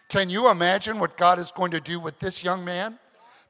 Can 0.07 0.29
you 0.29 0.49
imagine 0.49 0.99
what 0.99 1.17
God 1.17 1.39
is 1.39 1.51
going 1.51 1.71
to 1.71 1.79
do 1.79 1.99
with 1.99 2.19
this 2.19 2.43
young 2.43 2.63
man 2.63 2.99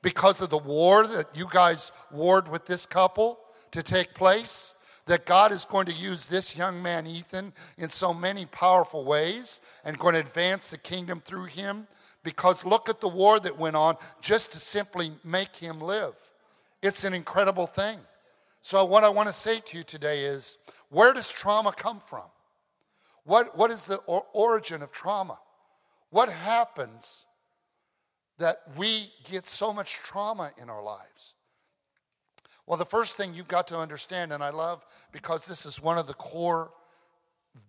because 0.02 0.40
of 0.40 0.50
the 0.50 0.58
war 0.58 1.06
that 1.06 1.28
you 1.36 1.46
guys 1.52 1.92
warred 2.12 2.48
with 2.48 2.66
this 2.66 2.86
couple 2.86 3.40
to 3.72 3.84
take 3.84 4.14
place? 4.14 4.74
That 5.06 5.26
God 5.26 5.52
is 5.52 5.66
going 5.66 5.86
to 5.88 5.92
use 5.92 6.30
this 6.30 6.56
young 6.56 6.82
man, 6.82 7.06
Ethan, 7.06 7.52
in 7.78 7.90
so 7.90 8.14
many 8.14 8.46
powerful 8.46 9.04
ways 9.04 9.60
and 9.84 10.00
going 10.00 10.14
to 10.14 10.22
advance 10.22 10.70
the 10.70 10.78
kingdom 10.78 11.20
through 11.20 11.46
him 11.46 11.88
because 12.24 12.66
look 12.66 12.90
at 12.90 13.02
the 13.02 13.08
war 13.08 13.40
that 13.40 13.58
went 13.58 13.76
on 13.76 13.98
just 14.22 14.52
to 14.54 14.60
simply 14.60 15.12
make 15.24 15.56
him 15.56 15.80
live. 15.80 16.16
It's 16.82 17.04
an 17.04 17.14
incredible 17.14 17.68
thing. 17.68 18.00
So, 18.62 18.84
what 18.86 19.04
I 19.04 19.10
want 19.10 19.28
to 19.28 19.34
say 19.34 19.60
to 19.60 19.78
you 19.78 19.84
today 19.84 20.24
is 20.24 20.58
where 20.90 21.14
does 21.14 21.30
trauma 21.30 21.74
come 21.74 22.00
from? 22.00 22.24
What, 23.26 23.58
what 23.58 23.72
is 23.72 23.86
the 23.86 23.98
or- 24.06 24.26
origin 24.34 24.82
of 24.82 24.92
trauma? 24.92 25.38
What 26.10 26.30
happens 26.30 27.26
that 28.38 28.62
we 28.78 29.12
get 29.30 29.46
so 29.46 29.74
much 29.74 29.96
trauma 29.96 30.52
in 30.62 30.70
our 30.70 30.84
lives? 30.84 31.36
Well, 32.66 32.78
the 32.78 32.86
first 32.86 33.18
thing 33.18 33.34
you've 33.34 33.48
got 33.48 33.68
to 33.68 33.78
understand, 33.78 34.32
and 34.32 34.44
I 34.44 34.50
love 34.50 34.86
because 35.12 35.46
this 35.46 35.66
is 35.66 35.82
one 35.82 35.98
of 35.98 36.08
the 36.08 36.14
core 36.14 36.72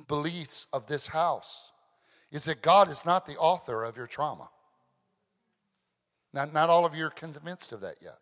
beliefs 0.06 0.66
of 0.72 0.86
this 0.86 1.06
house, 1.06 1.72
is 2.34 2.44
that 2.46 2.62
God 2.62 2.90
is 2.90 3.06
not 3.06 3.26
the 3.26 3.38
author 3.38 3.84
of 3.84 3.96
your 3.96 4.08
trauma. 4.08 4.50
Not, 6.32 6.52
not 6.52 6.68
all 6.68 6.84
of 6.84 6.92
you 6.92 7.06
are 7.06 7.10
convinced 7.10 7.72
of 7.72 7.80
that 7.82 7.98
yet. 8.02 8.18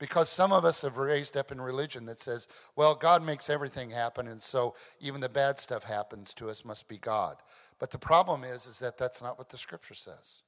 Because 0.00 0.28
some 0.28 0.52
of 0.52 0.64
us 0.64 0.82
have 0.82 0.96
raised 0.96 1.36
up 1.36 1.52
in 1.52 1.60
religion 1.60 2.04
that 2.06 2.18
says, 2.18 2.48
well, 2.74 2.96
God 2.96 3.22
makes 3.22 3.48
everything 3.48 3.90
happen, 3.90 4.26
and 4.26 4.42
so 4.42 4.74
even 5.00 5.20
the 5.20 5.28
bad 5.28 5.56
stuff 5.56 5.84
happens 5.84 6.34
to 6.34 6.50
us 6.50 6.64
must 6.64 6.88
be 6.88 6.98
God. 6.98 7.36
But 7.78 7.92
the 7.92 7.98
problem 7.98 8.42
is, 8.42 8.66
is 8.66 8.80
that 8.80 8.98
that's 8.98 9.22
not 9.22 9.38
what 9.38 9.50
the 9.50 9.56
scripture 9.56 9.94
says. 9.94 10.42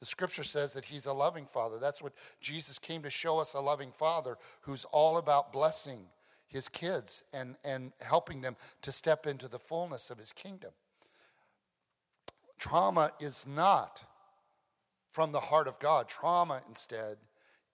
The 0.00 0.06
scripture 0.06 0.44
says 0.44 0.72
that 0.72 0.86
he's 0.86 1.04
a 1.04 1.12
loving 1.12 1.44
father. 1.44 1.78
That's 1.78 2.00
what 2.00 2.14
Jesus 2.40 2.78
came 2.78 3.02
to 3.02 3.10
show 3.10 3.38
us 3.38 3.52
a 3.52 3.60
loving 3.60 3.92
father 3.92 4.38
who's 4.62 4.86
all 4.86 5.18
about 5.18 5.52
blessing 5.52 6.06
his 6.46 6.70
kids 6.70 7.22
and, 7.34 7.56
and 7.64 7.92
helping 8.00 8.40
them 8.40 8.56
to 8.80 8.92
step 8.92 9.26
into 9.26 9.46
the 9.46 9.58
fullness 9.58 10.08
of 10.08 10.16
his 10.16 10.32
kingdom. 10.32 10.70
Trauma 12.58 13.12
is 13.20 13.46
not 13.46 14.04
from 15.10 15.32
the 15.32 15.40
heart 15.40 15.68
of 15.68 15.78
God. 15.78 16.08
Trauma, 16.08 16.60
instead, 16.68 17.16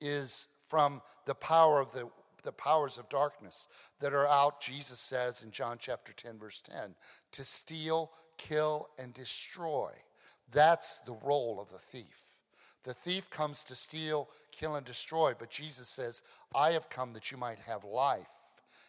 is 0.01 0.49
from 0.69 1.03
the 1.27 1.35
power 1.35 1.81
of 1.81 1.93
the, 1.93 2.09
the 2.43 2.53
powers 2.53 2.99
of 2.99 3.09
darkness 3.09 3.69
that 4.01 4.13
are 4.13 4.27
out, 4.27 4.61
Jesus 4.61 4.99
says 4.99 5.43
in 5.43 5.51
John 5.51 5.79
chapter 5.79 6.13
10, 6.13 6.39
verse 6.39 6.61
10, 6.63 6.95
to 7.33 7.45
steal, 7.45 8.11
kill, 8.37 8.89
and 8.99 9.13
destroy. 9.15 9.91
That's 10.53 10.99
the 11.01 11.17
role 11.25 11.59
of 11.61 11.71
the 11.71 11.79
thief. 11.79 12.21
The 12.85 12.95
thief 12.95 13.31
comes 13.31 13.65
to 13.65 13.75
steal, 13.75 14.29
kill, 14.53 14.75
and 14.75 14.85
destroy, 14.85 15.33
but 15.39 15.51
Jesus 15.51 15.89
says, 15.89 16.23
I 16.55 16.73
have 16.73 16.91
come 16.91 17.15
that 17.15 17.31
you 17.31 17.39
might 17.39 17.59
have 17.61 17.83
life 17.85 18.27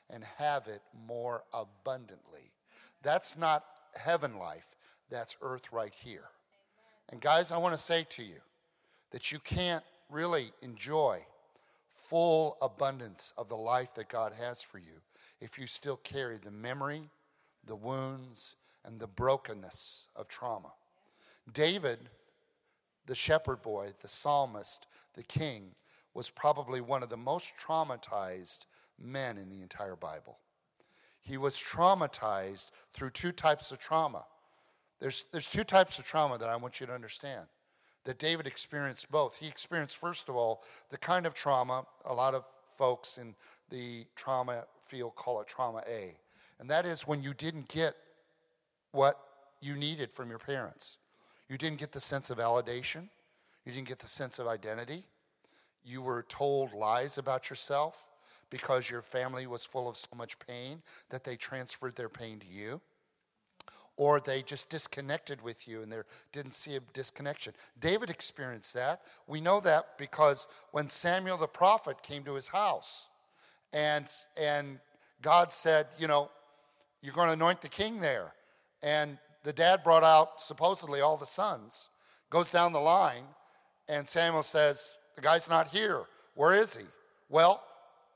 and 0.09 0.23
have 0.37 0.67
it 0.67 0.81
more 1.07 1.43
abundantly. 1.53 2.51
That's 3.01 3.37
not 3.37 3.63
heaven 3.95 4.37
life, 4.37 4.74
that's 5.09 5.37
earth 5.41 5.71
right 5.71 5.93
here. 5.93 6.25
And 7.09 7.21
guys, 7.21 7.51
I 7.51 7.57
want 7.57 7.73
to 7.73 7.81
say 7.81 8.05
to 8.09 8.23
you 8.23 8.41
that 9.11 9.31
you 9.31 9.39
can't 9.39 9.83
really 10.09 10.51
enjoy 10.61 11.23
full 11.89 12.57
abundance 12.61 13.33
of 13.37 13.49
the 13.49 13.55
life 13.55 13.93
that 13.95 14.09
God 14.09 14.33
has 14.39 14.61
for 14.61 14.77
you 14.77 15.01
if 15.41 15.57
you 15.57 15.67
still 15.67 15.97
carry 15.97 16.37
the 16.37 16.51
memory, 16.51 17.09
the 17.65 17.75
wounds, 17.75 18.55
and 18.83 18.99
the 18.99 19.07
brokenness 19.07 20.07
of 20.15 20.27
trauma. 20.27 20.71
David, 21.51 21.99
the 23.05 23.15
shepherd 23.15 23.61
boy, 23.61 23.89
the 24.01 24.07
psalmist, 24.07 24.87
the 25.13 25.23
king, 25.23 25.71
was 26.13 26.29
probably 26.29 26.81
one 26.81 27.03
of 27.03 27.09
the 27.09 27.17
most 27.17 27.53
traumatized 27.63 28.65
men 28.99 29.37
in 29.37 29.49
the 29.49 29.61
entire 29.61 29.95
Bible. 29.95 30.37
He 31.21 31.37
was 31.37 31.55
traumatized 31.55 32.71
through 32.93 33.09
two 33.11 33.31
types 33.31 33.71
of 33.71 33.79
trauma. 33.79 34.25
There's, 34.99 35.25
there's 35.31 35.49
two 35.49 35.63
types 35.63 35.99
of 35.99 36.05
trauma 36.05 36.37
that 36.37 36.49
I 36.49 36.55
want 36.55 36.79
you 36.79 36.87
to 36.87 36.93
understand 36.93 37.45
that 38.05 38.19
David 38.19 38.47
experienced 38.47 39.11
both. 39.11 39.35
He 39.35 39.47
experienced, 39.47 39.97
first 39.97 40.29
of 40.29 40.35
all, 40.35 40.63
the 40.89 40.97
kind 40.97 41.25
of 41.25 41.33
trauma 41.33 41.85
a 42.05 42.13
lot 42.13 42.33
of 42.33 42.45
folks 42.77 43.17
in 43.17 43.35
the 43.69 44.05
trauma 44.15 44.65
field 44.83 45.15
call 45.15 45.41
it 45.41 45.47
trauma 45.47 45.81
A. 45.87 46.15
And 46.59 46.69
that 46.69 46.85
is 46.85 47.07
when 47.07 47.21
you 47.21 47.33
didn't 47.33 47.67
get 47.67 47.95
what 48.91 49.19
you 49.61 49.75
needed 49.75 50.11
from 50.11 50.29
your 50.29 50.39
parents. 50.39 50.97
You 51.49 51.57
didn't 51.57 51.79
get 51.79 51.91
the 51.91 51.99
sense 51.99 52.29
of 52.29 52.37
validation, 52.37 53.09
you 53.65 53.71
didn't 53.71 53.87
get 53.87 53.99
the 53.99 54.07
sense 54.07 54.39
of 54.39 54.47
identity. 54.47 55.03
You 55.83 56.01
were 56.01 56.23
told 56.23 56.73
lies 56.73 57.19
about 57.19 57.49
yourself 57.49 58.09
because 58.49 58.89
your 58.89 59.03
family 59.03 59.45
was 59.45 59.63
full 59.63 59.87
of 59.87 59.97
so 59.97 60.09
much 60.15 60.39
pain 60.39 60.81
that 61.09 61.23
they 61.23 61.35
transferred 61.35 61.95
their 61.95 62.09
pain 62.09 62.39
to 62.39 62.47
you 62.47 62.81
or 63.97 64.19
they 64.19 64.41
just 64.41 64.69
disconnected 64.69 65.41
with 65.41 65.67
you 65.67 65.81
and 65.81 65.91
they 65.91 65.97
didn't 66.33 66.53
see 66.53 66.75
a 66.75 66.79
disconnection. 66.93 67.53
David 67.79 68.09
experienced 68.09 68.73
that. 68.73 69.01
We 69.27 69.39
know 69.39 69.59
that 69.61 69.97
because 69.97 70.47
when 70.71 70.89
Samuel 70.89 71.37
the 71.37 71.47
prophet 71.47 72.01
came 72.01 72.23
to 72.23 72.33
his 72.33 72.49
house 72.49 73.09
and, 73.71 74.07
and 74.35 74.79
God 75.21 75.51
said, 75.51 75.87
you 75.97 76.07
know, 76.07 76.29
you're 77.01 77.13
going 77.13 77.27
to 77.27 77.33
anoint 77.33 77.61
the 77.61 77.69
king 77.69 77.99
there. 77.99 78.33
And 78.81 79.17
the 79.43 79.53
dad 79.53 79.83
brought 79.83 80.03
out 80.03 80.41
supposedly 80.41 81.01
all 81.01 81.17
the 81.17 81.25
sons, 81.25 81.89
goes 82.29 82.51
down 82.51 82.73
the 82.73 82.79
line, 82.79 83.23
and 83.87 84.07
Samuel 84.07 84.43
says, 84.43 84.97
The 85.15 85.21
guy's 85.21 85.49
not 85.49 85.67
here. 85.67 86.01
Where 86.33 86.53
is 86.53 86.75
he? 86.75 86.85
Well, 87.29 87.63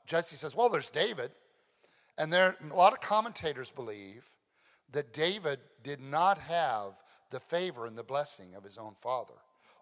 Jesse 0.06 0.36
says, 0.36 0.54
Well, 0.54 0.68
there's 0.68 0.90
David. 0.90 1.30
And 2.18 2.32
there 2.32 2.56
a 2.70 2.74
lot 2.74 2.92
of 2.92 3.00
commentators 3.00 3.70
believe 3.70 4.26
that 4.92 5.12
David 5.12 5.60
did 5.82 6.00
not 6.00 6.38
have 6.38 7.02
the 7.30 7.40
favor 7.40 7.86
and 7.86 7.96
the 7.96 8.02
blessing 8.02 8.54
of 8.54 8.64
his 8.64 8.76
own 8.76 8.94
father, 8.94 9.34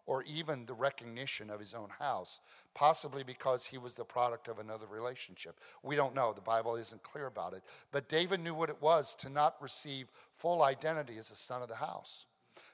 or 0.07 0.23
even 0.25 0.67
the 0.67 0.75
recognition 0.75 1.51
of 1.51 1.59
his 1.59 1.75
own 1.75 1.89
house, 1.99 2.41
possibly 2.75 3.23
because 3.23 3.65
he 3.65 3.79
was 3.79 3.95
the 3.95 4.05
product 4.05 4.49
of 4.49 4.59
another 4.59 4.87
relationship. 4.87 5.61
We 5.83 5.97
don't 5.97 6.15
know. 6.15 6.33
The 6.33 6.41
Bible 6.41 6.77
isn't 6.77 7.03
clear 7.03 7.27
about 7.27 7.53
it. 7.55 7.63
But 7.91 8.09
David 8.09 8.41
knew 8.41 8.55
what 8.55 8.71
it 8.71 8.81
was 8.81 9.15
to 9.17 9.29
not 9.29 9.61
receive 9.61 10.09
full 10.35 10.63
identity 10.63 11.17
as 11.19 11.31
a 11.31 11.37
son 11.37 11.63
of 11.63 11.69
the 11.69 11.75
house. 11.77 12.27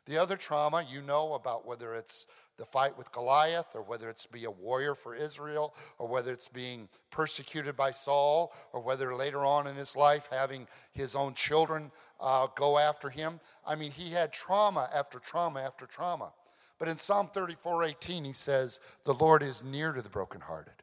The 0.07 0.19
other 0.19 0.37
trauma, 0.37 0.85
you 0.89 1.01
know 1.03 1.35
about 1.35 1.67
whether 1.67 1.95
it's 1.95 2.27
the 2.57 2.65
fight 2.65 2.97
with 2.97 3.11
Goliath, 3.13 3.75
or 3.75 3.83
whether 3.83 4.09
it's 4.09 4.27
be 4.27 4.45
a 4.45 4.51
warrior 4.51 4.95
for 4.95 5.15
Israel, 5.15 5.75
or 5.99 6.07
whether 6.07 6.33
it's 6.33 6.49
being 6.49 6.89
persecuted 7.11 7.77
by 7.77 7.91
Saul, 7.91 8.53
or 8.73 8.81
whether 8.81 9.15
later 9.15 9.45
on 9.45 9.67
in 9.67 9.75
his 9.75 9.97
life 9.97 10.29
having 10.31 10.69
his 10.93 11.15
own 11.15 11.35
children 11.35 11.91
uh, 12.21 12.47
go 12.55 12.79
after 12.79 13.11
him. 13.11 13.41
I 13.67 13.75
mean, 13.75 13.91
he 13.91 14.11
had 14.11 14.33
trauma 14.33 14.89
after 14.95 15.19
trauma 15.19 15.61
after 15.61 15.87
trauma. 15.87 16.33
But 16.79 16.89
in 16.89 16.97
Psalm 16.97 17.29
34 17.33 17.85
18, 17.85 18.25
he 18.25 18.33
says, 18.33 18.81
The 19.05 19.15
Lord 19.15 19.43
is 19.43 19.65
near 19.65 19.93
to 19.93 20.03
the 20.03 20.09
brokenhearted, 20.09 20.75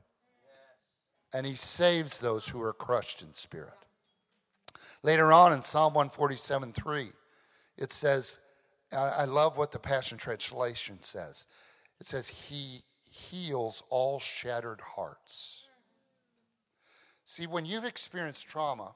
and 1.34 1.46
he 1.46 1.56
saves 1.56 2.20
those 2.20 2.48
who 2.48 2.62
are 2.62 2.74
crushed 2.74 3.22
in 3.22 3.34
spirit. 3.34 3.74
Later 5.04 5.32
on 5.32 5.54
in 5.54 5.62
Psalm 5.62 5.94
147 5.94 6.74
3, 6.74 7.12
it 7.78 7.92
says, 7.92 8.38
I 8.94 9.26
love 9.26 9.58
what 9.58 9.72
the 9.72 9.80
Passion 9.80 10.18
Translation 10.18 10.98
says. 11.02 11.46
It 12.00 12.06
says, 12.06 12.28
He 12.28 12.84
heals 13.10 13.84
all 13.90 14.20
shattered 14.20 14.82
hearts. 14.82 15.66
See, 17.24 17.48
when 17.48 17.66
you've 17.66 17.86
experienced 17.86 18.48
trauma, 18.48 18.94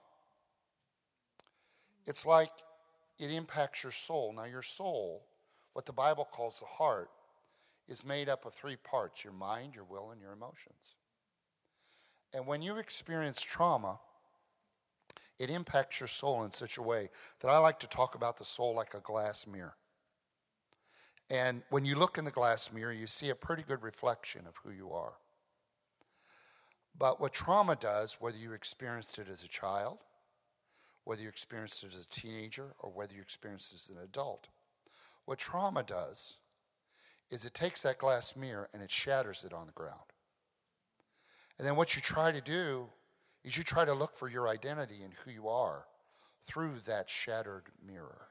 it's 2.05 2.25
like 2.25 2.51
it 3.17 3.31
impacts 3.31 3.83
your 3.83 3.91
soul. 3.91 4.33
Now, 4.35 4.43
your 4.43 4.61
soul, 4.61 5.25
what 5.73 5.85
the 5.85 5.93
Bible 5.93 6.27
calls 6.29 6.59
the 6.59 6.65
heart, 6.65 7.09
is 7.87 8.03
made 8.03 8.27
up 8.27 8.45
of 8.45 8.53
three 8.53 8.75
parts 8.75 9.23
your 9.23 9.33
mind, 9.33 9.75
your 9.75 9.85
will, 9.85 10.11
and 10.11 10.19
your 10.19 10.33
emotions. 10.33 10.95
And 12.33 12.45
when 12.47 12.61
you 12.61 12.77
experience 12.77 13.41
trauma, 13.41 13.99
it 15.39 15.49
impacts 15.49 15.99
your 15.99 16.07
soul 16.07 16.43
in 16.43 16.51
such 16.51 16.77
a 16.77 16.81
way 16.81 17.09
that 17.39 17.49
I 17.49 17.57
like 17.59 17.79
to 17.79 17.87
talk 17.87 18.15
about 18.15 18.37
the 18.37 18.45
soul 18.45 18.75
like 18.75 18.93
a 18.93 18.99
glass 18.99 19.45
mirror. 19.47 19.75
And 21.29 21.63
when 21.69 21.85
you 21.85 21.95
look 21.95 22.17
in 22.17 22.25
the 22.25 22.31
glass 22.31 22.71
mirror, 22.71 22.91
you 22.91 23.07
see 23.07 23.29
a 23.29 23.35
pretty 23.35 23.63
good 23.63 23.81
reflection 23.81 24.45
of 24.47 24.55
who 24.63 24.71
you 24.71 24.91
are. 24.91 25.13
But 26.97 27.19
what 27.19 27.33
trauma 27.33 27.75
does, 27.75 28.17
whether 28.19 28.37
you 28.37 28.53
experienced 28.53 29.19
it 29.19 29.27
as 29.29 29.43
a 29.43 29.47
child, 29.47 29.97
whether 31.03 31.21
you 31.21 31.29
experienced 31.29 31.83
it 31.83 31.93
as 31.93 32.03
a 32.03 32.09
teenager, 32.09 32.73
or 32.79 32.89
whether 32.89 33.13
you 33.13 33.21
experienced 33.21 33.73
it 33.73 33.75
as 33.75 33.89
an 33.89 34.03
adult, 34.03 34.49
what 35.25 35.39
trauma 35.39 35.83
does 35.83 36.35
is 37.31 37.43
it 37.45 37.53
takes 37.53 37.81
that 37.81 37.97
glass 37.97 38.35
mirror 38.35 38.69
and 38.73 38.81
it 38.81 38.91
shatters 38.91 39.43
it 39.43 39.53
on 39.53 39.65
the 39.65 39.73
ground. 39.73 39.99
And 41.57 41.67
then 41.67 41.75
what 41.75 41.95
you 41.95 42.01
try 42.01 42.31
to 42.31 42.41
do 42.41 42.87
is 43.43 43.57
you 43.57 43.63
try 43.63 43.85
to 43.85 43.93
look 43.93 44.15
for 44.15 44.29
your 44.29 44.47
identity 44.47 45.01
and 45.03 45.13
who 45.13 45.31
you 45.31 45.47
are 45.47 45.85
through 46.45 46.75
that 46.85 47.09
shattered 47.09 47.63
mirror. 47.85 48.27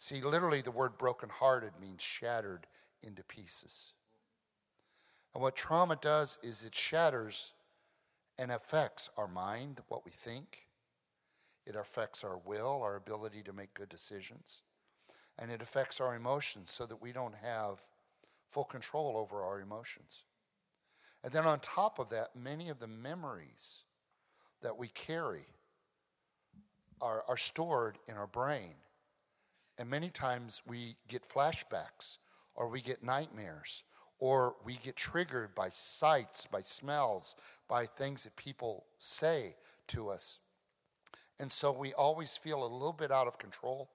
See, 0.00 0.22
literally, 0.22 0.62
the 0.62 0.70
word 0.70 0.96
brokenhearted 0.96 1.72
means 1.78 2.02
shattered 2.02 2.66
into 3.02 3.22
pieces. 3.22 3.92
And 5.34 5.42
what 5.42 5.54
trauma 5.54 5.98
does 6.00 6.38
is 6.42 6.64
it 6.64 6.74
shatters 6.74 7.52
and 8.38 8.50
affects 8.50 9.10
our 9.18 9.28
mind, 9.28 9.82
what 9.88 10.06
we 10.06 10.10
think. 10.10 10.68
It 11.66 11.76
affects 11.76 12.24
our 12.24 12.38
will, 12.38 12.80
our 12.82 12.96
ability 12.96 13.42
to 13.42 13.52
make 13.52 13.74
good 13.74 13.90
decisions. 13.90 14.62
And 15.38 15.50
it 15.50 15.60
affects 15.60 16.00
our 16.00 16.14
emotions 16.14 16.70
so 16.70 16.86
that 16.86 17.02
we 17.02 17.12
don't 17.12 17.34
have 17.34 17.80
full 18.48 18.64
control 18.64 19.18
over 19.18 19.44
our 19.44 19.60
emotions. 19.60 20.24
And 21.22 21.30
then 21.30 21.44
on 21.44 21.60
top 21.60 21.98
of 21.98 22.08
that, 22.08 22.34
many 22.34 22.70
of 22.70 22.80
the 22.80 22.86
memories 22.86 23.84
that 24.62 24.78
we 24.78 24.88
carry 24.88 25.44
are, 27.02 27.22
are 27.28 27.36
stored 27.36 27.98
in 28.08 28.14
our 28.16 28.26
brain 28.26 28.76
and 29.80 29.88
many 29.88 30.10
times 30.10 30.60
we 30.68 30.94
get 31.08 31.26
flashbacks 31.26 32.18
or 32.54 32.68
we 32.68 32.82
get 32.82 33.02
nightmares 33.02 33.82
or 34.18 34.54
we 34.62 34.74
get 34.74 34.94
triggered 34.94 35.54
by 35.54 35.70
sights, 35.70 36.46
by 36.52 36.60
smells, 36.60 37.34
by 37.66 37.86
things 37.86 38.24
that 38.24 38.36
people 38.36 38.84
say 38.98 39.54
to 39.86 40.10
us. 40.10 40.38
And 41.40 41.50
so 41.50 41.72
we 41.72 41.94
always 41.94 42.36
feel 42.36 42.62
a 42.62 42.68
little 42.68 42.92
bit 42.92 43.10
out 43.10 43.26
of 43.26 43.38
control 43.38 43.88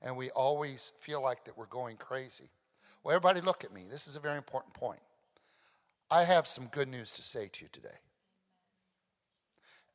and 0.00 0.16
we 0.16 0.30
always 0.30 0.92
feel 0.98 1.22
like 1.22 1.44
that 1.44 1.58
we're 1.58 1.66
going 1.66 1.98
crazy. 1.98 2.48
Well, 3.04 3.14
everybody 3.14 3.42
look 3.42 3.62
at 3.62 3.74
me. 3.74 3.84
This 3.90 4.08
is 4.08 4.16
a 4.16 4.20
very 4.20 4.38
important 4.38 4.72
point. 4.72 5.00
I 6.10 6.24
have 6.24 6.46
some 6.46 6.68
good 6.68 6.88
news 6.88 7.12
to 7.12 7.22
say 7.22 7.50
to 7.52 7.64
you 7.64 7.68
today. 7.70 7.98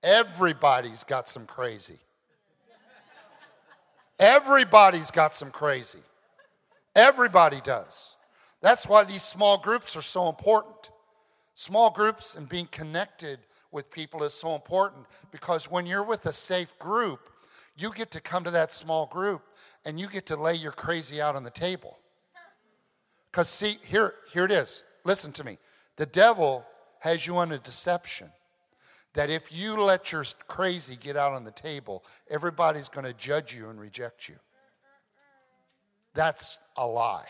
Everybody's 0.03 1.03
got 1.03 1.27
some 1.27 1.47
crazy. 1.47 1.97
Everybody's 4.21 5.09
got 5.09 5.33
some 5.33 5.49
crazy. 5.49 5.97
Everybody 6.95 7.59
does. 7.63 8.15
That's 8.61 8.87
why 8.87 9.03
these 9.03 9.23
small 9.23 9.57
groups 9.57 9.95
are 9.95 10.03
so 10.03 10.29
important. 10.29 10.91
Small 11.55 11.89
groups 11.89 12.35
and 12.35 12.47
being 12.47 12.67
connected 12.67 13.39
with 13.71 13.89
people 13.89 14.21
is 14.23 14.35
so 14.35 14.53
important 14.53 15.07
because 15.31 15.71
when 15.71 15.87
you're 15.87 16.03
with 16.03 16.27
a 16.27 16.33
safe 16.33 16.77
group, 16.77 17.29
you 17.75 17.91
get 17.91 18.11
to 18.11 18.21
come 18.21 18.43
to 18.43 18.51
that 18.51 18.71
small 18.71 19.07
group 19.07 19.41
and 19.85 19.99
you 19.99 20.07
get 20.07 20.27
to 20.27 20.35
lay 20.35 20.53
your 20.53 20.71
crazy 20.71 21.19
out 21.19 21.35
on 21.35 21.43
the 21.43 21.49
table. 21.49 21.97
Because, 23.31 23.49
see, 23.49 23.79
here, 23.83 24.13
here 24.31 24.45
it 24.45 24.51
is. 24.51 24.83
Listen 25.03 25.31
to 25.31 25.43
me. 25.43 25.57
The 25.95 26.05
devil 26.05 26.63
has 26.99 27.25
you 27.25 27.37
on 27.37 27.51
a 27.51 27.57
deception 27.57 28.29
that 29.13 29.29
if 29.29 29.51
you 29.51 29.75
let 29.75 30.11
your 30.11 30.23
crazy 30.47 30.95
get 30.95 31.17
out 31.17 31.33
on 31.33 31.43
the 31.43 31.51
table, 31.51 32.03
everybody's 32.29 32.87
going 32.87 33.05
to 33.05 33.13
judge 33.13 33.53
you 33.53 33.69
and 33.69 33.79
reject 33.79 34.29
you. 34.29 34.35
That's 36.13 36.57
a 36.77 36.85
lie. 36.85 37.27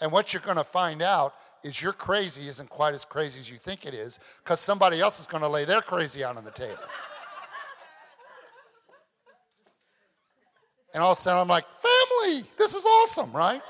And 0.00 0.12
what 0.12 0.32
you're 0.32 0.42
going 0.42 0.56
to 0.56 0.64
find 0.64 1.02
out 1.02 1.34
is 1.64 1.80
your 1.82 1.92
crazy 1.92 2.46
isn't 2.48 2.70
quite 2.70 2.94
as 2.94 3.04
crazy 3.04 3.40
as 3.40 3.50
you 3.50 3.58
think 3.58 3.84
it 3.84 3.94
is 3.94 4.18
because 4.44 4.60
somebody 4.60 5.00
else 5.00 5.18
is 5.18 5.26
going 5.26 5.42
to 5.42 5.48
lay 5.48 5.64
their 5.64 5.80
crazy 5.80 6.22
out 6.22 6.36
on 6.36 6.44
the 6.44 6.52
table. 6.52 6.76
and 10.94 11.02
all 11.02 11.12
of 11.12 11.18
a 11.18 11.20
sudden 11.20 11.40
I'm 11.40 11.48
like, 11.48 11.64
family, 11.80 12.44
this 12.56 12.74
is 12.74 12.86
awesome, 12.86 13.32
right? 13.32 13.62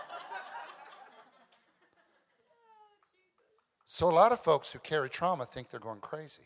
So 3.86 4.08
a 4.08 4.12
lot 4.12 4.32
of 4.32 4.40
folks 4.40 4.70
who 4.70 4.78
carry 4.80 5.08
trauma 5.08 5.46
think 5.46 5.70
they're 5.70 5.80
going 5.80 6.00
crazy 6.00 6.42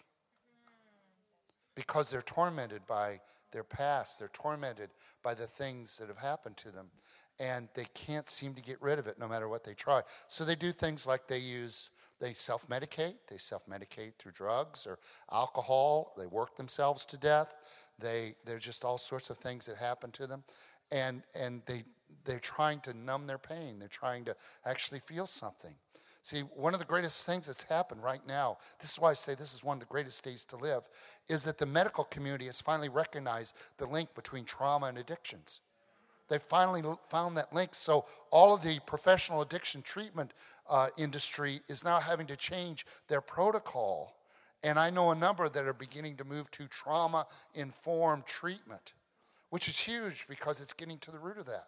because 1.75 2.11
they're 2.11 2.23
tormented 2.23 2.87
by 2.87 3.21
their 3.53 3.65
past. 3.65 4.19
They're 4.19 4.29
tormented 4.29 4.91
by 5.23 5.35
the 5.35 5.47
things 5.47 5.99
that 5.99 6.09
have 6.09 6.19
happened 6.19 6.57
to 6.59 6.71
them. 6.71 6.89
And 7.39 7.69
they 7.75 7.87
can't 7.95 8.29
seem 8.29 8.55
to 8.55 8.63
get 8.63 8.81
rid 8.83 8.99
of 8.99 9.07
it 9.07 9.19
no 9.19 9.27
matter 9.27 9.49
what 9.49 9.65
they 9.65 9.75
try. 9.75 10.03
So 10.29 10.45
they 10.45 10.55
do 10.55 10.73
things 10.73 11.07
like 11.07 11.27
they 11.27 11.39
use, 11.39 11.91
they 12.21 12.35
self 12.35 12.69
medicate. 12.69 13.15
They 13.29 13.39
self 13.39 13.67
medicate 13.67 14.13
through 14.19 14.33
drugs 14.33 14.87
or 14.87 14.99
alcohol. 15.33 16.15
They 16.17 16.27
work 16.27 16.57
themselves 16.57 17.05
to 17.07 17.17
death. 17.17 17.55
They, 17.99 18.35
there's 18.45 18.65
just 18.65 18.85
all 18.85 18.99
sorts 18.99 19.31
of 19.31 19.39
things 19.39 19.67
that 19.67 19.77
happen 19.77 20.11
to 20.13 20.27
them. 20.27 20.45
And, 20.91 21.23
and 21.35 21.63
they, 21.67 21.85
they're 22.25 22.39
trying 22.39 22.81
to 22.81 22.95
numb 22.95 23.27
their 23.27 23.39
pain, 23.39 23.79
they're 23.79 23.89
trying 23.89 24.25
to 24.27 24.37
actually 24.67 25.01
feel 25.01 25.27
something. 25.27 25.75
See, 26.23 26.41
one 26.41 26.73
of 26.73 26.79
the 26.79 26.87
greatest 26.87 27.27
things 27.27 27.49
that's 27.49 27.65
happened 27.65 28.03
right 28.03 28.25
now, 28.29 28.59
this 28.79 28.93
is 28.93 28.99
why 29.01 29.11
I 29.11 29.15
say 29.15 29.35
this 29.35 29.55
is 29.55 29.65
one 29.65 29.77
of 29.77 29.81
the 29.81 29.87
greatest 29.87 30.23
days 30.23 30.45
to 30.47 30.57
live, 30.57 30.89
is 31.29 31.43
that 31.43 31.59
the 31.59 31.67
medical 31.67 32.05
community 32.05 32.47
has 32.47 32.61
finally 32.61 32.89
recognized 32.89 33.57
the 33.77 33.87
link 33.87 34.15
between 34.15 34.45
trauma 34.45 34.87
and 34.87 34.99
addictions. 34.99 35.61
They 36.29 36.39
finally 36.39 36.85
found 37.09 37.37
that 37.37 37.53
link. 37.53 37.75
So 37.75 38.07
all 38.31 38.55
of 38.55 38.63
the 38.63 38.79
professional 38.87 39.43
addiction 39.43 39.83
treatment 39.83 40.33
uh, 40.71 40.91
industry 40.97 41.61
is 41.69 41.83
now 41.83 41.99
having 41.99 42.29
to 42.29 42.37
change 42.37 42.87
their 43.09 43.21
protocol. 43.21 44.17
And 44.63 44.79
I 44.79 44.91
know 44.91 45.11
a 45.11 45.17
number 45.17 45.49
that 45.49 45.67
are 45.67 45.73
beginning 45.73 46.17
to 46.19 46.25
move 46.25 46.49
to 46.53 46.69
trauma 46.69 47.27
informed 47.55 48.27
treatment, 48.27 48.93
which 49.51 49.69
is 49.69 49.77
huge 49.77 50.27
because 50.29 50.61
it's 50.61 50.73
getting 50.73 50.99
to 50.99 51.11
the 51.11 51.19
root 51.19 51.39
of 51.39 51.47
that. 51.47 51.67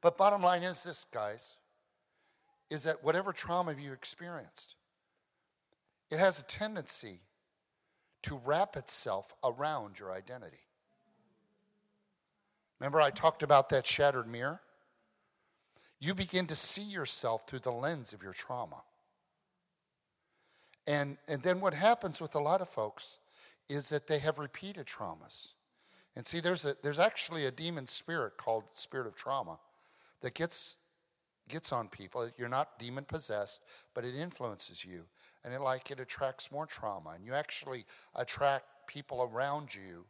But 0.00 0.16
bottom 0.16 0.42
line 0.42 0.62
is 0.62 0.84
this, 0.84 1.04
guys 1.12 1.56
is 2.70 2.84
that 2.84 3.04
whatever 3.04 3.32
trauma 3.32 3.74
you 3.78 3.92
experienced, 3.92 4.74
it 6.10 6.18
has 6.18 6.40
a 6.40 6.44
tendency 6.44 7.20
to 8.22 8.40
wrap 8.44 8.76
itself 8.76 9.34
around 9.44 9.98
your 9.98 10.12
identity. 10.12 10.58
Remember, 12.80 13.00
I 13.00 13.10
talked 13.10 13.42
about 13.42 13.68
that 13.70 13.86
shattered 13.86 14.26
mirror? 14.26 14.60
You 15.98 16.14
begin 16.14 16.46
to 16.48 16.54
see 16.54 16.82
yourself 16.82 17.46
through 17.46 17.60
the 17.60 17.72
lens 17.72 18.12
of 18.12 18.22
your 18.22 18.32
trauma. 18.32 18.82
And, 20.86 21.16
and 21.26 21.42
then 21.42 21.60
what 21.60 21.74
happens 21.74 22.20
with 22.20 22.34
a 22.34 22.40
lot 22.40 22.60
of 22.60 22.68
folks 22.68 23.18
is 23.68 23.88
that 23.88 24.06
they 24.06 24.18
have 24.18 24.38
repeated 24.38 24.86
traumas. 24.86 25.52
And 26.14 26.26
see, 26.26 26.40
there's, 26.40 26.64
a, 26.64 26.76
there's 26.82 26.98
actually 26.98 27.46
a 27.46 27.50
demon 27.50 27.86
spirit 27.86 28.36
called 28.36 28.64
spirit 28.70 29.06
of 29.06 29.16
trauma 29.16 29.58
that 30.20 30.34
gets 30.34 30.76
gets 31.48 31.72
on 31.72 31.88
people. 31.88 32.28
You're 32.36 32.48
not 32.48 32.78
demon 32.78 33.04
possessed, 33.04 33.62
but 33.94 34.04
it 34.04 34.14
influences 34.14 34.84
you. 34.84 35.02
And 35.44 35.54
it 35.54 35.60
like 35.60 35.90
it 35.90 36.00
attracts 36.00 36.50
more 36.50 36.66
trauma. 36.66 37.10
And 37.14 37.24
you 37.24 37.34
actually 37.34 37.84
attract 38.14 38.64
people 38.86 39.30
around 39.32 39.74
you 39.74 40.04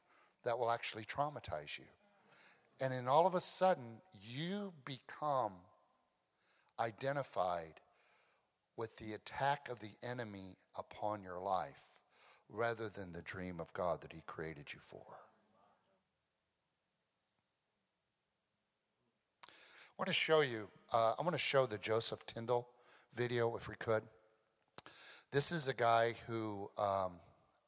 that 0.44 0.59
will 0.59 0.70
actually 0.70 1.05
traumatize 1.05 1.79
you. 1.79 1.85
And 2.81 2.92
then 2.92 3.09
all 3.09 3.27
of 3.27 3.35
a 3.35 3.40
sudden, 3.40 4.01
you 4.22 4.72
become 4.85 5.53
identified 6.79 7.81
with 8.77 8.96
the 8.96 9.14
attack 9.14 9.68
of 9.70 9.81
the 9.81 9.92
enemy 10.03 10.57
upon 10.79 11.22
your 11.22 11.38
life 11.38 11.83
rather 12.49 12.88
than 12.88 13.12
the 13.12 13.22
dream 13.22 13.61
of 13.61 13.72
God 13.72 14.03
that 14.03 14.12
He 14.12 14.22
created 14.27 14.72
you 14.72 14.79
for. 14.81 15.03
I 19.42 19.94
want 19.99 20.09
to 20.09 20.12
show 20.12 20.42
you, 20.42 20.68
uh, 20.92 21.14
I 21.18 21.22
want 21.22 21.33
to 21.33 21.38
show 21.38 21.66
the 21.66 21.79
Joseph 21.79 22.25
Tyndall 22.27 22.68
video 23.14 23.57
if 23.57 23.68
we 23.68 23.75
could. 23.77 24.03
This 25.33 25.53
is 25.53 25.68
a 25.68 25.75
guy 25.75 26.14
who 26.27 26.70
um, 26.79 27.12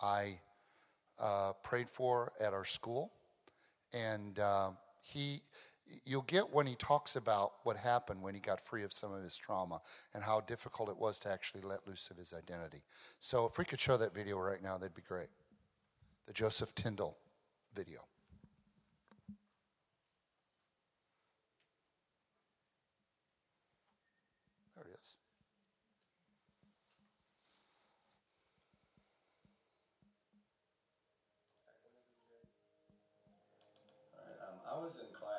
I 0.01 0.39
uh, 1.19 1.53
prayed 1.63 1.89
for 1.89 2.33
at 2.41 2.53
our 2.53 2.65
school. 2.65 3.13
And 3.93 4.39
uh, 4.39 4.71
he, 5.01 5.43
you'll 6.05 6.23
get 6.23 6.53
when 6.53 6.67
he 6.67 6.75
talks 6.75 7.17
about 7.17 7.53
what 7.65 7.77
happened 7.77 8.23
when 8.23 8.35
he 8.35 8.41
got 8.41 8.61
free 8.61 8.85
of 8.85 8.93
some 8.93 9.13
of 9.13 9.23
his 9.23 9.37
trauma 9.37 9.81
and 10.15 10.23
how 10.23 10.41
difficult 10.41 10.89
it 10.89 10.97
was 10.97 11.19
to 11.21 11.31
actually 11.31 11.63
let 11.63 11.87
loose 11.87 12.09
of 12.11 12.17
his 12.17 12.35
identity. 12.35 12.83
So 13.19 13.47
if 13.47 13.59
we 13.59 13.65
could 13.65 13.81
show 13.81 13.97
that 13.97 14.15
video 14.15 14.39
right 14.39 14.63
now, 14.63 14.79
that'd 14.79 14.95
be 14.95 15.03
great. 15.03 15.29
The 16.27 16.33
Joseph 16.33 16.75
Tyndall 16.75 17.17
video. 17.75 18.01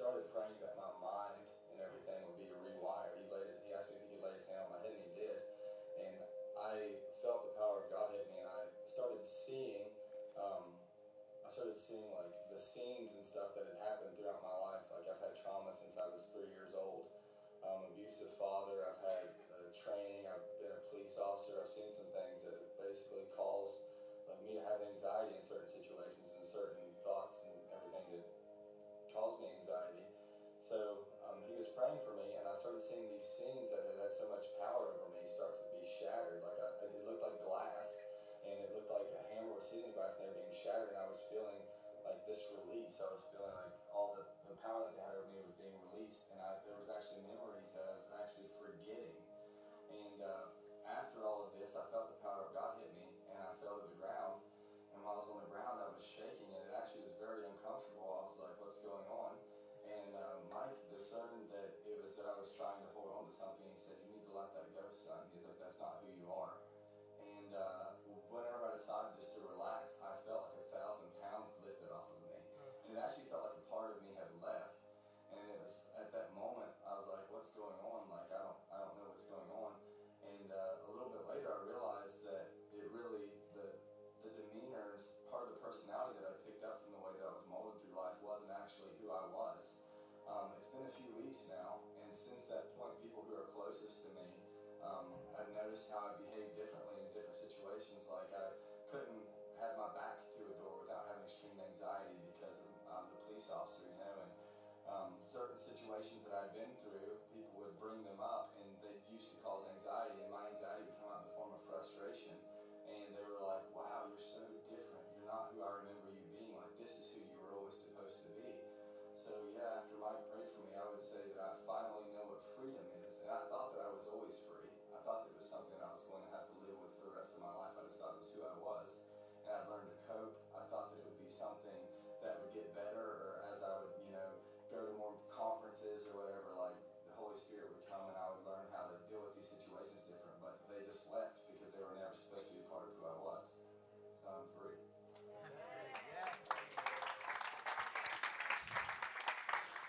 started 0.00 0.32
praying 0.32 0.56
that 0.64 0.80
my 0.80 0.88
mind 0.96 1.44
and 1.68 1.76
everything 1.76 2.16
would 2.24 2.40
be 2.40 2.48
rewired. 2.56 3.20
He 3.20 3.28
laid 3.28 3.52
his, 3.52 3.60
he 3.68 3.76
asked 3.76 3.92
me 3.92 4.00
if 4.00 4.08
he 4.08 4.16
could 4.16 4.24
lay 4.24 4.32
his 4.32 4.48
hand 4.48 4.64
on 4.64 4.72
my 4.72 4.80
head, 4.80 4.96
and 4.96 5.04
he 5.04 5.12
did. 5.12 5.36
And 6.00 6.16
I 6.56 6.96
felt 7.20 7.44
the 7.44 7.52
power 7.60 7.84
of 7.84 7.92
God 7.92 8.08
hit 8.16 8.24
me, 8.32 8.40
and 8.40 8.48
I 8.48 8.64
started 8.88 9.20
seeing, 9.20 9.92
um, 10.40 10.72
I 11.44 11.52
started 11.52 11.76
seeing 11.76 12.08
like 12.16 12.32
the 12.48 12.56
scenes 12.56 13.12
and 13.12 13.20
stuff 13.20 13.52
that 13.60 13.68
had 13.68 13.76
happened 13.84 14.16
throughout 14.16 14.40
my 14.40 14.56
life. 14.72 14.88
Like 14.88 15.04
I've 15.04 15.20
had 15.20 15.36
trauma 15.36 15.68
since 15.68 16.00
I 16.00 16.08
was 16.08 16.32
three 16.32 16.48
years 16.48 16.72
old, 16.72 17.12
um, 17.60 17.84
abusive 17.92 18.32
father. 18.40 18.80
I've 18.88 18.99
they 40.16 40.24
were 40.24 40.40
being 40.40 40.56
shattered. 40.56 40.96
And 40.96 41.00
I 41.00 41.04
was 41.04 41.20
feeling 41.28 41.60
like 42.00 42.24
this 42.24 42.48
release. 42.48 42.96
I 43.04 43.08
was 43.12 43.28
feeling 43.28 43.52
like 43.52 43.76
all 43.92 44.16
the, 44.16 44.24
the 44.48 44.56
power 44.64 44.88
that 44.88 44.96
they 44.96 45.04
had 45.04 45.12
over 45.12 45.28
me 45.28 45.44
was 45.44 45.59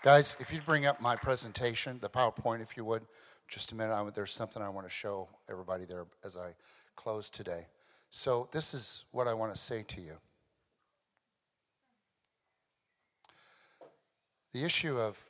Guys, 0.02 0.34
if 0.40 0.52
you'd 0.52 0.66
bring 0.66 0.84
up 0.84 1.00
my 1.00 1.14
presentation, 1.14 1.96
the 2.00 2.10
PowerPoint, 2.10 2.60
if 2.60 2.76
you 2.76 2.84
would, 2.84 3.06
just 3.46 3.70
a 3.70 3.76
minute. 3.76 3.94
I, 3.94 4.10
there's 4.10 4.32
something 4.32 4.60
I 4.60 4.68
want 4.68 4.84
to 4.84 4.92
show 4.92 5.28
everybody 5.48 5.84
there 5.84 6.06
as 6.24 6.36
I 6.36 6.54
close 6.96 7.30
today. 7.30 7.66
So, 8.10 8.48
this 8.50 8.74
is 8.74 9.04
what 9.12 9.28
I 9.28 9.34
want 9.34 9.54
to 9.54 9.58
say 9.58 9.84
to 9.84 10.00
you. 10.00 10.14
The 14.52 14.64
issue 14.64 14.98
of 14.98 15.24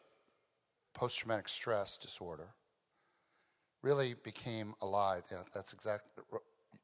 post 0.94 1.18
traumatic 1.18 1.50
stress 1.50 1.98
disorder 1.98 2.48
really 3.82 4.14
became 4.24 4.74
alive. 4.80 5.24
Yeah, 5.30 5.38
that's 5.52 5.74
exactly 5.74 6.24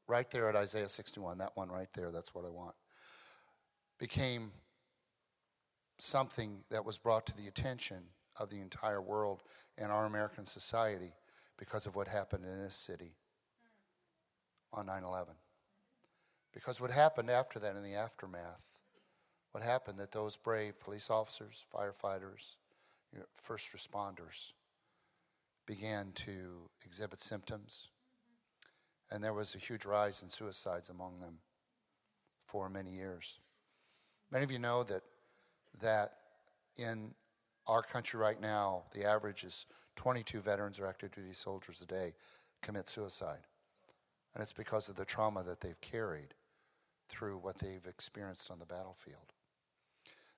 right 0.07 0.29
there 0.29 0.47
at 0.47 0.55
Isaiah 0.55 0.89
61, 0.89 1.39
that 1.39 1.53
one 1.55 1.69
right 1.69 1.89
there, 1.95 2.11
that's 2.11 2.35
what 2.35 2.45
I 2.45 2.49
want. 2.49 2.75
Became 3.97 4.51
something 6.01 6.59
that 6.69 6.85
was 6.85 6.97
brought 6.97 7.25
to 7.27 7.37
the 7.37 7.47
attention 7.47 8.03
of 8.39 8.49
the 8.49 8.59
entire 8.59 9.01
world 9.01 9.43
and 9.77 9.91
our 9.91 10.05
American 10.05 10.45
society 10.45 11.13
because 11.57 11.85
of 11.85 11.95
what 11.95 12.07
happened 12.07 12.45
in 12.45 12.63
this 12.63 12.75
city 12.75 13.13
on 14.73 14.85
9 14.85 15.03
11. 15.03 15.33
Because 16.53 16.81
what 16.81 16.91
happened 16.91 17.29
after 17.29 17.59
that 17.59 17.75
in 17.75 17.83
the 17.83 17.95
aftermath, 17.95 18.65
what 19.51 19.63
happened 19.63 19.99
that 19.99 20.11
those 20.11 20.35
brave 20.35 20.79
police 20.79 21.09
officers, 21.09 21.65
firefighters, 21.73 22.55
first 23.35 23.75
responders 23.75 24.53
began 25.65 26.11
to 26.13 26.69
exhibit 26.85 27.19
symptoms, 27.19 27.89
and 29.11 29.23
there 29.23 29.33
was 29.33 29.53
a 29.53 29.59
huge 29.59 29.85
rise 29.85 30.23
in 30.23 30.29
suicides 30.29 30.89
among 30.89 31.19
them 31.19 31.39
for 32.41 32.69
many 32.69 32.91
years. 32.91 33.39
Many 34.31 34.43
of 34.43 34.51
you 34.51 34.59
know 34.59 34.83
that 34.83 35.03
that 35.81 36.13
in 36.77 37.13
our 37.67 37.81
country 37.83 38.19
right 38.19 38.39
now, 38.39 38.83
the 38.93 39.05
average 39.05 39.43
is 39.43 39.65
22 39.95 40.41
veterans 40.41 40.79
or 40.79 40.87
active 40.87 41.11
duty 41.11 41.33
soldiers 41.33 41.81
a 41.81 41.85
day 41.85 42.13
commit 42.61 42.87
suicide. 42.87 43.47
And 44.33 44.41
it's 44.41 44.53
because 44.53 44.89
of 44.89 44.95
the 44.95 45.05
trauma 45.05 45.43
that 45.43 45.61
they've 45.61 45.79
carried 45.81 46.33
through 47.07 47.37
what 47.37 47.57
they've 47.59 47.85
experienced 47.87 48.51
on 48.51 48.59
the 48.59 48.65
battlefield. 48.65 49.33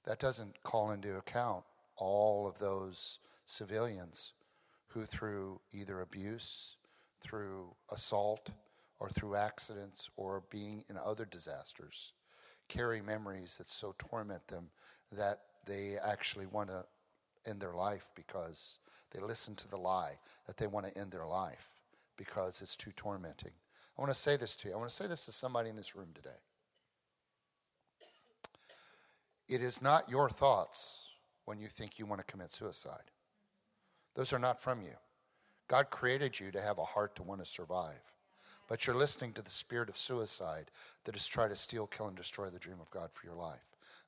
That 0.06 0.20
doesn't 0.20 0.64
call 0.64 0.92
into 0.92 1.18
account 1.18 1.64
all 1.96 2.48
of 2.48 2.58
those 2.60 3.20
civilians 3.46 4.34
who, 4.88 5.06
through 5.06 5.60
either 5.72 6.02
abuse, 6.02 6.78
through 7.22 7.76
assault, 7.92 8.50
or 9.00 9.10
through 9.10 9.36
accidents, 9.36 10.10
or 10.16 10.44
being 10.50 10.84
in 10.90 10.98
other 10.98 11.26
disasters, 11.26 12.14
carry 12.72 13.02
memories 13.02 13.58
that 13.58 13.68
so 13.68 13.94
torment 13.98 14.48
them 14.48 14.70
that 15.12 15.40
they 15.66 15.98
actually 16.04 16.46
want 16.46 16.70
to 16.70 16.86
end 17.46 17.60
their 17.60 17.74
life 17.74 18.10
because 18.16 18.80
they 19.12 19.20
listen 19.20 19.56
to 19.56 19.68
the 19.68 19.78
lie 19.78 20.18
that 20.48 20.56
they 20.56 20.68
want 20.68 20.86
to 20.86 20.98
end 20.98 21.12
their 21.12 21.26
life 21.26 21.68
because 22.18 22.62
it's 22.62 22.78
too 22.78 22.92
tormenting. 22.96 23.52
I 23.98 24.02
want 24.02 24.14
to 24.14 24.20
say 24.20 24.38
this 24.38 24.56
to 24.58 24.70
you. 24.70 24.74
I 24.74 24.78
want 24.78 24.90
to 24.90 24.96
say 24.96 25.08
this 25.08 25.26
to 25.26 25.32
somebody 25.32 25.70
in 25.70 25.76
this 25.76 25.96
room 25.96 26.10
today. 26.14 26.30
It 29.50 29.62
is 29.62 29.82
not 29.82 30.10
your 30.10 30.30
thoughts 30.30 31.10
when 31.44 31.60
you 31.60 31.68
think 31.68 32.00
you 32.00 32.06
want 32.06 32.26
to 32.26 32.32
commit 32.32 32.54
suicide. 32.54 33.12
Those 34.16 34.32
are 34.32 34.40
not 34.40 34.62
from 34.62 34.82
you. 34.82 34.94
God 35.68 35.90
created 35.90 36.40
you 36.40 36.52
to 36.52 36.62
have 36.62 36.78
a 36.78 36.86
heart 36.86 37.16
to 37.18 37.24
want 37.24 37.44
to 37.44 37.46
survive. 37.46 38.02
But 38.68 38.86
you're 38.88 38.96
listening 38.96 39.34
to 39.34 39.42
the 39.42 39.50
spirit 39.50 39.90
of 39.90 39.98
suicide 39.98 40.72
that 41.04 41.16
is 41.16 41.28
trying 41.28 41.50
to 41.50 41.56
steal, 41.56 41.88
kill, 41.88 42.08
and 42.08 42.16
destroy 42.16 42.50
the 42.50 42.60
dream 42.60 42.78
of 42.80 42.90
God 42.92 43.10
for 43.12 43.26
your 43.26 43.36
life. 43.36 43.60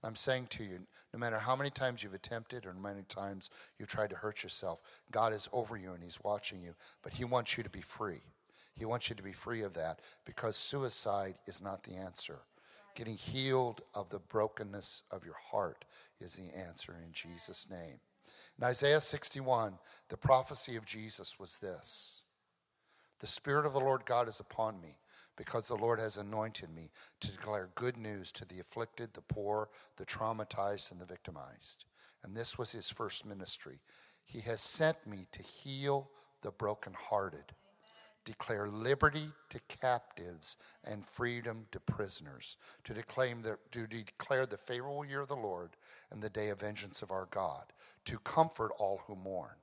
I'm 0.03 0.15
saying 0.15 0.47
to 0.51 0.63
you, 0.63 0.79
no 1.13 1.19
matter 1.19 1.39
how 1.39 1.55
many 1.55 1.69
times 1.69 2.03
you've 2.03 2.13
attempted 2.13 2.65
or 2.65 2.73
how 2.73 2.79
many 2.79 3.03
times 3.07 3.49
you've 3.79 3.89
tried 3.89 4.09
to 4.09 4.17
hurt 4.17 4.43
yourself, 4.43 4.79
God 5.11 5.33
is 5.33 5.47
over 5.53 5.77
you 5.77 5.93
and 5.93 6.03
He's 6.03 6.19
watching 6.23 6.59
you. 6.61 6.73
But 7.01 7.13
He 7.13 7.23
wants 7.23 7.57
you 7.57 7.63
to 7.63 7.69
be 7.69 7.81
free. 7.81 8.21
He 8.75 8.85
wants 8.85 9.09
you 9.09 9.15
to 9.15 9.23
be 9.23 9.33
free 9.33 9.61
of 9.61 9.73
that 9.75 9.99
because 10.25 10.57
suicide 10.57 11.35
is 11.45 11.61
not 11.61 11.83
the 11.83 11.95
answer. 11.95 12.39
Getting 12.95 13.15
healed 13.15 13.81
of 13.93 14.09
the 14.09 14.19
brokenness 14.19 15.03
of 15.09 15.23
your 15.23 15.37
heart 15.51 15.85
is 16.19 16.35
the 16.35 16.55
answer 16.55 16.95
in 17.03 17.11
Jesus' 17.13 17.69
name. 17.69 17.99
In 18.57 18.65
Isaiah 18.65 18.99
61, 18.99 19.77
the 20.09 20.17
prophecy 20.17 20.75
of 20.75 20.85
Jesus 20.85 21.39
was 21.39 21.57
this 21.57 22.22
The 23.23 23.29
Spirit 23.29 23.65
of 23.65 23.71
the 23.71 23.79
Lord 23.79 24.05
God 24.05 24.27
is 24.27 24.41
upon 24.41 24.81
me 24.81 24.97
because 25.37 25.69
the 25.69 25.77
Lord 25.77 25.97
has 25.97 26.17
anointed 26.17 26.69
me 26.75 26.91
to 27.21 27.31
declare 27.31 27.69
good 27.73 27.95
news 27.95 28.33
to 28.33 28.43
the 28.43 28.59
afflicted, 28.59 29.13
the 29.13 29.21
poor, 29.21 29.69
the 29.95 30.05
traumatized, 30.05 30.91
and 30.91 30.99
the 30.99 31.05
victimized. 31.05 31.85
And 32.21 32.35
this 32.35 32.57
was 32.57 32.73
his 32.73 32.89
first 32.89 33.25
ministry. 33.25 33.79
He 34.25 34.41
has 34.41 34.59
sent 34.59 35.07
me 35.07 35.27
to 35.31 35.41
heal 35.41 36.09
the 36.41 36.51
brokenhearted, 36.51 37.53
declare 38.25 38.67
liberty 38.67 39.29
to 39.51 39.59
captives 39.69 40.57
and 40.83 41.05
freedom 41.05 41.65
to 41.71 41.79
prisoners, 41.79 42.57
to 42.83 42.93
declare, 42.93 43.33
the, 43.41 43.57
to 43.71 43.87
declare 43.87 44.45
the 44.45 44.57
favorable 44.57 45.05
year 45.05 45.21
of 45.21 45.29
the 45.29 45.35
Lord 45.37 45.77
and 46.11 46.21
the 46.21 46.29
day 46.29 46.49
of 46.49 46.59
vengeance 46.59 47.01
of 47.01 47.11
our 47.11 47.29
God, 47.31 47.71
to 48.03 48.19
comfort 48.19 48.73
all 48.79 48.99
who 49.07 49.15
mourn, 49.15 49.55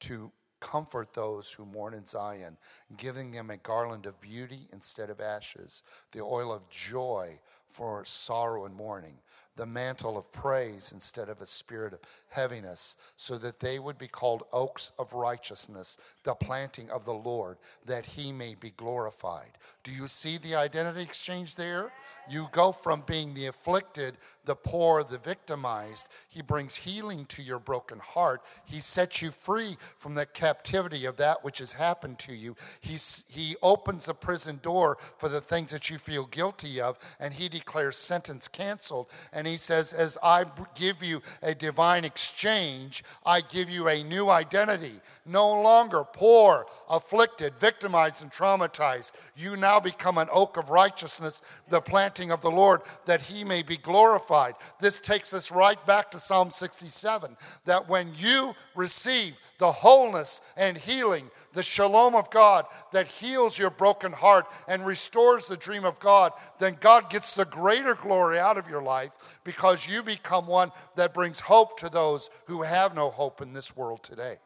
to 0.00 0.32
comfort 0.64 1.12
those 1.12 1.52
who 1.52 1.66
mourn 1.66 1.92
in 1.92 2.06
Zion, 2.06 2.56
giving 2.96 3.30
them 3.30 3.50
a 3.50 3.58
garland 3.58 4.06
of 4.06 4.18
beauty 4.20 4.66
instead 4.72 5.10
of 5.10 5.20
ashes, 5.20 5.82
the 6.12 6.22
oil 6.22 6.50
of 6.52 6.68
joy 6.70 7.38
for 7.68 8.02
sorrow 8.06 8.64
and 8.64 8.74
mourning, 8.74 9.18
the 9.56 9.66
mantle 9.66 10.18
of 10.18 10.32
praise 10.32 10.92
instead 10.92 11.28
of 11.28 11.40
a 11.40 11.46
spirit 11.46 11.92
of 11.92 12.00
heaviness, 12.28 12.96
so 13.16 13.38
that 13.38 13.60
they 13.60 13.78
would 13.78 13.98
be 13.98 14.08
called 14.08 14.44
oaks 14.52 14.92
of 14.98 15.12
righteousness, 15.12 15.96
the 16.24 16.34
planting 16.34 16.90
of 16.90 17.04
the 17.04 17.14
Lord, 17.14 17.58
that 17.86 18.04
he 18.04 18.32
may 18.32 18.54
be 18.54 18.70
glorified. 18.70 19.52
Do 19.82 19.92
you 19.92 20.08
see 20.08 20.38
the 20.38 20.56
identity 20.56 21.02
exchange 21.02 21.56
there? 21.56 21.92
You 22.28 22.48
go 22.52 22.72
from 22.72 23.02
being 23.06 23.34
the 23.34 23.46
afflicted, 23.46 24.16
the 24.44 24.56
poor, 24.56 25.04
the 25.04 25.18
victimized. 25.18 26.08
He 26.28 26.42
brings 26.42 26.74
healing 26.74 27.26
to 27.26 27.42
your 27.42 27.58
broken 27.58 27.98
heart. 27.98 28.42
He 28.64 28.80
sets 28.80 29.22
you 29.22 29.30
free 29.30 29.76
from 29.96 30.14
the 30.14 30.26
captivity 30.26 31.04
of 31.04 31.16
that 31.16 31.44
which 31.44 31.58
has 31.58 31.72
happened 31.72 32.18
to 32.20 32.34
you. 32.34 32.56
He's, 32.80 33.24
he 33.28 33.56
opens 33.62 34.06
the 34.06 34.14
prison 34.14 34.58
door 34.62 34.98
for 35.18 35.28
the 35.28 35.40
things 35.40 35.70
that 35.72 35.90
you 35.90 35.98
feel 35.98 36.26
guilty 36.26 36.80
of, 36.80 36.98
and 37.20 37.32
he 37.32 37.48
declares 37.48 37.96
sentence 37.96 38.48
canceled. 38.48 39.10
And 39.32 39.43
he 39.46 39.56
says, 39.56 39.92
As 39.92 40.18
I 40.22 40.44
give 40.74 41.02
you 41.02 41.22
a 41.42 41.54
divine 41.54 42.04
exchange, 42.04 43.04
I 43.24 43.40
give 43.40 43.70
you 43.70 43.88
a 43.88 44.02
new 44.02 44.28
identity. 44.30 45.00
No 45.26 45.62
longer 45.62 46.04
poor, 46.04 46.66
afflicted, 46.88 47.58
victimized, 47.58 48.22
and 48.22 48.30
traumatized. 48.30 49.12
You 49.36 49.56
now 49.56 49.80
become 49.80 50.18
an 50.18 50.28
oak 50.32 50.56
of 50.56 50.70
righteousness, 50.70 51.42
the 51.68 51.80
planting 51.80 52.30
of 52.30 52.40
the 52.40 52.50
Lord, 52.50 52.82
that 53.06 53.22
he 53.22 53.44
may 53.44 53.62
be 53.62 53.76
glorified. 53.76 54.54
This 54.80 55.00
takes 55.00 55.32
us 55.32 55.50
right 55.50 55.84
back 55.86 56.10
to 56.10 56.18
Psalm 56.18 56.50
67 56.50 57.36
that 57.64 57.88
when 57.88 58.12
you 58.16 58.54
receive 58.74 59.34
the 59.64 59.72
wholeness 59.72 60.42
and 60.58 60.76
healing, 60.76 61.30
the 61.54 61.62
shalom 61.62 62.14
of 62.14 62.28
God 62.28 62.66
that 62.92 63.08
heals 63.08 63.58
your 63.58 63.70
broken 63.70 64.12
heart 64.12 64.44
and 64.68 64.84
restores 64.84 65.48
the 65.48 65.56
dream 65.56 65.86
of 65.86 65.98
God, 65.98 66.32
then 66.58 66.76
God 66.80 67.08
gets 67.08 67.34
the 67.34 67.46
greater 67.46 67.94
glory 67.94 68.38
out 68.38 68.58
of 68.58 68.68
your 68.68 68.82
life 68.82 69.12
because 69.42 69.88
you 69.88 70.02
become 70.02 70.46
one 70.46 70.70
that 70.96 71.14
brings 71.14 71.40
hope 71.40 71.80
to 71.80 71.88
those 71.88 72.28
who 72.44 72.60
have 72.60 72.94
no 72.94 73.08
hope 73.08 73.40
in 73.40 73.54
this 73.54 73.74
world 73.74 74.02
today. 74.02 74.36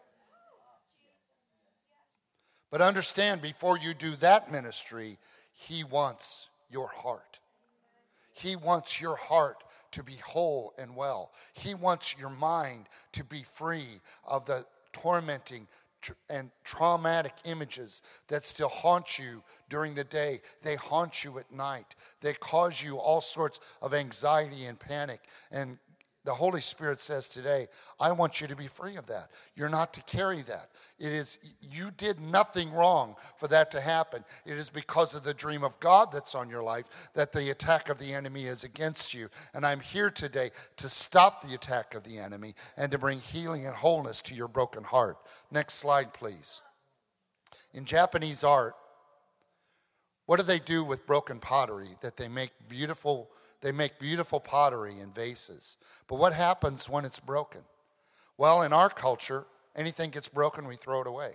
But 2.70 2.80
understand 2.80 3.42
before 3.42 3.76
you 3.76 3.94
do 3.94 4.14
that 4.16 4.52
ministry, 4.52 5.18
He 5.52 5.82
wants 5.82 6.48
your 6.70 6.86
heart. 6.86 7.40
He 8.34 8.54
wants 8.54 9.00
your 9.00 9.16
heart 9.16 9.64
to 9.90 10.04
be 10.04 10.14
whole 10.24 10.74
and 10.78 10.94
well. 10.94 11.32
He 11.54 11.74
wants 11.74 12.14
your 12.16 12.30
mind 12.30 12.86
to 13.14 13.24
be 13.24 13.42
free 13.42 14.00
of 14.24 14.44
the 14.44 14.64
tormenting 14.92 15.66
and 16.30 16.50
traumatic 16.64 17.32
images 17.44 18.02
that 18.28 18.44
still 18.44 18.68
haunt 18.68 19.18
you 19.18 19.42
during 19.68 19.94
the 19.94 20.04
day. 20.04 20.40
They 20.62 20.76
haunt 20.76 21.24
you 21.24 21.38
at 21.38 21.50
night. 21.52 21.94
They 22.20 22.34
cause 22.34 22.82
you 22.82 22.98
all 22.98 23.20
sorts 23.20 23.58
of 23.82 23.94
anxiety 23.94 24.66
and 24.66 24.78
panic 24.78 25.20
and 25.50 25.78
the 26.28 26.34
Holy 26.34 26.60
Spirit 26.60 27.00
says 27.00 27.26
today, 27.26 27.68
I 27.98 28.12
want 28.12 28.42
you 28.42 28.46
to 28.48 28.54
be 28.54 28.66
free 28.66 28.96
of 28.96 29.06
that. 29.06 29.30
You're 29.56 29.70
not 29.70 29.94
to 29.94 30.02
carry 30.02 30.42
that. 30.42 30.68
It 30.98 31.10
is, 31.10 31.38
you 31.62 31.90
did 31.90 32.20
nothing 32.20 32.70
wrong 32.70 33.16
for 33.38 33.48
that 33.48 33.70
to 33.70 33.80
happen. 33.80 34.26
It 34.44 34.58
is 34.58 34.68
because 34.68 35.14
of 35.14 35.22
the 35.22 35.32
dream 35.32 35.64
of 35.64 35.80
God 35.80 36.12
that's 36.12 36.34
on 36.34 36.50
your 36.50 36.62
life 36.62 36.84
that 37.14 37.32
the 37.32 37.48
attack 37.48 37.88
of 37.88 37.98
the 37.98 38.12
enemy 38.12 38.44
is 38.44 38.62
against 38.62 39.14
you. 39.14 39.30
And 39.54 39.64
I'm 39.64 39.80
here 39.80 40.10
today 40.10 40.50
to 40.76 40.90
stop 40.90 41.40
the 41.40 41.54
attack 41.54 41.94
of 41.94 42.04
the 42.04 42.18
enemy 42.18 42.54
and 42.76 42.92
to 42.92 42.98
bring 42.98 43.20
healing 43.20 43.64
and 43.64 43.74
wholeness 43.74 44.20
to 44.22 44.34
your 44.34 44.48
broken 44.48 44.84
heart. 44.84 45.16
Next 45.50 45.76
slide, 45.76 46.12
please. 46.12 46.60
In 47.72 47.86
Japanese 47.86 48.44
art, 48.44 48.74
what 50.26 50.36
do 50.36 50.42
they 50.42 50.58
do 50.58 50.84
with 50.84 51.06
broken 51.06 51.38
pottery 51.38 51.96
that 52.02 52.18
they 52.18 52.28
make 52.28 52.50
beautiful? 52.68 53.30
They 53.60 53.72
make 53.72 53.98
beautiful 53.98 54.40
pottery 54.40 55.00
and 55.00 55.14
vases. 55.14 55.76
But 56.06 56.16
what 56.16 56.32
happens 56.32 56.88
when 56.88 57.04
it's 57.04 57.20
broken? 57.20 57.62
Well, 58.36 58.62
in 58.62 58.72
our 58.72 58.88
culture, 58.88 59.46
anything 59.74 60.10
gets 60.10 60.28
broken, 60.28 60.68
we 60.68 60.76
throw 60.76 61.00
it 61.00 61.06
away. 61.06 61.32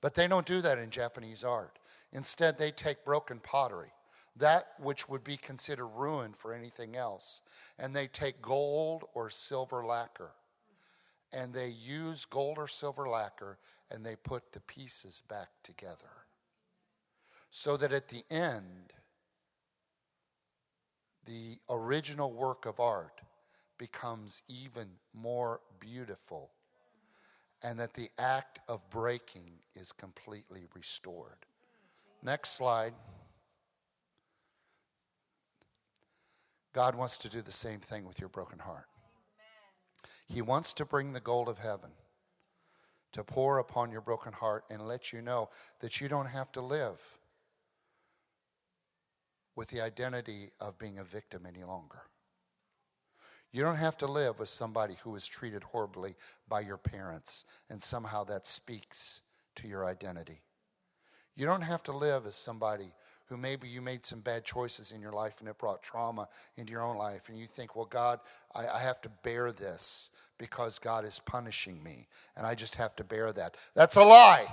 But 0.00 0.14
they 0.14 0.28
don't 0.28 0.46
do 0.46 0.60
that 0.60 0.78
in 0.78 0.90
Japanese 0.90 1.42
art. 1.42 1.78
Instead, 2.12 2.56
they 2.56 2.70
take 2.70 3.04
broken 3.04 3.40
pottery, 3.40 3.92
that 4.36 4.68
which 4.78 5.08
would 5.08 5.24
be 5.24 5.36
considered 5.36 5.88
ruin 5.88 6.32
for 6.32 6.54
anything 6.54 6.94
else, 6.94 7.42
and 7.78 7.94
they 7.94 8.06
take 8.06 8.40
gold 8.40 9.04
or 9.14 9.28
silver 9.28 9.84
lacquer. 9.84 10.30
And 11.32 11.52
they 11.52 11.68
use 11.68 12.24
gold 12.24 12.56
or 12.56 12.68
silver 12.68 13.08
lacquer 13.08 13.58
and 13.90 14.04
they 14.04 14.16
put 14.16 14.52
the 14.52 14.60
pieces 14.60 15.22
back 15.28 15.48
together. 15.62 16.26
So 17.50 17.76
that 17.78 17.92
at 17.92 18.08
the 18.08 18.24
end, 18.30 18.92
the 21.28 21.58
original 21.68 22.32
work 22.32 22.64
of 22.64 22.80
art 22.80 23.20
becomes 23.76 24.42
even 24.48 24.88
more 25.12 25.60
beautiful 25.78 26.50
and 27.62 27.78
that 27.78 27.92
the 27.92 28.08
act 28.18 28.60
of 28.66 28.88
breaking 28.88 29.52
is 29.74 29.92
completely 29.92 30.64
restored. 30.74 31.36
Next 32.22 32.50
slide. 32.56 32.94
God 36.72 36.94
wants 36.94 37.18
to 37.18 37.28
do 37.28 37.42
the 37.42 37.52
same 37.52 37.80
thing 37.80 38.06
with 38.06 38.18
your 38.18 38.28
broken 38.30 38.60
heart. 38.60 38.86
He 40.26 40.40
wants 40.40 40.72
to 40.74 40.84
bring 40.84 41.12
the 41.12 41.20
gold 41.20 41.48
of 41.48 41.58
heaven 41.58 41.90
to 43.12 43.22
pour 43.22 43.58
upon 43.58 43.90
your 43.90 44.00
broken 44.00 44.32
heart 44.32 44.64
and 44.70 44.86
let 44.86 45.12
you 45.12 45.20
know 45.20 45.50
that 45.80 46.00
you 46.00 46.08
don't 46.08 46.26
have 46.26 46.52
to 46.52 46.60
live 46.60 47.17
with 49.58 49.70
the 49.70 49.80
identity 49.80 50.52
of 50.60 50.78
being 50.78 50.98
a 50.98 51.02
victim 51.04 51.44
any 51.44 51.64
longer. 51.64 52.02
You 53.50 53.64
don't 53.64 53.74
have 53.74 53.96
to 53.96 54.06
live 54.06 54.38
with 54.38 54.48
somebody 54.48 54.94
who 55.02 55.10
was 55.10 55.26
treated 55.26 55.64
horribly 55.64 56.14
by 56.48 56.60
your 56.60 56.76
parents 56.76 57.44
and 57.68 57.82
somehow 57.82 58.22
that 58.26 58.46
speaks 58.46 59.20
to 59.56 59.66
your 59.66 59.84
identity. 59.84 60.42
You 61.34 61.44
don't 61.44 61.62
have 61.62 61.82
to 61.84 61.92
live 61.92 62.24
as 62.24 62.36
somebody 62.36 62.92
who 63.26 63.36
maybe 63.36 63.66
you 63.66 63.82
made 63.82 64.06
some 64.06 64.20
bad 64.20 64.44
choices 64.44 64.92
in 64.92 65.00
your 65.00 65.10
life 65.12 65.40
and 65.40 65.48
it 65.48 65.58
brought 65.58 65.82
trauma 65.82 66.28
into 66.56 66.70
your 66.70 66.82
own 66.82 66.96
life, 66.96 67.28
and 67.28 67.36
you 67.36 67.48
think, 67.48 67.74
well, 67.74 67.84
God, 67.84 68.20
I, 68.54 68.68
I, 68.68 68.78
have 68.78 69.00
to 69.02 69.10
bear 69.24 69.50
this 69.50 70.10
because 70.38 70.78
God 70.78 71.04
is 71.04 71.18
punishing 71.18 71.82
me, 71.82 72.06
and 72.36 72.46
I 72.46 72.54
just 72.54 72.76
have 72.76 72.94
to 72.94 73.02
bear 73.02 73.32
that. 73.32 73.56
That's 73.74 73.96
a 73.96 74.04
lie. 74.04 74.46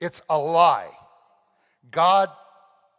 It's 0.00 0.22
a 0.30 0.38
lie. 0.38 0.92
God 1.90 2.30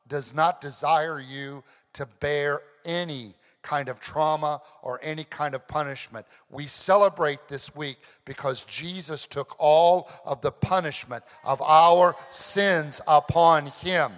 does 0.08 0.34
not 0.34 0.62
desire 0.62 1.20
you 1.20 1.64
to 1.93 2.05
bear 2.20 2.62
any 2.86 3.34
kind 3.62 3.89
of 3.89 3.99
trauma 3.99 4.62
or 4.82 4.99
any 5.03 5.26
kind 5.26 5.53
of 5.53 5.68
punishment. 5.68 6.26
We 6.49 6.68
celebrate 6.68 7.47
this 7.49 7.76
week 7.76 7.97
because 8.24 8.64
Jesus 8.64 9.26
took 9.26 9.55
all 9.60 10.10
of 10.24 10.41
the 10.41 10.51
punishment 10.51 11.24
of 11.43 11.62
our 11.62 12.16
sins 12.30 13.01
upon 13.08 13.68
him. 13.68 14.14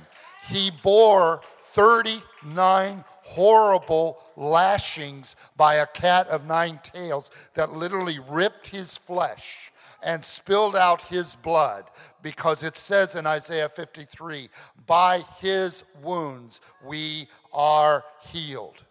He 0.47 0.71
bore 0.83 1.41
39 1.61 3.03
horrible 3.23 4.19
lashings 4.35 5.35
by 5.55 5.75
a 5.75 5.87
cat 5.87 6.27
of 6.27 6.45
nine 6.45 6.79
tails 6.83 7.31
that 7.53 7.73
literally 7.73 8.19
ripped 8.27 8.67
his 8.67 8.97
flesh 8.97 9.71
and 10.03 10.23
spilled 10.23 10.75
out 10.75 11.01
his 11.03 11.35
blood 11.35 11.85
because 12.21 12.63
it 12.63 12.75
says 12.75 13.15
in 13.15 13.25
Isaiah 13.27 13.69
53 13.69 14.49
by 14.85 15.23
his 15.39 15.83
wounds 16.01 16.61
we 16.85 17.27
are 17.53 18.03
healed. 18.31 18.83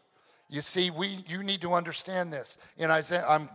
You 0.50 0.62
see, 0.62 0.90
we, 0.90 1.24
you 1.28 1.42
need 1.42 1.60
to 1.60 1.74
understand 1.74 2.32
this. 2.32 2.56
In 2.78 2.90
Isaiah, 2.90 3.26
I'm, 3.28 3.48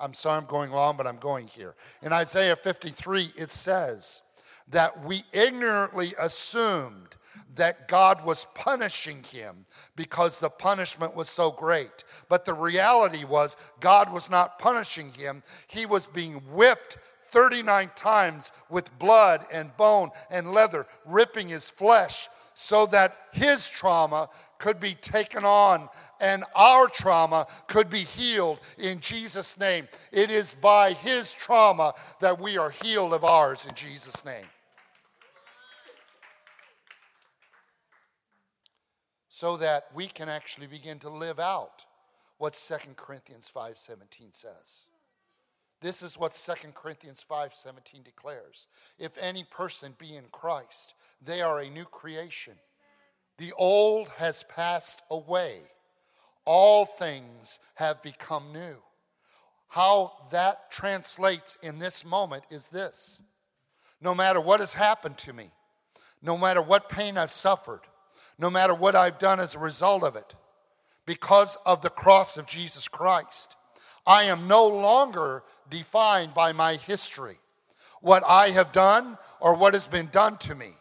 I'm 0.00 0.12
sorry 0.12 0.38
I'm 0.38 0.46
going 0.46 0.72
long, 0.72 0.96
but 0.96 1.06
I'm 1.06 1.18
going 1.18 1.46
here. 1.46 1.74
In 2.02 2.12
Isaiah 2.12 2.56
53, 2.56 3.32
it 3.36 3.52
says 3.52 4.22
that 4.68 5.04
we 5.04 5.22
ignorantly 5.32 6.14
assumed 6.18 7.16
that 7.54 7.88
God 7.88 8.24
was 8.24 8.46
punishing 8.54 9.22
him 9.24 9.66
because 9.96 10.40
the 10.40 10.50
punishment 10.50 11.14
was 11.14 11.28
so 11.28 11.50
great. 11.50 12.04
But 12.28 12.44
the 12.44 12.54
reality 12.54 13.24
was, 13.24 13.56
God 13.80 14.12
was 14.12 14.30
not 14.30 14.58
punishing 14.58 15.10
him, 15.10 15.42
he 15.66 15.86
was 15.86 16.06
being 16.06 16.34
whipped 16.52 16.98
39 17.32 17.90
times 17.94 18.52
with 18.68 18.96
blood 18.98 19.46
and 19.50 19.74
bone 19.76 20.10
and 20.30 20.52
leather, 20.52 20.86
ripping 21.06 21.48
his 21.48 21.70
flesh 21.70 22.28
so 22.54 22.84
that 22.86 23.16
his 23.32 23.68
trauma 23.68 24.28
could 24.58 24.78
be 24.78 24.94
taken 24.94 25.44
on 25.44 25.88
and 26.20 26.44
our 26.54 26.88
trauma 26.88 27.46
could 27.66 27.88
be 27.88 28.00
healed 28.00 28.60
in 28.78 29.00
Jesus' 29.00 29.58
name. 29.58 29.88
It 30.12 30.30
is 30.30 30.54
by 30.54 30.92
his 30.92 31.32
trauma 31.32 31.94
that 32.20 32.38
we 32.38 32.58
are 32.58 32.70
healed 32.70 33.14
of 33.14 33.24
ours 33.24 33.66
in 33.66 33.74
Jesus' 33.74 34.24
name. 34.24 34.44
So 39.42 39.56
that 39.56 39.86
we 39.92 40.06
can 40.06 40.28
actually 40.28 40.68
begin 40.68 41.00
to 41.00 41.10
live 41.10 41.40
out 41.40 41.84
what 42.38 42.54
2 42.54 42.94
Corinthians 42.94 43.50
5:17 43.52 44.30
says. 44.30 44.86
This 45.80 46.00
is 46.00 46.16
what 46.16 46.32
2 46.32 46.76
Corinthians 46.76 47.24
5:17 47.28 48.04
declares. 48.04 48.68
If 48.98 49.18
any 49.18 49.42
person 49.42 49.96
be 49.98 50.14
in 50.14 50.28
Christ, 50.28 50.94
they 51.20 51.42
are 51.42 51.58
a 51.58 51.68
new 51.68 51.84
creation. 51.84 52.56
The 53.38 53.52
old 53.54 54.10
has 54.10 54.44
passed 54.44 55.02
away. 55.10 55.72
All 56.44 56.86
things 56.86 57.58
have 57.74 58.00
become 58.00 58.52
new. 58.52 58.80
How 59.66 60.28
that 60.30 60.70
translates 60.70 61.56
in 61.56 61.80
this 61.80 62.04
moment 62.04 62.44
is 62.48 62.68
this 62.68 63.20
no 64.00 64.14
matter 64.14 64.40
what 64.40 64.60
has 64.60 64.74
happened 64.74 65.18
to 65.18 65.32
me, 65.32 65.50
no 66.20 66.38
matter 66.38 66.62
what 66.62 66.88
pain 66.88 67.18
I've 67.18 67.32
suffered, 67.32 67.88
no 68.38 68.50
matter 68.50 68.74
what 68.74 68.96
I've 68.96 69.18
done 69.18 69.40
as 69.40 69.54
a 69.54 69.58
result 69.58 70.04
of 70.04 70.16
it, 70.16 70.34
because 71.06 71.56
of 71.66 71.82
the 71.82 71.90
cross 71.90 72.36
of 72.36 72.46
Jesus 72.46 72.88
Christ, 72.88 73.56
I 74.06 74.24
am 74.24 74.48
no 74.48 74.66
longer 74.66 75.42
defined 75.70 76.34
by 76.34 76.52
my 76.52 76.76
history, 76.76 77.38
what 78.00 78.24
I 78.26 78.50
have 78.50 78.72
done 78.72 79.18
or 79.40 79.54
what 79.54 79.74
has 79.74 79.86
been 79.86 80.08
done 80.12 80.36
to 80.38 80.54
me. 80.54 80.74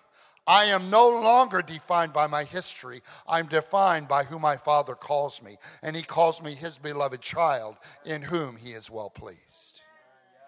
I 0.48 0.66
am 0.66 0.90
no 0.90 1.08
longer 1.08 1.62
defined 1.62 2.14
by 2.14 2.28
my 2.28 2.44
history. 2.44 3.02
I'm 3.28 3.48
defined 3.48 4.08
by 4.08 4.24
who 4.24 4.40
my 4.40 4.58
Father 4.58 4.96
calls 4.96 5.42
me. 5.42 5.58
And 5.84 5.96
He 5.96 6.02
calls 6.02 6.42
me 6.42 6.56
His 6.56 6.78
beloved 6.78 7.22
child 7.22 7.78
in 8.06 8.24
whom 8.24 8.58
He 8.58 8.74
is 8.74 8.90
well 8.90 9.10
pleased. 9.10 9.82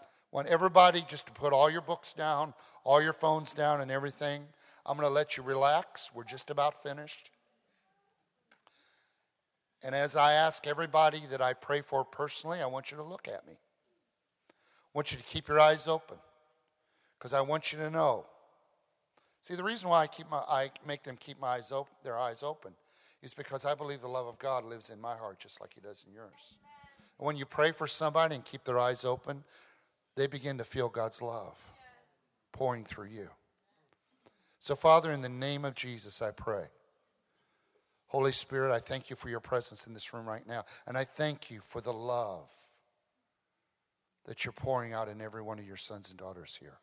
I 0.01 0.35
want 0.35 0.47
everybody 0.47 1.05
just 1.07 1.27
to 1.27 1.33
put 1.33 1.53
all 1.53 1.69
your 1.69 1.81
books 1.81 2.13
down, 2.13 2.55
all 2.83 3.01
your 3.01 3.13
phones 3.13 3.53
down, 3.53 3.81
and 3.81 3.91
everything. 3.91 4.43
I'm 4.85 4.97
going 4.97 5.07
to 5.07 5.13
let 5.13 5.37
you 5.37 5.43
relax. 5.43 6.11
We're 6.13 6.23
just 6.23 6.49
about 6.49 6.81
finished. 6.83 7.31
And 9.81 9.93
as 9.93 10.15
I 10.15 10.33
ask 10.33 10.65
everybody 10.67 11.21
that 11.29 11.41
I 11.41 11.53
pray 11.53 11.81
for 11.81 12.03
personally, 12.03 12.61
I 12.61 12.65
want 12.65 12.91
you 12.91 12.97
to 12.97 13.03
look 13.03 13.27
at 13.27 13.45
me. 13.47 13.53
I 13.53 14.91
want 14.93 15.11
you 15.11 15.17
to 15.17 15.23
keep 15.23 15.47
your 15.47 15.59
eyes 15.59 15.87
open 15.87 16.17
because 17.17 17.33
I 17.33 17.41
want 17.41 17.71
you 17.71 17.79
to 17.79 17.89
know 17.89 18.25
See, 19.43 19.55
the 19.55 19.63
reason 19.63 19.89
why 19.89 20.03
I 20.03 20.07
keep 20.07 20.31
my 20.31 20.37
I 20.37 20.71
make 20.87 21.03
them 21.03 21.17
keep 21.19 21.37
my 21.37 21.55
eyes 21.55 21.73
open, 21.73 21.91
their 22.01 22.17
eyes 22.17 22.43
open, 22.43 22.71
is 23.21 23.33
because 23.33 23.65
I 23.65 23.75
believe 23.75 23.99
the 23.99 24.07
love 24.07 24.25
of 24.25 24.39
God 24.39 24.63
lives 24.63 24.89
in 24.89 25.01
my 25.01 25.17
heart 25.17 25.37
just 25.37 25.59
like 25.59 25.73
He 25.73 25.81
does 25.81 26.05
in 26.07 26.13
yours. 26.13 26.55
And 27.19 27.27
when 27.27 27.35
you 27.35 27.45
pray 27.45 27.73
for 27.73 27.85
somebody 27.85 28.35
and 28.35 28.45
keep 28.45 28.63
their 28.63 28.79
eyes 28.79 29.03
open, 29.03 29.43
they 30.15 30.27
begin 30.27 30.57
to 30.59 30.63
feel 30.63 30.87
God's 30.87 31.21
love 31.21 31.61
pouring 32.53 32.85
through 32.85 33.07
you. 33.07 33.27
So, 34.63 34.77
Father, 34.77 35.11
in 35.11 35.19
the 35.19 35.27
name 35.27 35.65
of 35.65 35.75
Jesus, 35.75 36.21
I 36.21 36.31
pray. 36.31 36.67
Holy 38.07 38.31
Spirit, 38.31 38.73
I 38.73 38.79
thank 38.79 39.09
you 39.09 39.17
for 39.17 39.27
your 39.27 39.41
presence 39.41 39.87
in 39.87 39.93
this 39.93 40.13
room 40.13 40.25
right 40.25 40.47
now. 40.47 40.63
And 40.87 40.97
I 40.97 41.03
thank 41.03 41.51
you 41.51 41.59
for 41.59 41.81
the 41.81 41.91
love 41.91 42.49
that 44.23 44.45
you're 44.45 44.53
pouring 44.53 44.93
out 44.93 45.09
in 45.09 45.19
every 45.19 45.41
one 45.41 45.59
of 45.59 45.67
your 45.67 45.75
sons 45.75 46.09
and 46.09 46.17
daughters 46.17 46.57
here. 46.61 46.77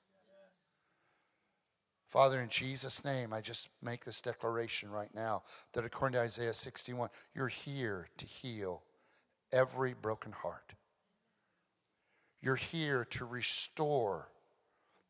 Father, 2.07 2.43
in 2.43 2.51
Jesus' 2.51 3.03
name, 3.03 3.33
I 3.33 3.41
just 3.41 3.71
make 3.81 4.05
this 4.05 4.21
declaration 4.21 4.91
right 4.91 5.15
now 5.15 5.45
that 5.73 5.87
according 5.87 6.19
to 6.19 6.21
Isaiah 6.21 6.53
61, 6.53 7.09
you're 7.35 7.49
here 7.49 8.09
to 8.19 8.27
heal 8.27 8.83
every 9.53 9.95
broken 9.95 10.33
heart. 10.33 10.75
You're 12.43 12.57
here 12.57 13.07
to 13.07 13.25
restore 13.25 14.29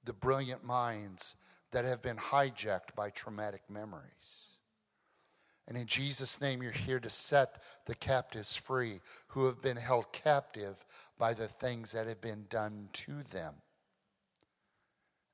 the 0.04 0.12
brilliant 0.12 0.62
minds 0.62 1.34
that 1.72 1.84
have 1.84 2.02
been 2.02 2.16
hijacked 2.16 2.94
by 2.96 3.10
traumatic 3.10 3.62
memories. 3.68 4.56
And 5.68 5.78
in 5.78 5.86
Jesus' 5.86 6.40
name, 6.40 6.62
you're 6.62 6.72
here 6.72 6.98
to 6.98 7.10
set 7.10 7.62
the 7.86 7.94
captives 7.94 8.56
free 8.56 9.00
who 9.28 9.46
have 9.46 9.62
been 9.62 9.76
held 9.76 10.12
captive 10.12 10.84
by 11.16 11.32
the 11.32 11.46
things 11.46 11.92
that 11.92 12.08
have 12.08 12.20
been 12.20 12.46
done 12.48 12.88
to 12.92 13.22
them 13.30 13.54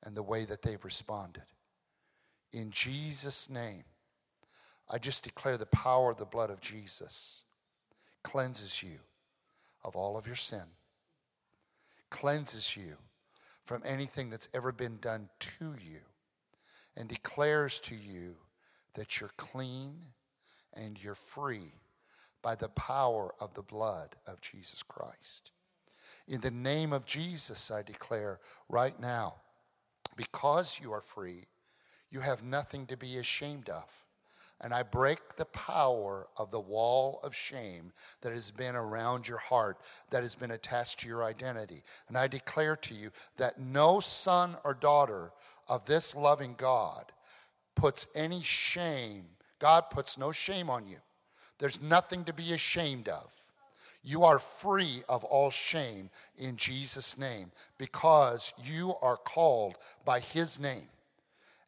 and 0.03 0.15
the 0.15 0.23
way 0.23 0.45
that 0.45 0.61
they've 0.61 0.85
responded. 0.85 1.45
In 2.53 2.71
Jesus' 2.71 3.49
name, 3.49 3.85
I 4.91 4.99
just 4.99 5.25
declare 5.25 5.57
the 5.57 5.67
power 5.67 6.11
of 6.11 6.19
the 6.19 6.27
blood 6.27 6.51
of 6.51 6.61
Jesus 6.61 7.43
cleanses 8.23 8.83
you 8.83 8.99
of 9.83 9.97
all 9.97 10.19
of 10.19 10.27
your 10.27 10.37
sin, 10.37 10.65
cleanses 12.11 12.77
you 12.77 12.97
from 13.65 13.83
anything 13.87 14.29
that's 14.29 14.49
ever 14.53 14.71
been 14.71 14.99
done 15.01 15.29
to 15.39 15.75
you 15.83 16.01
and 16.97 17.09
declares 17.09 17.79
to 17.81 17.95
you 17.95 18.35
that 18.95 19.21
you're 19.21 19.33
clean 19.37 19.95
and 20.75 21.03
you're 21.03 21.15
free 21.15 21.73
by 22.43 22.55
the 22.55 22.69
power 22.71 23.35
of 23.41 23.55
the 23.55 23.63
blood 23.63 24.15
of 24.27 24.41
Jesus 24.41 24.83
Christ. 24.83 25.53
In 26.29 26.41
the 26.41 26.51
name 26.51 26.93
of 26.93 27.07
Jesus, 27.07 27.71
I 27.71 27.83
declare 27.83 28.41
right 28.69 28.99
now, 28.99 29.37
because 30.17 30.81
you 30.83 30.93
are 30.93 31.01
free, 31.01 31.45
you 32.11 32.21
have 32.21 32.43
nothing 32.43 32.87
to 32.87 32.97
be 32.97 33.19
ashamed 33.19 33.69
of. 33.69 34.05
And 34.61 34.73
I 34.73 34.83
break 34.83 35.37
the 35.37 35.45
power 35.47 36.29
of 36.37 36.51
the 36.51 36.61
wall 36.61 37.21
of 37.23 37.35
shame 37.35 37.93
that 38.23 38.33
has 38.33 38.51
been 38.51 38.75
around 38.75 39.29
your 39.29 39.39
heart, 39.39 39.79
that 40.11 40.23
has 40.23 40.35
been 40.35 40.51
attached 40.51 41.01
to 41.01 41.09
your 41.09 41.25
identity. 41.25 41.83
And 42.09 42.17
I 42.17 42.27
declare 42.27 42.77
to 42.77 42.95
you 42.95 43.11
that 43.37 43.61
no 43.61 44.01
son 44.01 44.57
or 44.65 44.73
daughter 44.73 45.31
of 45.69 45.85
this 45.85 46.17
loving 46.17 46.55
God 46.57 47.13
puts 47.75 48.07
any 48.15 48.43
shame, 48.43 49.27
God 49.59 49.91
puts 49.91 50.17
no 50.17 50.33
shame 50.33 50.71
on 50.71 50.87
you. 50.87 50.97
There's 51.59 51.81
nothing 51.81 52.25
to 52.25 52.33
be 52.33 52.53
ashamed 52.53 53.09
of. 53.09 53.33
You 54.03 54.25
are 54.25 54.39
free 54.39 55.03
of 55.09 55.25
all 55.25 55.51
shame 55.51 56.11
in 56.39 56.57
Jesus' 56.57 57.19
name 57.19 57.51
because 57.77 58.53
you 58.65 58.95
are 59.03 59.17
called 59.17 59.77
by 60.05 60.21
His 60.21 60.61
name. 60.61 60.89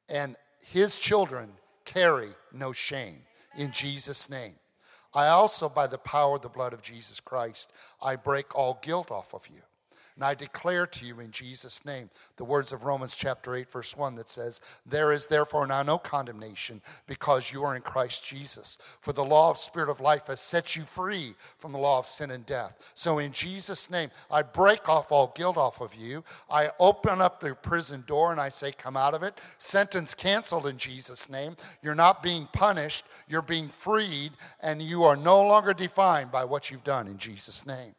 And 0.09 0.36
His 0.61 0.99
children 0.99 1.51
carry 1.89 2.30
no 2.53 2.72
shame 2.72 3.22
in 3.57 3.72
Jesus' 3.72 4.28
name. 4.28 4.55
I 5.14 5.28
also, 5.28 5.68
by 5.68 5.86
the 5.86 5.99
power 5.99 6.36
of 6.36 6.43
the 6.43 6.49
blood 6.49 6.74
of 6.74 6.82
Jesus 6.82 7.18
Christ, 7.18 7.72
I 8.03 8.16
break 8.16 8.55
all 8.55 8.78
guilt 8.82 9.11
off 9.11 9.34
of 9.34 9.47
you. 9.49 9.62
And 10.19 10.25
I 10.25 10.35
declare 10.35 10.85
to 10.85 11.07
you 11.07 11.21
in 11.21 11.31
Jesus' 11.31 11.85
name 11.85 12.11
the 12.39 12.45
words 12.45 12.73
of 12.73 12.83
Romans 12.83 13.14
chapter 13.14 13.55
8, 13.55 13.71
verse 13.71 13.97
1 13.97 14.16
that 14.16 14.29
says, 14.29 14.61
There 14.85 15.12
is 15.12 15.29
therefore 15.29 15.64
now 15.69 15.85
no 15.85 15.97
condemnation 15.97 16.83
because 17.07 17.53
you 17.53 17.62
are 17.62 17.77
in 17.77 17.83
Christ 17.83 18.27
Jesus. 18.27 18.79
For 19.01 19.12
the 19.12 19.25
law 19.25 19.51
of 19.51 19.59
spirit 19.59 19.89
of 19.89 20.01
life 20.01 20.27
has 20.27 20.41
set 20.41 20.75
you 20.75 20.83
free 20.83 21.37
from 21.59 21.71
the 21.71 21.79
law 21.79 22.01
of 22.01 22.07
sin 22.07 22.33
and 22.33 22.45
death. 22.45 22.77
So 22.95 23.21
in 23.21 23.31
Jesus' 23.31 23.91
name, 23.91 24.11
I 24.29 24.43
break 24.43 24.89
off 24.89 25.12
all 25.12 25.33
guilt 25.37 25.57
off 25.57 25.81
of 25.81 25.95
you. 25.95 26.25
I 26.51 26.73
open 26.81 27.21
up 27.21 27.39
the 27.39 27.55
prison 27.55 28.03
door 28.09 28.33
and 28.33 28.41
I 28.41 28.49
say, 28.49 28.73
Come 28.73 28.97
out 28.97 29.14
of 29.14 29.23
it. 29.23 29.39
Sentence 29.59 30.16
canceled 30.16 30.66
in 30.66 30.79
Jesus' 30.79 31.31
name. 31.31 31.55
You're 31.81 31.95
not 31.95 32.25
being 32.25 32.49
punished, 32.53 33.05
you're 33.29 33.41
being 33.41 33.69
freed, 33.69 34.33
and 34.59 34.83
you 34.83 35.05
are 35.05 35.16
no 35.16 35.41
longer 35.47 35.73
defined 35.73 36.33
by 36.33 36.45
what 36.45 36.73
you've 36.73 36.83
done 36.83 37.07
in 37.07 37.19
Jesus' 37.19 37.64
name. 37.64 37.95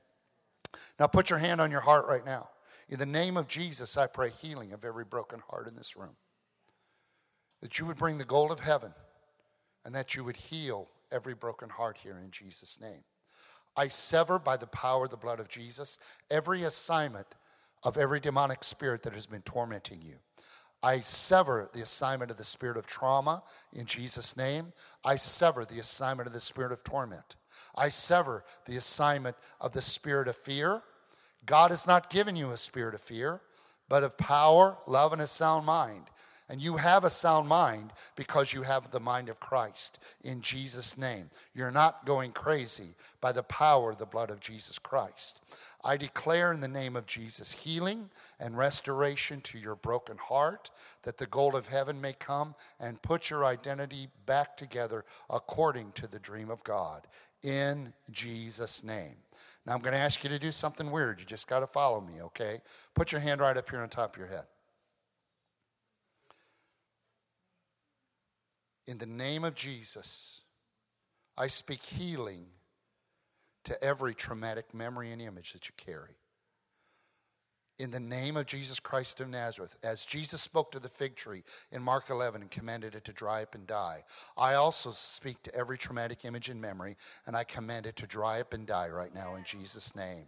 Now 1.00 1.08
put 1.08 1.30
your 1.30 1.40
hand 1.40 1.62
on 1.62 1.72
your 1.72 1.82
heart 1.82 2.08
right 2.08 2.26
now. 2.26 2.50
In 2.90 3.00
the 3.00 3.06
name 3.06 3.38
of 3.38 3.48
Jesus, 3.48 3.98
I 3.98 4.08
pray 4.08 4.30
healing 4.30 4.74
of 4.74 4.84
every 4.84 5.06
broken 5.06 5.42
heart 5.50 5.68
in 5.68 5.76
this 5.76 5.96
room. 5.96 6.16
That 7.62 7.78
you 7.78 7.86
would 7.86 7.98
bring 7.98 8.18
the 8.18 8.26
gold 8.26 8.52
of 8.52 8.60
heaven 8.60 8.94
and 9.86 9.94
that 9.96 10.16
you 10.16 10.24
would 10.24 10.38
heal 10.38 10.88
every 11.12 11.34
broken 11.34 11.70
heart 11.70 11.98
here 12.02 12.20
in 12.24 12.32
Jesus' 12.32 12.80
name. 12.82 13.04
I 13.76 13.88
sever 13.88 14.40
by 14.40 14.58
the 14.58 14.68
power 14.68 15.06
of 15.06 15.12
the 15.12 15.18
blood 15.18 15.40
of 15.40 15.48
Jesus 15.48 16.00
every 16.30 16.64
assignment 16.64 17.28
of 17.84 17.98
every 17.98 18.20
demonic 18.20 18.64
spirit 18.64 19.04
that 19.04 19.14
has 19.14 19.26
been 19.26 19.42
tormenting 19.44 20.02
you. 20.02 20.16
I 20.82 21.02
sever 21.02 21.70
the 21.74 21.82
assignment 21.82 22.32
of 22.32 22.38
the 22.38 22.44
spirit 22.44 22.78
of 22.78 22.86
trauma 22.86 23.44
in 23.74 23.86
Jesus' 23.86 24.38
name. 24.38 24.74
I 25.04 25.18
sever 25.18 25.66
the 25.66 25.80
assignment 25.80 26.28
of 26.28 26.34
the 26.34 26.40
spirit 26.40 26.72
of 26.72 26.84
torment. 26.84 27.36
I 27.76 27.90
sever 27.90 28.44
the 28.66 28.78
assignment 28.78 29.36
of 29.60 29.72
the 29.72 29.82
spirit 29.82 30.28
of 30.28 30.36
fear. 30.36 30.82
God 31.46 31.72
has 31.72 31.88
not 31.88 32.10
given 32.10 32.36
you 32.36 32.52
a 32.52 32.58
spirit 32.58 32.96
of 32.96 33.02
fear, 33.02 33.42
but 33.88 34.04
of 34.04 34.18
power, 34.18 34.78
love, 34.88 35.14
and 35.14 35.22
a 35.22 35.28
sound 35.28 35.66
mind. 35.66 36.06
And 36.52 36.60
you 36.60 36.78
have 36.78 37.04
a 37.04 37.12
sound 37.12 37.48
mind 37.48 37.94
because 38.16 38.54
you 38.54 38.64
have 38.64 38.90
the 38.90 39.00
mind 39.00 39.30
of 39.30 39.40
Christ 39.40 40.00
in 40.24 40.42
Jesus' 40.42 40.98
name. 40.98 41.30
You're 41.54 41.70
not 41.70 42.08
going 42.08 42.32
crazy 42.32 42.96
by 43.22 43.32
the 43.32 43.44
power 43.44 43.92
of 43.92 44.00
the 44.00 44.08
blood 44.08 44.32
of 44.32 44.40
Jesus 44.40 44.80
Christ. 44.80 45.42
I 45.84 45.96
declare 45.96 46.52
in 46.52 46.60
the 46.60 46.68
name 46.68 46.96
of 46.96 47.06
Jesus 47.06 47.52
healing 47.52 48.10
and 48.40 48.58
restoration 48.58 49.42
to 49.42 49.60
your 49.60 49.76
broken 49.76 50.18
heart, 50.18 50.72
that 51.04 51.20
the 51.20 51.28
gold 51.28 51.54
of 51.54 51.68
heaven 51.68 52.02
may 52.02 52.14
come 52.14 52.56
and 52.80 53.02
put 53.02 53.30
your 53.30 53.46
identity 53.46 54.08
back 54.26 54.58
together 54.58 55.06
according 55.30 55.92
to 55.94 56.08
the 56.08 56.20
dream 56.20 56.50
of 56.50 56.64
God 56.64 57.08
in 57.44 57.94
Jesus' 58.12 58.84
name. 58.84 59.16
Now 59.66 59.74
I'm 59.74 59.82
going 59.82 59.94
to 59.94 60.00
ask 60.00 60.24
you 60.24 60.30
to 60.30 60.40
do 60.40 60.52
something 60.52 60.90
weird. 60.90 61.20
You 61.20 61.26
just 61.26 61.48
got 61.48 61.60
to 61.60 61.68
follow 61.68 62.02
me, 62.02 62.22
okay? 62.22 62.62
Put 62.96 63.12
your 63.12 63.22
hand 63.22 63.42
right 63.42 63.56
up 63.56 63.70
here 63.70 63.82
on 63.82 63.90
top 63.90 64.16
of 64.16 64.20
your 64.20 64.28
head. 64.28 64.46
In 68.88 68.98
the 68.98 69.06
name 69.06 69.44
of 69.44 69.54
Jesus, 69.54 70.42
I 71.38 71.48
speak 71.48 71.84
healing 71.84 72.48
to 73.66 73.84
every 73.84 74.16
traumatic 74.16 74.74
memory 74.74 75.12
and 75.12 75.22
image 75.22 75.54
that 75.54 75.68
you 75.68 75.74
carry 75.78 76.16
in 77.80 77.92
the 77.92 78.00
name 78.00 78.36
of 78.36 78.46
Jesus 78.46 78.80
Christ 78.80 79.22
of 79.22 79.30
Nazareth, 79.30 79.78
as 79.84 80.04
Jesus 80.04 80.42
spoke 80.42 80.72
to 80.74 80.80
the 80.80 80.90
fig 80.90 81.16
tree 81.16 81.44
in 81.72 81.82
Mark 81.82 82.10
11 82.10 82.42
and 82.42 82.52
commanded 82.52 82.94
it 82.94 83.06
to 83.06 83.14
dry 83.14 83.42
up 83.42 83.56
and 83.56 83.66
die, 83.66 84.04
I 84.38 84.56
also 84.56 84.92
speak 84.92 85.42
to 85.44 85.56
every 85.56 85.78
traumatic 85.78 86.26
image 86.26 86.50
and 86.50 86.62
memory, 86.62 86.98
and 87.26 87.38
I 87.38 87.46
command 87.46 87.86
it 87.88 87.96
to 87.96 88.08
dry 88.08 88.42
up 88.42 88.54
and 88.54 88.68
die 88.68 88.90
right 88.90 89.16
now 89.16 89.36
in 89.36 89.46
Jesus' 89.46 89.96
name. 89.96 90.26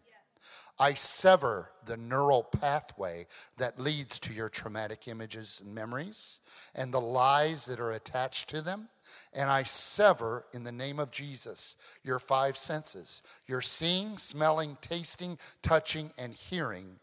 I 0.80 0.94
sever 0.94 1.70
the 1.86 1.98
neural 1.98 2.42
pathway 2.42 3.28
that 3.58 3.80
leads 3.80 4.18
to 4.20 4.34
your 4.34 4.50
traumatic 4.50 5.08
images 5.08 5.62
and 5.64 5.76
memories 5.76 6.40
and 6.74 6.92
the 6.92 7.02
lies 7.02 7.66
that 7.66 7.80
are 7.80 7.92
attached 7.92 8.50
to 8.50 8.62
them. 8.62 8.88
And 9.34 9.52
I 9.52 9.64
sever, 9.64 10.46
in 10.54 10.64
the 10.64 10.72
name 10.72 10.98
of 10.98 11.12
Jesus, 11.12 11.76
your 12.04 12.18
five 12.18 12.58
senses 12.58 13.22
your 13.46 13.62
seeing, 13.62 14.18
smelling, 14.18 14.78
tasting, 14.82 15.38
touching, 15.62 16.12
and 16.18 16.34
hearing 16.34 17.00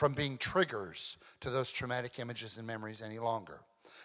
from 0.00 0.14
being 0.14 0.38
triggers 0.38 1.18
to 1.40 1.50
those 1.50 1.70
traumatic 1.70 2.18
images 2.18 2.56
and 2.56 2.66
memories 2.66 3.02
any 3.02 3.18
longer. 3.18 3.60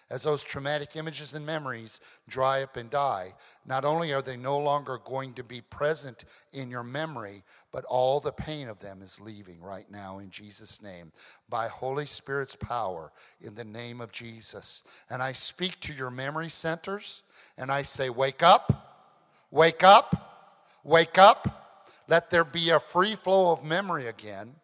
As 0.10 0.24
those 0.24 0.44
traumatic 0.44 0.98
images 0.98 1.34
and 1.34 1.46
memories 1.46 2.02
dry 2.28 2.64
up 2.64 2.76
and 2.76 2.90
die, 2.90 3.34
not 3.66 3.86
only 3.86 4.12
are 4.12 4.22
they 4.22 4.36
no 4.36 4.58
longer 4.58 5.00
going 5.06 5.34
to 5.36 5.44
be 5.44 5.62
present 5.62 6.26
in 6.52 6.70
your 6.70 6.84
memory, 6.84 7.44
but 7.72 7.86
all 7.86 8.20
the 8.20 8.34
pain 8.34 8.68
of 8.68 8.78
them 8.80 9.02
is 9.02 9.22
leaving 9.22 9.62
right 9.62 9.90
now 9.90 10.20
in 10.20 10.30
Jesus' 10.30 10.84
name 10.84 11.14
by 11.48 11.70
Holy 11.70 12.06
Spirit's 12.06 12.58
power 12.58 13.14
in 13.40 13.56
the 13.56 13.64
name 13.64 14.02
of 14.02 14.12
Jesus. 14.12 14.84
And 15.10 15.24
I 15.24 15.32
speak 15.32 15.80
to 15.80 15.94
your 15.94 16.12
memory 16.12 16.50
centers 16.50 17.24
and 17.58 17.72
I 17.72 17.84
say, 17.84 18.10
Wake 18.10 18.44
up, 18.44 19.08
wake 19.50 19.86
up, 19.86 20.60
wake 20.84 21.18
up. 21.18 21.94
Let 22.10 22.30
there 22.32 22.44
be 22.44 22.72
a 22.72 22.82
free 22.82 23.16
flow 23.16 23.54
of 23.54 23.64
memory 23.64 24.08
again 24.08 24.56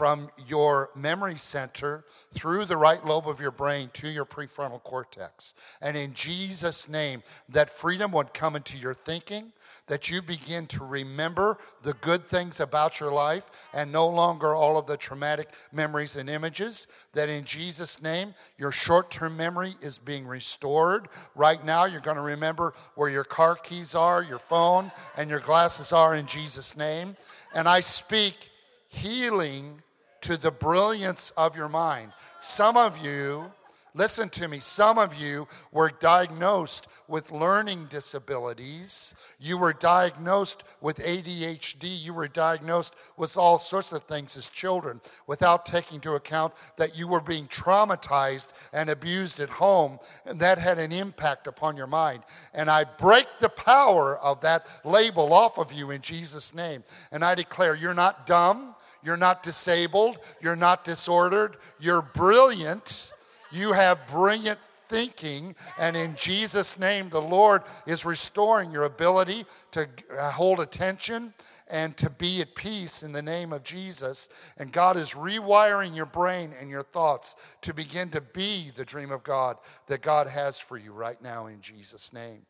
from 0.00 0.30
your 0.48 0.88
memory 0.94 1.36
center 1.36 2.06
through 2.32 2.64
the 2.64 2.74
right 2.78 3.04
lobe 3.04 3.28
of 3.28 3.38
your 3.38 3.50
brain 3.50 3.90
to 3.92 4.08
your 4.08 4.24
prefrontal 4.24 4.82
cortex. 4.82 5.52
And 5.82 5.94
in 5.94 6.14
Jesus' 6.14 6.88
name, 6.88 7.22
that 7.50 7.68
freedom 7.68 8.10
would 8.12 8.32
come 8.32 8.56
into 8.56 8.78
your 8.78 8.94
thinking, 8.94 9.52
that 9.88 10.08
you 10.08 10.22
begin 10.22 10.66
to 10.68 10.86
remember 10.86 11.58
the 11.82 11.92
good 11.92 12.24
things 12.24 12.60
about 12.60 12.98
your 12.98 13.12
life 13.12 13.50
and 13.74 13.92
no 13.92 14.08
longer 14.08 14.54
all 14.54 14.78
of 14.78 14.86
the 14.86 14.96
traumatic 14.96 15.50
memories 15.70 16.16
and 16.16 16.30
images. 16.30 16.86
That 17.12 17.28
in 17.28 17.44
Jesus' 17.44 18.00
name, 18.00 18.32
your 18.56 18.72
short 18.72 19.10
term 19.10 19.36
memory 19.36 19.74
is 19.82 19.98
being 19.98 20.26
restored. 20.26 21.10
Right 21.34 21.62
now, 21.62 21.84
you're 21.84 22.00
going 22.00 22.16
to 22.16 22.22
remember 22.22 22.72
where 22.94 23.10
your 23.10 23.24
car 23.24 23.54
keys 23.54 23.94
are, 23.94 24.22
your 24.22 24.38
phone, 24.38 24.92
and 25.18 25.28
your 25.28 25.40
glasses 25.40 25.92
are 25.92 26.14
in 26.14 26.24
Jesus' 26.24 26.74
name. 26.74 27.18
And 27.52 27.68
I 27.68 27.80
speak 27.80 28.48
healing 28.88 29.82
to 30.22 30.36
the 30.36 30.50
brilliance 30.50 31.30
of 31.36 31.56
your 31.56 31.68
mind. 31.68 32.12
Some 32.38 32.76
of 32.76 32.98
you, 32.98 33.50
listen 33.94 34.28
to 34.28 34.46
me, 34.46 34.60
some 34.60 34.98
of 34.98 35.14
you 35.14 35.48
were 35.72 35.90
diagnosed 35.98 36.86
with 37.08 37.32
learning 37.32 37.86
disabilities. 37.90 39.14
You 39.40 39.58
were 39.58 39.72
diagnosed 39.72 40.62
with 40.80 40.98
ADHD. 40.98 42.04
You 42.04 42.14
were 42.14 42.28
diagnosed 42.28 42.94
with 43.16 43.36
all 43.36 43.58
sorts 43.58 43.90
of 43.92 44.04
things 44.04 44.36
as 44.36 44.48
children 44.48 45.00
without 45.26 45.66
taking 45.66 45.96
into 45.96 46.14
account 46.14 46.54
that 46.76 46.96
you 46.96 47.08
were 47.08 47.20
being 47.20 47.48
traumatized 47.48 48.52
and 48.72 48.90
abused 48.90 49.40
at 49.40 49.50
home, 49.50 49.98
and 50.24 50.38
that 50.38 50.58
had 50.58 50.78
an 50.78 50.92
impact 50.92 51.46
upon 51.48 51.76
your 51.76 51.88
mind. 51.88 52.22
And 52.54 52.70
I 52.70 52.84
break 52.84 53.26
the 53.40 53.48
power 53.48 54.18
of 54.18 54.42
that 54.42 54.66
label 54.84 55.32
off 55.32 55.58
of 55.58 55.72
you 55.72 55.90
in 55.90 56.00
Jesus' 56.00 56.54
name. 56.54 56.84
And 57.10 57.24
I 57.24 57.34
declare 57.34 57.74
you're 57.74 57.94
not 57.94 58.24
dumb. 58.26 58.76
You're 59.02 59.16
not 59.16 59.42
disabled. 59.42 60.18
You're 60.40 60.56
not 60.56 60.84
disordered. 60.84 61.56
You're 61.78 62.02
brilliant. 62.02 63.12
You 63.50 63.72
have 63.72 64.06
brilliant 64.08 64.58
thinking. 64.88 65.54
And 65.78 65.96
in 65.96 66.16
Jesus' 66.16 66.78
name, 66.78 67.08
the 67.08 67.22
Lord 67.22 67.62
is 67.86 68.04
restoring 68.04 68.70
your 68.70 68.84
ability 68.84 69.46
to 69.70 69.88
uh, 70.18 70.30
hold 70.30 70.60
attention 70.60 71.32
and 71.68 71.96
to 71.96 72.10
be 72.10 72.40
at 72.42 72.56
peace 72.56 73.04
in 73.04 73.12
the 73.12 73.22
name 73.22 73.52
of 73.52 73.62
Jesus. 73.62 74.28
And 74.58 74.72
God 74.72 74.96
is 74.96 75.12
rewiring 75.12 75.94
your 75.94 76.06
brain 76.06 76.52
and 76.60 76.68
your 76.68 76.82
thoughts 76.82 77.36
to 77.62 77.72
begin 77.72 78.10
to 78.10 78.20
be 78.20 78.72
the 78.74 78.84
dream 78.84 79.12
of 79.12 79.22
God 79.22 79.56
that 79.86 80.02
God 80.02 80.26
has 80.26 80.58
for 80.58 80.76
you 80.76 80.92
right 80.92 81.20
now 81.22 81.46
in 81.46 81.60
Jesus' 81.60 82.12
name. 82.12 82.42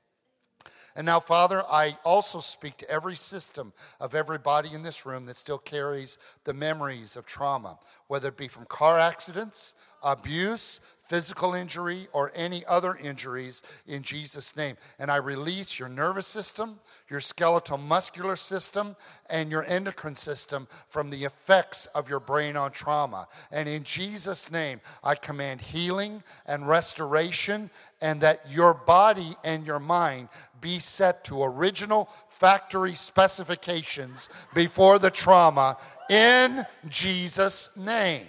And 0.96 1.06
now, 1.06 1.20
Father, 1.20 1.62
I 1.70 1.96
also 2.04 2.40
speak 2.40 2.76
to 2.78 2.90
every 2.90 3.16
system 3.16 3.72
of 4.00 4.14
everybody 4.14 4.72
in 4.72 4.82
this 4.82 5.06
room 5.06 5.26
that 5.26 5.36
still 5.36 5.58
carries 5.58 6.18
the 6.44 6.54
memories 6.54 7.16
of 7.16 7.26
trauma, 7.26 7.78
whether 8.08 8.28
it 8.28 8.36
be 8.36 8.48
from 8.48 8.64
car 8.66 8.98
accidents, 8.98 9.74
abuse, 10.02 10.80
physical 11.02 11.54
injury, 11.54 12.06
or 12.12 12.30
any 12.36 12.64
other 12.66 12.94
injuries 12.94 13.62
in 13.86 14.02
Jesus' 14.02 14.56
name. 14.56 14.76
And 14.98 15.10
I 15.10 15.16
release 15.16 15.78
your 15.78 15.88
nervous 15.88 16.26
system, 16.26 16.78
your 17.08 17.20
skeletal 17.20 17.78
muscular 17.78 18.36
system, 18.36 18.94
and 19.28 19.50
your 19.50 19.64
endocrine 19.64 20.14
system 20.14 20.68
from 20.86 21.10
the 21.10 21.24
effects 21.24 21.86
of 21.86 22.08
your 22.08 22.20
brain 22.20 22.56
on 22.56 22.70
trauma. 22.70 23.26
And 23.50 23.68
in 23.68 23.82
Jesus' 23.82 24.52
name, 24.52 24.80
I 25.02 25.16
command 25.16 25.60
healing 25.60 26.22
and 26.46 26.68
restoration, 26.68 27.70
and 28.00 28.20
that 28.20 28.48
your 28.48 28.72
body 28.72 29.34
and 29.42 29.66
your 29.66 29.80
mind 29.80 30.28
be 30.60 30.78
set 30.78 31.24
to 31.24 31.42
original 31.42 32.08
factory 32.28 32.94
specifications 32.94 34.28
before 34.54 34.98
the 34.98 35.10
trauma 35.10 35.76
in 36.08 36.64
Jesus' 36.88 37.70
name. 37.76 38.26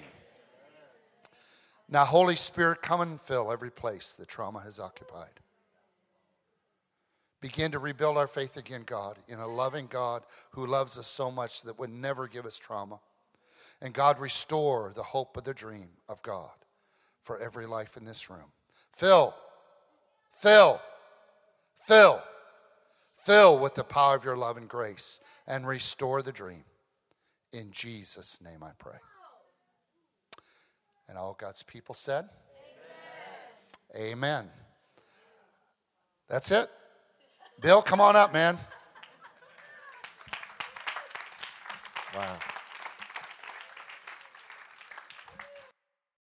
Now, 1.91 2.05
Holy 2.05 2.37
Spirit, 2.37 2.81
come 2.81 3.01
and 3.01 3.19
fill 3.19 3.51
every 3.51 3.69
place 3.69 4.15
that 4.15 4.29
trauma 4.29 4.61
has 4.61 4.79
occupied. 4.79 5.41
Begin 7.41 7.71
to 7.71 7.79
rebuild 7.79 8.17
our 8.17 8.27
faith 8.27 8.55
again, 8.55 8.83
God, 8.85 9.17
in 9.27 9.39
a 9.39 9.47
loving 9.47 9.87
God 9.87 10.23
who 10.51 10.65
loves 10.65 10.97
us 10.97 11.07
so 11.07 11.29
much 11.29 11.63
that 11.63 11.77
would 11.77 11.89
never 11.89 12.27
give 12.27 12.45
us 12.45 12.57
trauma. 12.57 12.99
And 13.81 13.93
God, 13.93 14.19
restore 14.19 14.93
the 14.95 15.03
hope 15.03 15.35
of 15.35 15.43
the 15.43 15.53
dream 15.53 15.89
of 16.07 16.21
God 16.21 16.51
for 17.23 17.39
every 17.39 17.65
life 17.65 17.97
in 17.97 18.05
this 18.05 18.29
room. 18.29 18.51
Fill, 18.93 19.33
fill, 20.31 20.79
fill, 21.81 22.21
fill 23.17 23.59
with 23.59 23.75
the 23.75 23.83
power 23.83 24.15
of 24.15 24.23
your 24.23 24.37
love 24.37 24.55
and 24.55 24.69
grace 24.69 25.19
and 25.45 25.67
restore 25.67 26.21
the 26.21 26.31
dream. 26.31 26.63
In 27.51 27.71
Jesus' 27.71 28.39
name 28.41 28.63
I 28.63 28.71
pray. 28.77 28.99
And 31.11 31.19
all 31.19 31.35
God's 31.37 31.61
people 31.61 31.93
said, 31.93 32.29
Amen. 33.93 34.11
Amen. 34.13 34.49
That's 36.29 36.51
it. 36.51 36.69
Bill, 37.59 37.81
come 37.81 37.99
on 37.99 38.15
up, 38.15 38.31
man. 38.31 38.57
Wow. 42.15 42.37